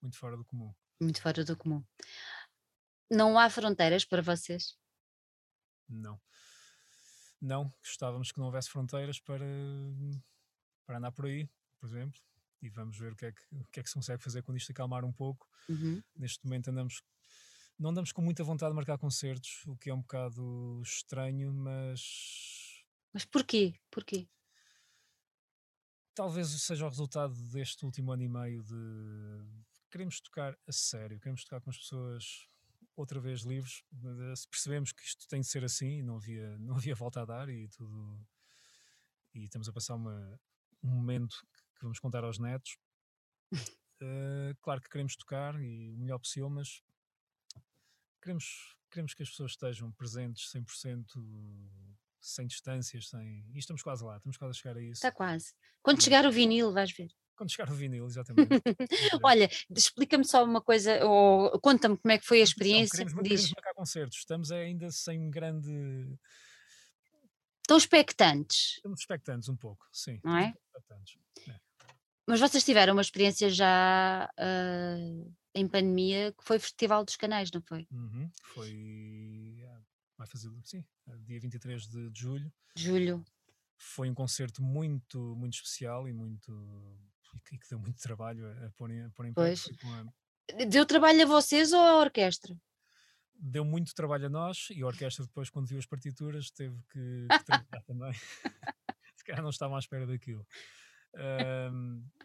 muito 0.00 0.16
fora 0.18 0.36
do 0.36 0.44
comum. 0.44 0.74
Muito 1.00 1.20
fora 1.20 1.44
do 1.44 1.56
comum. 1.56 1.84
Não 3.12 3.38
há 3.38 3.50
fronteiras 3.50 4.06
para 4.06 4.22
vocês? 4.22 4.74
Não. 5.86 6.18
Não, 7.38 7.70
gostávamos 7.84 8.32
que 8.32 8.38
não 8.38 8.46
houvesse 8.46 8.70
fronteiras 8.70 9.20
para, 9.20 9.44
para 10.86 10.96
andar 10.96 11.12
por 11.12 11.26
aí, 11.26 11.46
por 11.78 11.86
exemplo, 11.86 12.18
e 12.62 12.70
vamos 12.70 12.96
ver 12.96 13.12
o 13.12 13.16
que 13.16 13.26
é 13.26 13.32
que, 13.32 13.42
o 13.50 13.64
que, 13.70 13.80
é 13.80 13.82
que 13.82 13.88
se 13.90 13.96
consegue 13.96 14.22
fazer 14.22 14.42
quando 14.42 14.56
isto 14.56 14.72
acalmar 14.72 15.04
um 15.04 15.12
pouco. 15.12 15.46
Uhum. 15.68 16.02
Neste 16.16 16.42
momento 16.42 16.68
andamos, 16.68 17.02
não 17.78 17.90
andamos 17.90 18.12
com 18.12 18.22
muita 18.22 18.42
vontade 18.42 18.70
de 18.70 18.76
marcar 18.76 18.96
concertos, 18.96 19.62
o 19.66 19.76
que 19.76 19.90
é 19.90 19.94
um 19.94 20.00
bocado 20.00 20.80
estranho, 20.82 21.52
mas... 21.52 22.82
Mas 23.12 23.26
porquê? 23.26 23.78
Porquê? 23.90 24.26
Talvez 26.14 26.48
seja 26.48 26.86
o 26.86 26.88
resultado 26.88 27.34
deste 27.50 27.84
último 27.84 28.10
ano 28.10 28.22
e 28.22 28.28
meio 28.28 28.62
de... 28.62 28.74
Queremos 29.90 30.18
tocar 30.18 30.58
a 30.66 30.72
sério, 30.72 31.18
queremos 31.18 31.44
tocar 31.44 31.60
com 31.60 31.68
as 31.68 31.76
pessoas 31.76 32.48
outra 32.96 33.20
vez 33.20 33.40
livres, 33.40 33.82
se 34.36 34.48
percebemos 34.48 34.92
que 34.92 35.02
isto 35.02 35.26
tem 35.28 35.40
de 35.40 35.46
ser 35.46 35.64
assim, 35.64 36.02
não 36.02 36.16
havia, 36.16 36.58
não 36.60 36.76
havia 36.76 36.94
volta 36.94 37.22
a 37.22 37.24
dar 37.24 37.48
e 37.48 37.68
tudo. 37.68 38.18
E 39.34 39.44
estamos 39.44 39.68
a 39.68 39.72
passar 39.72 39.94
uma, 39.94 40.40
um 40.82 40.90
momento 40.90 41.36
que 41.74 41.82
vamos 41.82 41.98
contar 41.98 42.24
aos 42.24 42.38
netos. 42.38 42.76
Uh, 43.52 44.54
claro 44.60 44.80
que 44.80 44.90
queremos 44.90 45.16
tocar 45.16 45.60
e 45.62 45.92
o 45.92 45.98
melhor 45.98 46.18
possível, 46.18 46.50
mas 46.50 46.82
queremos, 48.20 48.76
queremos 48.90 49.14
que 49.14 49.22
as 49.22 49.30
pessoas 49.30 49.52
estejam 49.52 49.92
presentes 49.92 50.50
100%, 50.52 51.06
sem 52.20 52.46
distâncias, 52.46 53.08
sem. 53.08 53.46
E 53.52 53.58
estamos 53.58 53.82
quase 53.82 54.04
lá, 54.04 54.16
estamos 54.16 54.36
quase 54.36 54.50
a 54.50 54.60
chegar 54.60 54.76
a 54.76 54.82
isso. 54.82 54.98
Está 54.98 55.12
quase. 55.12 55.54
Quando 55.82 56.02
chegar 56.02 56.26
o 56.26 56.32
vinil, 56.32 56.72
vais 56.72 56.92
ver. 56.92 57.10
Quando 57.36 57.50
chegar 57.50 57.70
o 57.70 57.74
vinil, 57.74 58.06
exatamente. 58.06 58.48
Olha, 59.22 59.50
explica-me 59.74 60.24
só 60.24 60.44
uma 60.44 60.60
coisa, 60.60 61.04
ou 61.04 61.58
conta-me 61.60 61.96
como 61.96 62.12
é 62.12 62.18
que 62.18 62.26
foi 62.26 62.40
a 62.40 62.44
experiência. 62.44 63.04
Queremos, 63.04 63.22
diz. 63.22 63.30
queremos 63.30 63.54
marcar 63.56 63.74
concertos, 63.74 64.18
estamos 64.18 64.52
ainda 64.52 64.90
sem 64.90 65.30
grande. 65.30 65.70
Estão 67.60 67.76
expectantes. 67.76 68.74
Estamos 68.76 69.00
expectantes 69.00 69.48
um 69.48 69.56
pouco, 69.56 69.86
sim. 69.92 70.20
Não 70.22 70.36
é? 70.36 70.54
é? 71.48 71.60
Mas 72.26 72.38
vocês 72.38 72.64
tiveram 72.64 72.92
uma 72.92 73.02
experiência 73.02 73.50
já 73.50 74.30
uh, 74.38 75.34
em 75.54 75.66
pandemia 75.66 76.32
que 76.32 76.44
foi 76.44 76.56
o 76.56 76.60
Festival 76.60 77.04
dos 77.04 77.16
Canais, 77.16 77.50
não 77.50 77.60
foi? 77.62 77.86
Uhum, 77.90 78.30
foi. 78.54 79.64
Ah, 79.68 79.80
vai 80.18 80.26
fazer, 80.26 80.50
sim, 80.64 80.84
dia 81.24 81.40
23 81.40 81.88
de, 81.88 82.10
de 82.10 82.20
julho. 82.20 82.52
Julho. 82.76 83.24
Foi 83.76 84.08
um 84.08 84.14
concerto 84.14 84.62
muito, 84.62 85.34
muito 85.36 85.54
especial 85.54 86.08
e 86.08 86.12
muito 86.12 86.52
e 87.52 87.58
que 87.58 87.68
deu 87.68 87.78
muito 87.78 88.00
trabalho 88.00 88.46
a, 88.46 88.66
a 88.66 88.70
pôr 88.70 88.90
em, 88.90 89.02
a 89.04 89.10
pôr 89.10 89.26
em 89.26 89.32
pois. 89.32 89.68
Deu 90.68 90.84
trabalho 90.86 91.22
a 91.22 91.26
vocês 91.26 91.72
ou 91.72 91.80
à 91.80 91.98
orquestra? 91.98 92.56
Deu 93.34 93.64
muito 93.64 93.94
trabalho 93.94 94.26
a 94.26 94.30
nós 94.30 94.68
e 94.70 94.82
a 94.82 94.86
orquestra 94.86 95.24
depois 95.24 95.50
quando 95.50 95.66
viu 95.66 95.78
as 95.78 95.86
partituras 95.86 96.50
teve 96.50 96.76
que, 96.92 97.26
que 97.28 97.44
trabalhar 97.44 97.82
também. 97.86 98.12
Se 99.16 99.24
calhar 99.24 99.42
não 99.42 99.50
estavam 99.50 99.76
à 99.76 99.78
espera 99.78 100.06
daquilo. 100.06 100.46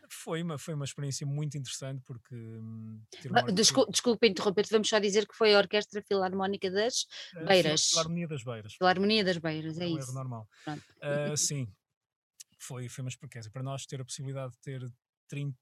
Foi, 0.09 0.41
uma, 0.41 0.57
foi 0.57 0.73
uma 0.73 0.85
experiência 0.85 1.27
muito 1.27 1.57
interessante 1.57 2.01
porque 2.05 2.35
um, 2.35 3.01
uma... 3.25 3.43
Desculpa, 3.51 3.91
desculpa 3.91 4.25
interromper, 4.25 4.65
vamos 4.71 4.87
só 4.87 4.99
dizer 4.99 5.27
que 5.27 5.35
foi 5.35 5.53
a 5.53 5.57
Orquestra 5.57 6.01
Filarmónica 6.01 6.71
das 6.71 7.05
Beiras. 7.45 7.89
Filarmonia 7.89 8.27
das 8.27 8.43
Beiras. 8.43 8.73
Filarmonia 8.73 9.23
das 9.23 9.37
Beiras, 9.37 9.77
é, 9.77 9.83
é 9.83 9.87
um 9.87 9.97
isso. 9.97 10.07
Erro 10.07 10.13
normal. 10.13 10.47
Uh, 10.67 11.35
sim, 11.35 11.67
foi, 12.67 12.89
foi 12.89 13.03
uma 13.03 13.09
experiência. 13.09 13.49
Para 13.49 13.63
nós 13.63 13.85
ter 13.85 14.01
a 14.01 14.05
possibilidade 14.05 14.51
de 14.53 14.59
ter 14.59 14.93
30, 15.29 15.57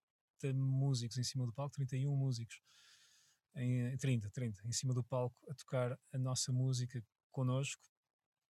músicos 0.54 1.18
em 1.18 1.24
cima 1.24 1.46
do 1.46 1.54
palco, 1.54 1.76
31 1.76 2.16
músicos, 2.16 2.60
em 3.56 3.98
30, 3.98 4.30
30, 4.32 4.62
em 4.68 4.72
cima 4.72 4.94
do 4.94 5.04
palco, 5.04 5.36
a 5.50 5.54
tocar 5.54 5.98
a 6.12 6.18
nossa 6.18 6.52
música 6.52 7.02
connosco. 7.32 7.84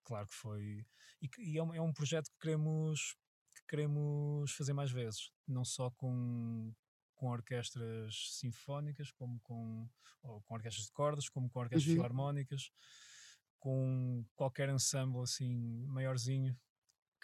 Claro 0.03 0.27
que 0.27 0.33
foi. 0.33 0.85
E, 1.21 1.29
e 1.39 1.57
é, 1.57 1.63
um, 1.63 1.73
é 1.73 1.81
um 1.81 1.93
projeto 1.93 2.29
que 2.31 2.39
queremos, 2.39 3.15
que 3.55 3.65
queremos 3.67 4.51
fazer 4.53 4.73
mais 4.73 4.91
vezes, 4.91 5.31
não 5.47 5.65
só 5.65 5.91
com, 5.91 6.73
com 7.13 7.27
orquestras 7.27 8.37
sinfónicas, 8.39 9.11
como 9.11 9.39
com, 9.41 9.87
com 10.21 10.53
orquestras 10.53 10.85
de 10.85 10.91
cordas, 10.91 11.29
como 11.29 11.49
com 11.49 11.59
orquestras 11.59 11.87
uhum. 11.89 11.95
filarmónicas, 11.95 12.71
com 13.59 14.25
qualquer 14.35 14.69
ensemble 14.69 15.21
assim 15.21 15.85
maiorzinho. 15.87 16.57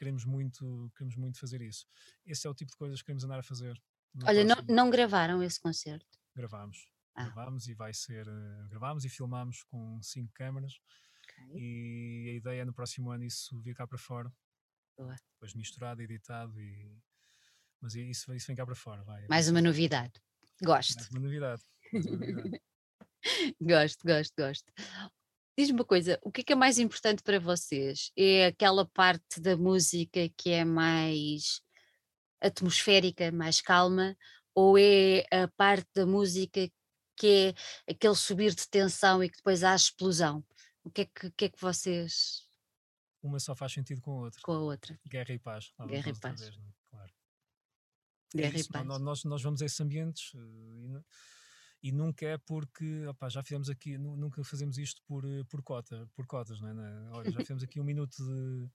Queremos 0.02 0.26
muito, 0.26 0.92
queremos 0.98 1.16
muito 1.16 1.40
fazer 1.40 1.62
isso. 1.62 1.86
Esse 2.26 2.48
é 2.48 2.50
o 2.50 2.56
tipo 2.56 2.72
de 2.72 2.78
coisas 2.78 3.00
que 3.00 3.06
queremos 3.06 3.24
andar 3.24 3.38
a 3.38 3.44
fazer. 3.44 3.80
Olha, 4.24 4.44
não, 4.44 4.56
não, 4.68 4.90
gravaram 4.90 5.44
esse 5.44 5.60
concerto? 5.60 6.18
Gravámos. 6.36 6.90
Ah. 7.14 7.26
Gravámos 7.26 7.68
e 7.68 7.76
vai 7.76 7.94
ser. 7.94 8.28
Uh, 8.28 8.68
gravámos 8.68 9.06
e 9.06 9.10
filmámos 9.10 9.62
com 9.62 10.02
cinco 10.02 10.34
câmaras. 10.34 10.74
Okay. 11.24 11.54
E 11.56 12.30
a 12.32 12.34
ideia 12.34 12.62
é 12.64 12.66
no 12.66 12.74
próximo 12.74 13.12
ano 13.12 13.24
isso 13.24 13.62
vir 13.62 13.76
cá 13.76 13.86
para 13.86 14.00
fora. 14.00 14.34
Boa. 14.98 15.16
Depois 15.34 15.54
misturado, 15.54 16.02
editado 16.02 16.60
e 16.60 17.00
mas 17.80 17.94
isso, 17.94 18.34
isso 18.34 18.48
vem 18.48 18.56
cá 18.56 18.66
para 18.66 18.74
fora. 18.74 19.04
Vai. 19.04 19.28
Mais 19.28 19.50
uma 19.50 19.62
novidade. 19.62 20.14
Gosto. 20.64 20.96
Mais 20.96 21.10
uma 21.12 21.20
novidade. 21.20 21.62
Mais 21.94 22.06
uma 22.08 22.26
novidade. 22.26 22.62
gosto, 23.62 24.04
gosto, 24.04 24.34
gosto. 24.36 24.74
Diz-me 25.62 25.78
uma 25.78 25.86
coisa, 25.86 26.20
o 26.24 26.32
que 26.32 26.42
é, 26.42 26.44
que 26.44 26.54
é 26.54 26.56
mais 26.56 26.80
importante 26.80 27.22
para 27.22 27.40
vocês? 27.40 28.12
É 28.18 28.48
aquela 28.48 28.84
parte 28.84 29.40
da 29.40 29.56
música 29.56 30.28
que 30.36 30.50
é 30.50 30.66
mais 30.66 31.62
atmosférica, 32.42 33.32
mais 33.32 33.62
calma, 33.62 34.18
ou 34.56 34.76
é 34.76 35.24
a 35.32 35.48
parte 35.56 35.88
da 35.94 36.04
música 36.04 36.68
que 37.16 37.54
é 37.88 37.92
aquele 37.92 38.16
subir 38.16 38.56
de 38.56 38.68
tensão 38.68 39.24
e 39.24 39.30
que 39.30 39.38
depois 39.38 39.64
há 39.64 39.74
a 39.74 39.76
explosão? 39.76 40.44
O 40.84 40.90
que 40.90 41.02
é 41.02 41.06
que, 41.06 41.30
que, 41.30 41.46
é 41.46 41.50
que 41.50 41.62
vocês. 41.62 42.50
Uma 43.22 43.40
só 43.40 43.56
faz 43.56 43.72
sentido 43.72 44.02
com 44.02 44.14
a 44.14 44.22
outra. 44.22 44.42
Com 44.42 44.54
a 44.54 44.60
outra. 44.62 45.00
Guerra 45.08 45.32
e 45.32 45.38
paz. 45.38 45.72
Guerra 45.86 46.10
e 46.10 46.20
paz. 46.20 46.42
Vez, 46.42 46.56
é? 46.56 46.62
claro. 46.90 47.14
Guerra 48.36 48.56
é 48.56 48.60
isso, 48.60 48.70
e 48.70 48.74
paz. 48.74 48.88
Nós, 48.88 49.24
nós 49.26 49.44
vamos 49.44 49.62
a 49.62 49.66
esses 49.68 49.80
ambientes 49.80 50.34
uh, 50.34 50.40
e, 50.40 51.04
e, 51.82 51.92
nunca 51.92 52.26
é 52.26 52.38
porque 52.38 53.06
opa, 53.08 53.30
já 53.30 53.44
fizemos 53.44 53.70
aqui, 53.70 53.98
nunca 53.98 54.44
fazemos 54.44 54.78
isto 54.78 55.02
por, 55.08 55.26
eh, 55.26 55.44
por, 55.46 55.64
cota, 55.64 56.08
por 56.14 56.26
cotas, 56.26 56.60
não 56.60 56.70
é? 56.70 57.10
Olha, 57.12 57.32
já 57.32 57.40
fizemos 57.40 57.64
aqui 57.64 57.80
um 57.80 57.84
minuto 57.84 58.16
de, 58.18 58.70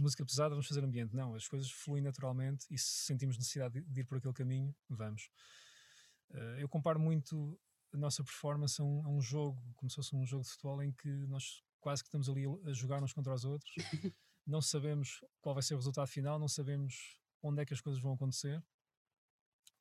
música 0.00 0.24
pesada, 0.24 0.50
vamos 0.50 0.66
fazer 0.66 0.82
ambiente. 0.84 1.14
Não, 1.14 1.34
as 1.34 1.46
coisas 1.48 1.70
fluem 1.70 2.02
naturalmente 2.02 2.66
e 2.70 2.78
se 2.78 3.04
sentimos 3.04 3.36
necessidade 3.36 3.80
de, 3.82 4.00
ir 4.00 4.04
por 4.04 4.18
aquele 4.18 4.34
caminho, 4.34 4.74
vamos. 4.88 5.30
Uh, 6.30 6.58
eu 6.58 6.68
comparo 6.68 6.98
muito 6.98 7.58
a 7.92 7.96
nossa 7.98 8.24
performance 8.24 8.80
a 8.80 8.84
um, 8.84 9.06
a 9.06 9.10
um, 9.10 9.20
jogo, 9.20 9.62
como 9.76 9.90
se 9.90 9.96
fosse 9.96 10.16
um 10.16 10.24
jogo 10.24 10.44
de 10.44 10.50
futebol 10.50 10.82
em 10.82 10.92
que 10.92 11.08
nós 11.26 11.62
quase 11.80 12.02
que 12.02 12.08
estamos 12.08 12.28
ali 12.28 12.44
a 12.64 12.72
jogar 12.72 13.02
uns 13.02 13.12
contra 13.12 13.34
os 13.34 13.44
outros. 13.44 13.74
não 14.46 14.62
sabemos 14.62 15.20
qual 15.40 15.54
vai 15.54 15.62
ser 15.62 15.74
o 15.74 15.76
resultado 15.76 16.06
final, 16.06 16.38
não 16.38 16.48
sabemos 16.48 17.20
onde 17.42 17.62
é 17.62 17.66
que 17.66 17.74
as 17.74 17.80
coisas 17.80 18.00
vão 18.00 18.14
acontecer. 18.14 18.62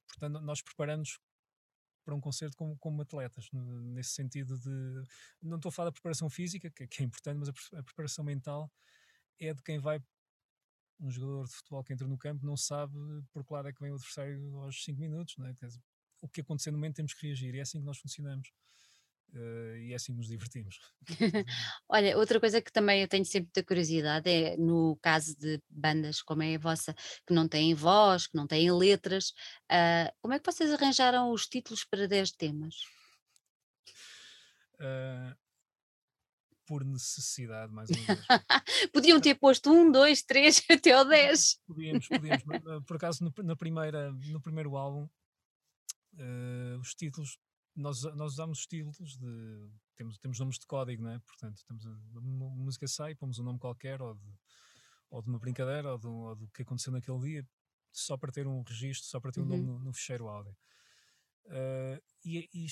Portanto, 0.08 0.42
nós 0.42 0.62
preparamos 0.62 1.20
para 2.04 2.16
um 2.16 2.22
concerto 2.22 2.56
como, 2.58 2.78
como 2.78 3.02
atletas, 3.02 3.50
nesse 3.52 4.12
sentido 4.12 4.58
de. 4.58 5.04
Não 5.42 5.58
estou 5.58 5.70
a 5.70 5.72
falar 5.72 5.90
da 5.90 5.94
preparação 5.94 6.30
física, 6.30 6.70
que, 6.70 6.88
que 6.88 7.02
é 7.04 7.06
importante, 7.06 7.38
mas 7.38 7.50
a, 7.50 7.80
a, 7.80 7.84
preparação 7.84 8.24
mental 8.26 8.72
é 9.40 9.54
de 9.54 9.62
quem 9.64 9.80
vai. 9.80 10.00
Um 11.00 11.10
jogador 11.10 11.48
de 11.48 11.54
futebol 11.54 11.84
que 11.84 11.94
entra 11.94 12.08
no 12.08 12.18
campo 12.18 12.46
não 12.46 12.56
sabe 12.56 12.94
por 13.32 13.44
que 13.44 13.54
lado 13.54 13.68
é 13.68 13.74
que 13.74 13.82
vem 13.82 13.92
o 13.92 13.96
adversário 13.96 14.56
aos 14.58 14.84
5 14.84 15.00
minutos, 15.00 15.36
não 15.38 15.48
é? 15.48 15.56
o 16.22 16.30
que 16.30 16.42
acontecer 16.42 16.70
no 16.70 16.78
momento 16.78 16.98
temos 16.98 17.14
que 17.14 17.26
reagir 17.26 17.56
e 17.56 17.58
é 17.58 17.62
assim 17.62 17.80
que 17.80 17.86
nós 17.86 17.98
funcionamos. 17.98 18.52
Uh, 19.34 19.78
e 19.78 19.94
é 19.94 19.96
assim 19.96 20.12
nos 20.14 20.28
divertimos. 20.28 20.78
Olha, 21.88 22.18
outra 22.18 22.38
coisa 22.38 22.62
que 22.62 22.72
também 22.72 23.02
eu 23.02 23.08
tenho 23.08 23.24
sempre 23.24 23.46
muita 23.46 23.64
curiosidade 23.64 24.30
é 24.30 24.58
no 24.58 24.98
caso 25.02 25.38
de 25.38 25.62
bandas 25.70 26.22
como 26.22 26.44
é 26.44 26.56
a 26.56 26.60
vossa, 26.60 26.94
que 27.26 27.34
não 27.34 27.48
têm 27.48 27.74
voz, 27.74 28.28
que 28.28 28.36
não 28.36 28.46
têm 28.46 28.70
letras, 28.72 29.30
uh, 29.72 30.12
como 30.22 30.34
é 30.34 30.40
que 30.40 30.52
vocês 30.52 30.74
arranjaram 30.74 31.32
os 31.32 31.48
títulos 31.48 31.86
para 31.86 32.10
10 32.10 32.32
temas? 32.32 32.76
Uh, 34.76 35.34
por 36.66 36.84
necessidade, 36.84 37.72
mais 37.72 37.90
uma 37.90 38.06
vez. 38.06 38.20
Podiam 38.92 39.22
ter 39.22 39.36
posto 39.36 39.72
um, 39.72 39.90
dois, 39.90 40.24
três 40.24 40.62
até 40.70 40.92
ao 40.92 41.06
10. 41.06 41.58
Podíamos, 41.66 42.08
podíamos. 42.08 42.44
Por 42.86 42.98
acaso, 42.98 43.24
no, 43.24 43.34
na 43.44 43.56
primeira, 43.56 44.12
no 44.12 44.42
primeiro 44.42 44.76
álbum, 44.76 45.08
os 46.80 46.94
títulos, 46.94 47.38
nós, 47.76 48.04
nós 48.16 48.34
usamos 48.34 48.60
os 48.60 48.66
títulos 48.66 49.18
de. 49.18 49.70
Temos, 49.96 50.18
temos 50.18 50.40
nomes 50.40 50.60
de 50.60 50.66
código, 50.66 51.04
não 51.04 51.12
é? 51.12 51.20
Portanto, 51.20 51.64
temos 51.66 51.86
música 51.86 52.88
sai, 52.88 53.16
pomos 53.16 53.40
um 53.40 53.44
nome 53.44 53.60
qualquer, 53.60 54.02
ou 54.02 54.16
de, 54.16 54.34
ou 55.10 55.22
de 55.22 55.30
uma 55.30 55.40
brincadeira, 55.40 55.92
ou, 55.92 55.98
de, 55.98 56.08
ou 56.08 56.36
do 56.36 56.48
que 56.50 56.64
aconteceu 56.64 56.92
naquele 56.92 57.20
dia, 57.20 57.48
só 57.92 58.18
para 58.18 58.32
ter 58.32 58.48
um 58.48 58.62
registro, 58.64 59.08
só 59.08 59.20
para 59.20 59.32
ter 59.32 59.42
um 59.42 59.46
nome 59.46 59.64
uhum. 59.64 59.78
no, 59.78 59.86
no 59.86 59.94
ficheiro 59.94 60.28
áudio. 60.28 60.56
Uh, 61.46 62.02
e, 62.24 62.50
e, 62.54 62.66
e, 62.66 62.68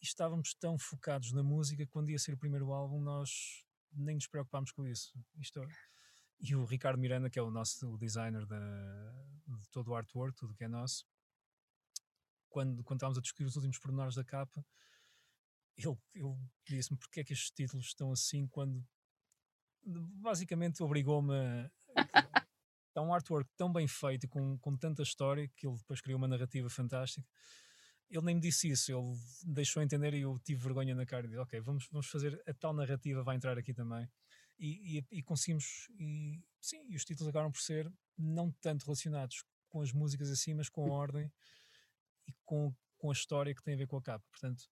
estávamos 0.00 0.54
tão 0.54 0.78
focados 0.78 1.32
na 1.32 1.42
música 1.42 1.86
quando 1.86 2.10
ia 2.10 2.18
ser 2.18 2.34
o 2.34 2.38
primeiro 2.38 2.72
álbum, 2.72 3.00
nós 3.00 3.64
nem 3.92 4.14
nos 4.14 4.26
preocupámos 4.26 4.70
com 4.72 4.86
isso. 4.86 5.12
Isto, 5.36 5.62
é, 5.62 5.68
e 6.40 6.54
o 6.54 6.64
Ricardo 6.64 6.98
Miranda, 6.98 7.30
que 7.30 7.38
é 7.38 7.42
o 7.42 7.50
nosso 7.50 7.88
o 7.88 7.98
designer 7.98 8.46
da, 8.46 8.58
de 9.46 9.68
todo 9.70 9.88
o 9.88 9.94
artwork, 9.94 10.36
tudo 10.36 10.54
que 10.54 10.64
é 10.64 10.68
nosso, 10.68 11.04
quando, 12.56 12.82
quando 12.84 12.96
estávamos 12.96 13.18
a 13.18 13.20
discutir 13.20 13.44
os 13.44 13.54
últimos 13.54 13.78
pormenores 13.78 14.14
da 14.14 14.24
capa, 14.24 14.64
ele, 15.76 15.94
ele 16.14 16.34
disse-me 16.66 16.98
porque 16.98 17.20
é 17.20 17.24
que 17.24 17.34
estes 17.34 17.50
títulos 17.50 17.88
estão 17.88 18.10
assim 18.10 18.46
quando 18.46 18.82
basicamente 19.84 20.82
obrigou-me 20.82 21.34
a. 21.34 21.70
Está 22.88 23.02
um 23.02 23.12
artwork 23.12 23.50
tão 23.58 23.70
bem 23.70 23.86
feito, 23.86 24.26
com, 24.26 24.56
com 24.58 24.74
tanta 24.74 25.02
história, 25.02 25.46
que 25.54 25.66
ele 25.66 25.76
depois 25.76 26.00
criou 26.00 26.16
uma 26.16 26.26
narrativa 26.26 26.70
fantástica. 26.70 27.28
Ele 28.08 28.24
nem 28.24 28.36
me 28.36 28.40
disse 28.40 28.70
isso, 28.70 28.90
ele 28.90 29.18
deixou 29.52 29.82
entender 29.82 30.14
e 30.14 30.22
eu 30.22 30.38
tive 30.38 30.62
vergonha 30.62 30.94
na 30.94 31.04
cara 31.04 31.26
e 31.26 31.28
disse: 31.28 31.38
Ok, 31.38 31.60
vamos, 31.60 31.86
vamos 31.92 32.06
fazer 32.06 32.42
a 32.48 32.54
tal 32.54 32.72
narrativa, 32.72 33.22
vai 33.22 33.36
entrar 33.36 33.58
aqui 33.58 33.74
também. 33.74 34.08
E, 34.58 34.98
e, 34.98 35.18
e 35.18 35.22
conseguimos, 35.22 35.90
e 35.98 36.42
sim, 36.58 36.86
e 36.88 36.96
os 36.96 37.04
títulos 37.04 37.28
acabaram 37.28 37.52
por 37.52 37.60
ser 37.60 37.92
não 38.16 38.50
tanto 38.62 38.86
relacionados 38.86 39.44
com 39.68 39.82
as 39.82 39.92
músicas 39.92 40.30
assim, 40.30 40.54
mas 40.54 40.70
com 40.70 40.90
a 40.90 40.94
ordem 40.94 41.30
e 42.26 42.34
com, 42.44 42.74
com 42.98 43.10
a 43.10 43.12
história 43.12 43.54
que 43.54 43.62
tem 43.62 43.74
a 43.74 43.76
ver 43.76 43.86
com 43.86 43.96
a 43.96 44.02
capa. 44.02 44.24
Portanto, 44.30 44.64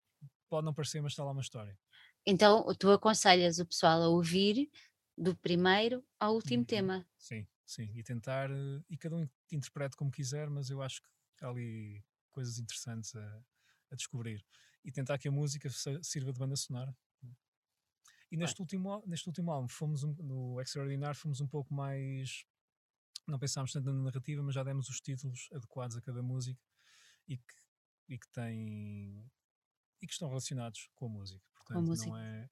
pode 0.48 0.64
não 0.64 0.74
parecer, 0.74 1.00
mas 1.00 1.12
está 1.12 1.24
lá 1.24 1.32
uma 1.32 1.40
história. 1.40 1.78
Então, 2.26 2.66
tu 2.78 2.90
aconselhas 2.90 3.58
o 3.58 3.66
pessoal 3.66 4.02
a 4.02 4.08
ouvir 4.08 4.70
do 5.16 5.36
primeiro 5.36 6.04
ao 6.18 6.34
último 6.34 6.62
uhum. 6.62 6.66
tema. 6.66 7.08
Sim, 7.18 7.46
sim, 7.66 7.90
e 7.94 8.02
tentar, 8.02 8.50
eh, 8.50 8.82
e 8.88 8.96
cada 8.96 9.16
um 9.16 9.28
interprete 9.52 9.96
como 9.96 10.10
quiser, 10.10 10.48
mas 10.48 10.70
eu 10.70 10.82
acho 10.82 11.02
que 11.36 11.44
há 11.44 11.48
ali 11.48 12.04
coisas 12.30 12.58
interessantes 12.58 13.14
a, 13.14 13.44
a 13.90 13.94
descobrir. 13.94 14.44
E 14.84 14.92
tentar 14.92 15.18
que 15.18 15.28
a 15.28 15.32
música 15.32 15.68
sirva 16.02 16.32
de 16.32 16.38
banda 16.38 16.56
sonora. 16.56 16.94
E 18.30 18.36
neste, 18.36 18.60
último, 18.60 19.02
neste 19.06 19.28
último 19.28 19.50
álbum, 19.52 19.68
fomos 19.68 20.02
um, 20.02 20.12
no 20.14 20.60
Extraordinário, 20.60 21.16
fomos 21.16 21.40
um 21.40 21.46
pouco 21.46 21.72
mais. 21.72 22.44
Não 23.28 23.38
pensámos 23.38 23.72
tanto 23.72 23.92
na 23.92 24.02
narrativa, 24.02 24.42
mas 24.42 24.54
já 24.54 24.64
demos 24.64 24.88
os 24.88 25.00
títulos 25.00 25.48
adequados 25.52 25.96
a 25.96 26.00
cada 26.00 26.22
música 26.22 26.60
e 27.28 27.36
que, 27.36 27.54
e 28.08 28.18
que 28.18 28.28
têm 28.28 29.30
e 30.02 30.06
que 30.06 30.12
estão 30.12 30.28
relacionados 30.28 30.90
com 30.94 31.06
a 31.06 31.08
música. 31.08 31.44
Portanto, 31.54 31.78
a 31.78 31.82
música. 31.82 32.10
não 32.10 32.18
é 32.18 32.50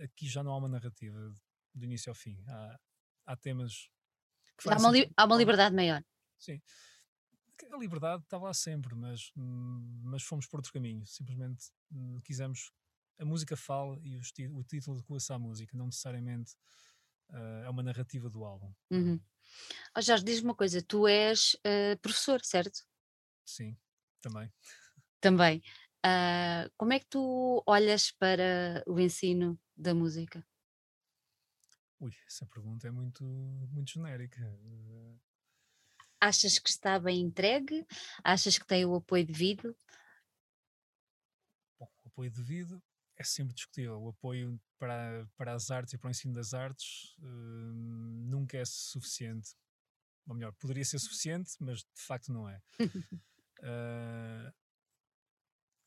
aqui 0.00 0.28
já 0.28 0.42
não 0.42 0.52
há 0.52 0.56
uma 0.56 0.68
narrativa 0.68 1.36
do 1.74 1.84
início 1.84 2.10
ao 2.10 2.14
fim. 2.14 2.42
Há, 2.46 2.80
há 3.26 3.36
temas 3.36 3.90
que 4.58 4.70
há 4.70 4.76
uma, 4.76 4.90
li, 4.90 5.12
há 5.16 5.24
uma 5.24 5.36
liberdade 5.36 5.74
maior. 5.74 6.04
Sim. 6.38 6.60
A 7.72 7.76
liberdade 7.76 8.22
estava 8.22 8.44
lá 8.44 8.54
sempre, 8.54 8.94
mas, 8.94 9.32
mas 9.34 10.22
fomos 10.22 10.46
por 10.46 10.58
outro 10.58 10.72
caminho. 10.72 11.06
Simplesmente 11.06 11.70
hum, 11.90 12.20
quisemos. 12.22 12.72
A 13.18 13.24
música 13.24 13.56
fala 13.56 13.98
e 14.02 14.16
o, 14.16 14.20
o 14.58 14.64
título 14.64 14.96
adequa-se 14.96 15.32
à 15.32 15.38
música, 15.38 15.76
não 15.76 15.86
necessariamente 15.86 16.54
uh, 17.30 17.64
é 17.64 17.70
uma 17.70 17.82
narrativa 17.82 18.28
do 18.28 18.44
álbum. 18.44 18.74
Uhum. 18.90 19.20
Oh, 19.96 20.00
Jorge, 20.00 20.24
diz-me 20.24 20.48
uma 20.48 20.54
coisa: 20.54 20.82
tu 20.82 21.06
és 21.06 21.54
uh, 21.54 21.98
professor, 22.00 22.40
certo? 22.42 22.84
Sim. 23.44 23.76
Também. 24.24 24.50
Também. 25.20 25.62
Uh, 26.04 26.72
como 26.78 26.94
é 26.94 26.98
que 26.98 27.06
tu 27.06 27.62
olhas 27.66 28.10
para 28.10 28.82
o 28.86 28.98
ensino 28.98 29.60
da 29.76 29.94
música? 29.94 30.42
Ui, 32.00 32.10
essa 32.26 32.46
pergunta 32.46 32.88
é 32.88 32.90
muito, 32.90 33.22
muito 33.22 33.92
genérica. 33.92 34.40
Achas 36.18 36.58
que 36.58 36.70
está 36.70 36.98
bem 36.98 37.20
entregue? 37.20 37.86
Achas 38.22 38.56
que 38.56 38.66
tem 38.66 38.86
o 38.86 38.94
apoio 38.94 39.26
devido? 39.26 39.76
Bom, 41.78 41.90
o 42.02 42.08
apoio 42.08 42.30
devido 42.30 42.82
é 43.18 43.24
sempre 43.24 43.54
discutível. 43.54 44.00
O 44.00 44.08
apoio 44.08 44.58
para, 44.78 45.28
para 45.36 45.52
as 45.52 45.70
artes 45.70 45.92
e 45.92 45.98
para 45.98 46.08
o 46.08 46.10
ensino 46.10 46.32
das 46.32 46.54
artes 46.54 47.14
uh, 47.18 47.74
nunca 47.74 48.56
é 48.56 48.64
suficiente. 48.64 49.54
Ou 50.26 50.34
melhor, 50.34 50.54
poderia 50.54 50.84
ser 50.84 50.98
suficiente, 50.98 51.52
mas 51.60 51.80
de 51.80 52.02
facto 52.06 52.32
não 52.32 52.48
é. 52.48 52.62
Uh, 53.60 54.52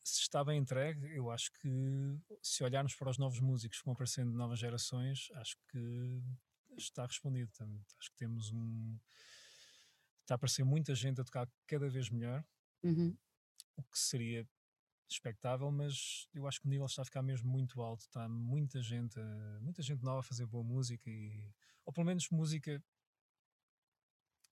se 0.03 0.21
está 0.21 0.43
bem 0.43 0.59
entregue, 0.59 1.15
eu 1.15 1.29
acho 1.29 1.51
que 1.51 2.17
se 2.41 2.63
olharmos 2.63 2.95
para 2.95 3.09
os 3.09 3.17
novos 3.17 3.39
músicos 3.39 3.79
que 3.79 3.85
vão 3.85 3.93
aparecendo 3.93 4.31
de 4.31 4.37
novas 4.37 4.59
gerações, 4.59 5.29
acho 5.35 5.57
que 5.69 6.23
está 6.77 7.05
respondido. 7.05 7.51
Acho 7.99 8.11
que 8.11 8.17
temos 8.17 8.51
um. 8.51 8.97
Está 10.21 10.35
a 10.35 10.37
aparecer 10.37 10.63
muita 10.63 10.93
gente 10.95 11.21
a 11.21 11.23
tocar 11.23 11.49
cada 11.65 11.89
vez 11.89 12.09
melhor, 12.09 12.43
uhum. 12.83 13.17
o 13.77 13.83
que 13.83 13.97
seria 13.97 14.47
expectável, 15.09 15.71
mas 15.71 16.27
eu 16.33 16.45
acho 16.47 16.59
que 16.59 16.67
o 16.67 16.69
nível 16.69 16.85
está 16.85 17.01
a 17.01 17.05
ficar 17.05 17.21
mesmo 17.21 17.49
muito 17.49 17.81
alto. 17.81 18.01
Está 18.01 18.27
muita 18.27 18.81
gente, 18.81 19.19
muita 19.61 19.81
gente 19.81 20.03
nova 20.03 20.19
a 20.19 20.23
fazer 20.23 20.45
boa 20.45 20.63
música 20.63 21.09
e, 21.09 21.53
ou 21.85 21.93
pelo 21.93 22.05
menos 22.05 22.29
música 22.29 22.83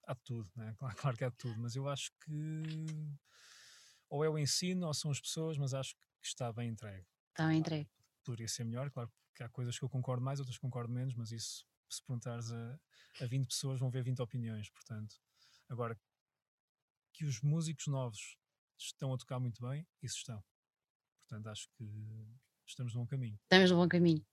há 0.07 0.15
tudo, 0.15 0.49
né? 0.55 0.73
claro, 0.79 0.95
claro 0.95 1.17
que 1.17 1.23
há 1.23 1.29
de 1.29 1.37
tudo, 1.37 1.59
mas 1.59 1.75
eu 1.75 1.87
acho 1.87 2.11
que 2.23 2.73
ou 4.09 4.23
é 4.23 4.29
o 4.29 4.37
ensino 4.37 4.87
ou 4.87 4.93
são 4.93 5.11
as 5.11 5.19
pessoas, 5.19 5.57
mas 5.57 5.73
acho 5.73 5.95
que 5.95 6.27
está 6.27 6.51
bem 6.53 6.69
entregue. 6.69 7.05
Está 7.29 7.47
bem 7.47 7.59
entregue. 7.59 7.89
Poderia 8.23 8.47
ser 8.47 8.63
melhor, 8.63 8.89
claro 8.91 9.11
que 9.33 9.43
há 9.43 9.49
coisas 9.49 9.77
que 9.77 9.83
eu 9.83 9.89
concordo 9.89 10.23
mais, 10.23 10.39
outras 10.39 10.57
concordo 10.57 10.91
menos, 10.91 11.13
mas 11.13 11.31
isso, 11.31 11.65
se 11.89 12.01
perguntares 12.03 12.51
a, 12.51 12.79
a 13.21 13.25
20 13.25 13.47
pessoas, 13.47 13.79
vão 13.79 13.89
ver 13.89 14.03
20 14.03 14.21
opiniões, 14.21 14.69
portanto. 14.69 15.15
Agora, 15.67 15.99
que 17.13 17.25
os 17.25 17.41
músicos 17.41 17.87
novos 17.87 18.37
estão 18.77 19.13
a 19.13 19.17
tocar 19.17 19.39
muito 19.39 19.61
bem, 19.67 19.85
isso 20.01 20.17
estão. 20.17 20.43
Portanto, 21.21 21.47
acho 21.47 21.67
que 21.77 21.83
estamos 22.65 22.93
num 22.93 23.01
bom 23.01 23.07
caminho. 23.07 23.39
Estamos 23.43 23.71
num 23.71 23.77
bom 23.77 23.87
caminho. 23.87 24.25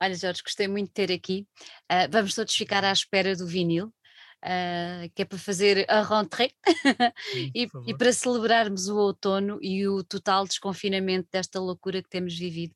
Olha, 0.00 0.14
Jorge, 0.14 0.42
gostei 0.42 0.66
muito 0.66 0.88
de 0.88 0.94
ter 0.94 1.12
aqui. 1.12 1.46
Uh, 1.90 2.10
vamos 2.10 2.34
todos 2.34 2.54
ficar 2.54 2.84
à 2.84 2.92
espera 2.92 3.36
do 3.36 3.46
vinil 3.46 3.92
uh, 4.44 5.10
que 5.14 5.22
é 5.22 5.24
para 5.24 5.38
fazer 5.38 5.86
a 5.88 6.02
rentrée 6.02 6.52
e, 7.54 7.68
e, 7.86 7.96
para 7.96 8.12
celebrarmos 8.12 8.88
o 8.88 8.96
outono 8.96 9.58
e 9.62 9.86
o 9.86 10.02
total 10.02 10.46
desconfinamento 10.46 11.28
desta 11.30 11.60
loucura 11.60 12.02
que 12.02 12.08
temos 12.08 12.36
vivido. 12.36 12.74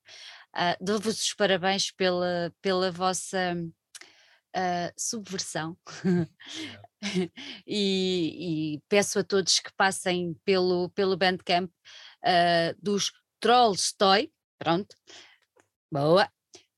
Uh, 0.54 0.76
Dou-vos 0.80 1.20
os 1.20 1.34
parabéns 1.34 1.90
pela, 1.90 2.52
pela 2.62 2.90
vossa 2.90 3.56
uh, 4.54 4.92
subversão 4.96 5.76
e, 7.66 8.76
e, 8.76 8.82
peço 8.88 9.18
a 9.18 9.24
todos 9.24 9.58
que 9.58 9.72
passem 9.76 10.34
pelo, 10.44 10.90
pelo 10.90 11.16
Bandcamp 11.16 11.70
uh, 11.70 12.76
dos 12.80 13.12
Trolls 13.40 13.94
Toy, 13.98 14.32
pronto, 14.58 14.94
boa, 15.90 16.30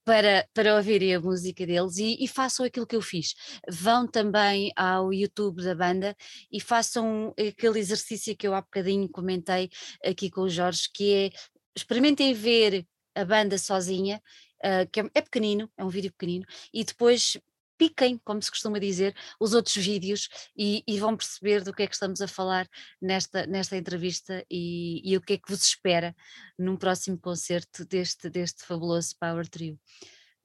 para, 0.06 0.48
para 0.54 0.76
ouvirem 0.76 1.16
a 1.16 1.20
música 1.20 1.66
deles 1.66 1.96
e, 1.98 2.16
e, 2.22 2.28
façam 2.28 2.64
aquilo 2.64 2.86
que 2.86 2.94
eu 2.94 3.02
fiz. 3.02 3.34
Vão 3.68 4.06
também 4.06 4.70
ao 4.76 5.12
YouTube 5.12 5.64
da 5.64 5.74
banda 5.74 6.16
e 6.50 6.60
façam 6.60 7.34
aquele 7.36 7.80
exercício 7.80 8.36
que 8.36 8.46
eu 8.46 8.54
há 8.54 8.62
bocadinho 8.62 9.08
comentei 9.08 9.68
aqui 10.04 10.30
com 10.30 10.42
o 10.42 10.48
Jorge, 10.48 10.88
que 10.94 11.12
é 11.12 11.30
experimentem 11.76 12.32
ver 12.32 12.86
a 13.16 13.24
banda 13.24 13.58
sozinha, 13.58 14.22
uh, 14.64 14.88
que 14.92 15.00
é, 15.00 15.10
é 15.12 15.20
pequenino, 15.20 15.68
é 15.76 15.84
um 15.84 15.88
vídeo 15.88 16.12
pequenino, 16.12 16.46
e 16.72 16.84
depois 16.84 17.36
piquem, 17.76 18.18
como 18.24 18.42
se 18.42 18.50
costuma 18.50 18.78
dizer, 18.78 19.14
os 19.40 19.54
outros 19.54 19.76
vídeos 19.76 20.28
e, 20.56 20.82
e, 20.86 20.98
vão 20.98 21.16
perceber 21.16 21.62
do 21.62 21.72
que 21.72 21.82
é 21.82 21.86
que 21.86 21.94
estamos 21.94 22.20
a 22.20 22.28
falar 22.28 22.68
nesta, 23.00 23.46
nesta 23.46 23.76
entrevista 23.76 24.44
e, 24.50 25.02
e, 25.04 25.16
o 25.16 25.20
que 25.20 25.34
é 25.34 25.38
que 25.38 25.50
vos 25.50 25.62
espera 25.64 26.14
num 26.58 26.76
próximo 26.76 27.18
concerto 27.18 27.84
deste, 27.84 28.28
deste 28.30 28.64
fabuloso 28.64 29.14
Power 29.18 29.48
Trio. 29.48 29.78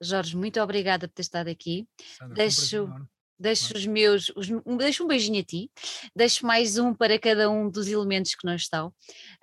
Jorge, 0.01 0.35
muito 0.35 0.59
obrigada 0.59 1.07
por 1.07 1.13
ter 1.13 1.21
estado 1.21 1.47
aqui. 1.47 1.87
Sandra, 2.17 2.35
deixo, 2.35 2.85
um 2.85 3.05
deixo 3.41 3.75
os 3.75 3.85
meus, 3.85 4.31
os, 4.35 4.47
deixo 4.77 5.03
um 5.03 5.07
beijinho 5.07 5.41
a 5.41 5.43
ti, 5.43 5.71
deixo 6.15 6.45
mais 6.45 6.77
um 6.77 6.93
para 6.93 7.17
cada 7.19 7.49
um 7.49 7.69
dos 7.69 7.87
elementos 7.87 8.35
que 8.35 8.45
não 8.45 8.55
estão. 8.55 8.89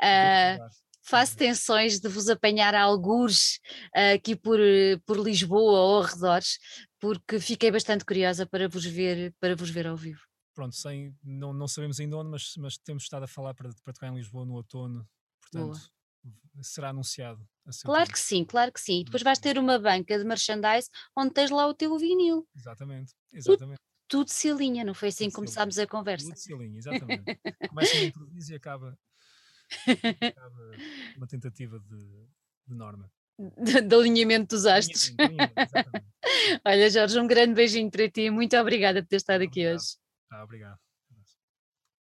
Uh, 0.01 0.89
faço 1.03 1.37
tensões 1.37 1.99
de 1.99 2.09
vos 2.09 2.29
apanhar 2.29 2.75
a 2.75 2.83
algures 2.83 3.57
uh, 3.97 4.15
aqui 4.15 4.37
por, 4.37 4.59
por 5.05 5.19
Lisboa 5.19 5.81
ou 5.81 6.03
arredores, 6.03 6.59
porque 7.01 7.39
fiquei 7.41 7.71
bastante 7.71 8.05
curiosa 8.05 8.47
para 8.47 8.69
vos 8.69 8.85
ver, 8.85 9.35
para 9.41 9.55
vos 9.55 9.71
ver 9.71 9.87
ao 9.87 9.97
vivo. 9.97 10.21
Pronto, 10.55 10.75
sem, 10.75 11.17
não, 11.23 11.53
não 11.53 11.69
sabemos 11.69 12.01
ainda 12.01 12.17
onde, 12.17 12.31
mas, 12.31 12.55
mas 12.57 12.77
temos 12.77 13.05
estado 13.05 13.23
a 13.23 13.29
falar 13.29 13.55
para, 13.55 13.71
para 13.85 13.93
tocar 13.93 14.09
em 14.09 14.17
Lisboa 14.17 14.45
no 14.45 14.55
outono, 14.55 15.09
portanto 15.41 15.79
Boa. 16.23 16.63
será 16.63 16.89
anunciado. 16.89 17.49
Claro 17.85 18.07
tempo. 18.07 18.13
que 18.15 18.19
sim, 18.19 18.45
claro 18.45 18.73
que 18.73 18.81
sim. 18.81 19.05
Depois 19.05 19.23
vais 19.23 19.39
ter 19.39 19.59
uma 19.59 19.79
banca 19.79 20.19
de 20.19 20.25
merchandise 20.25 20.91
onde 21.17 21.33
tens 21.33 21.51
lá 21.51 21.67
o 21.67 21.75
teu 21.75 21.97
vinil. 21.97 22.49
Exatamente, 22.57 23.15
exatamente. 23.33 23.79
Tudo, 24.09 24.25
tudo 24.25 24.31
se 24.31 24.51
alinha, 24.51 24.85
não 24.85 24.95
foi 24.95 25.11
assim 25.11 25.29
que 25.29 25.35
começámos 25.35 25.79
a 25.79 25.87
conversa? 25.87 26.27
Tudo 26.27 26.39
se 26.39 26.53
alinha, 26.53 26.79
exatamente. 26.79 27.39
Começa 27.69 27.97
a 27.97 28.05
improviso 28.05 28.53
e 28.53 28.57
acaba, 28.57 28.99
acaba 30.23 30.77
uma 31.17 31.27
tentativa 31.29 31.79
de, 31.79 32.27
de 32.67 32.75
norma. 32.75 33.13
De, 33.39 33.81
de, 33.83 33.95
alinhamento 33.95 34.57
dos 34.57 34.67
astros. 34.67 35.15
Alinhamento, 35.19 35.55
alinhamento, 35.61 36.03
Olha, 36.67 36.91
Jorge, 36.91 37.21
um 37.21 37.27
grande 37.27 37.55
beijinho 37.55 37.91
para 37.91 38.11
ti. 38.11 38.31
Muito 38.31 38.57
obrigada 38.57 39.03
por 39.03 39.09
ter 39.09 39.17
estado 39.17 39.43
aqui 39.43 39.67
hoje. 39.67 39.97
Ah, 40.31 40.43
obrigado. 40.45 40.79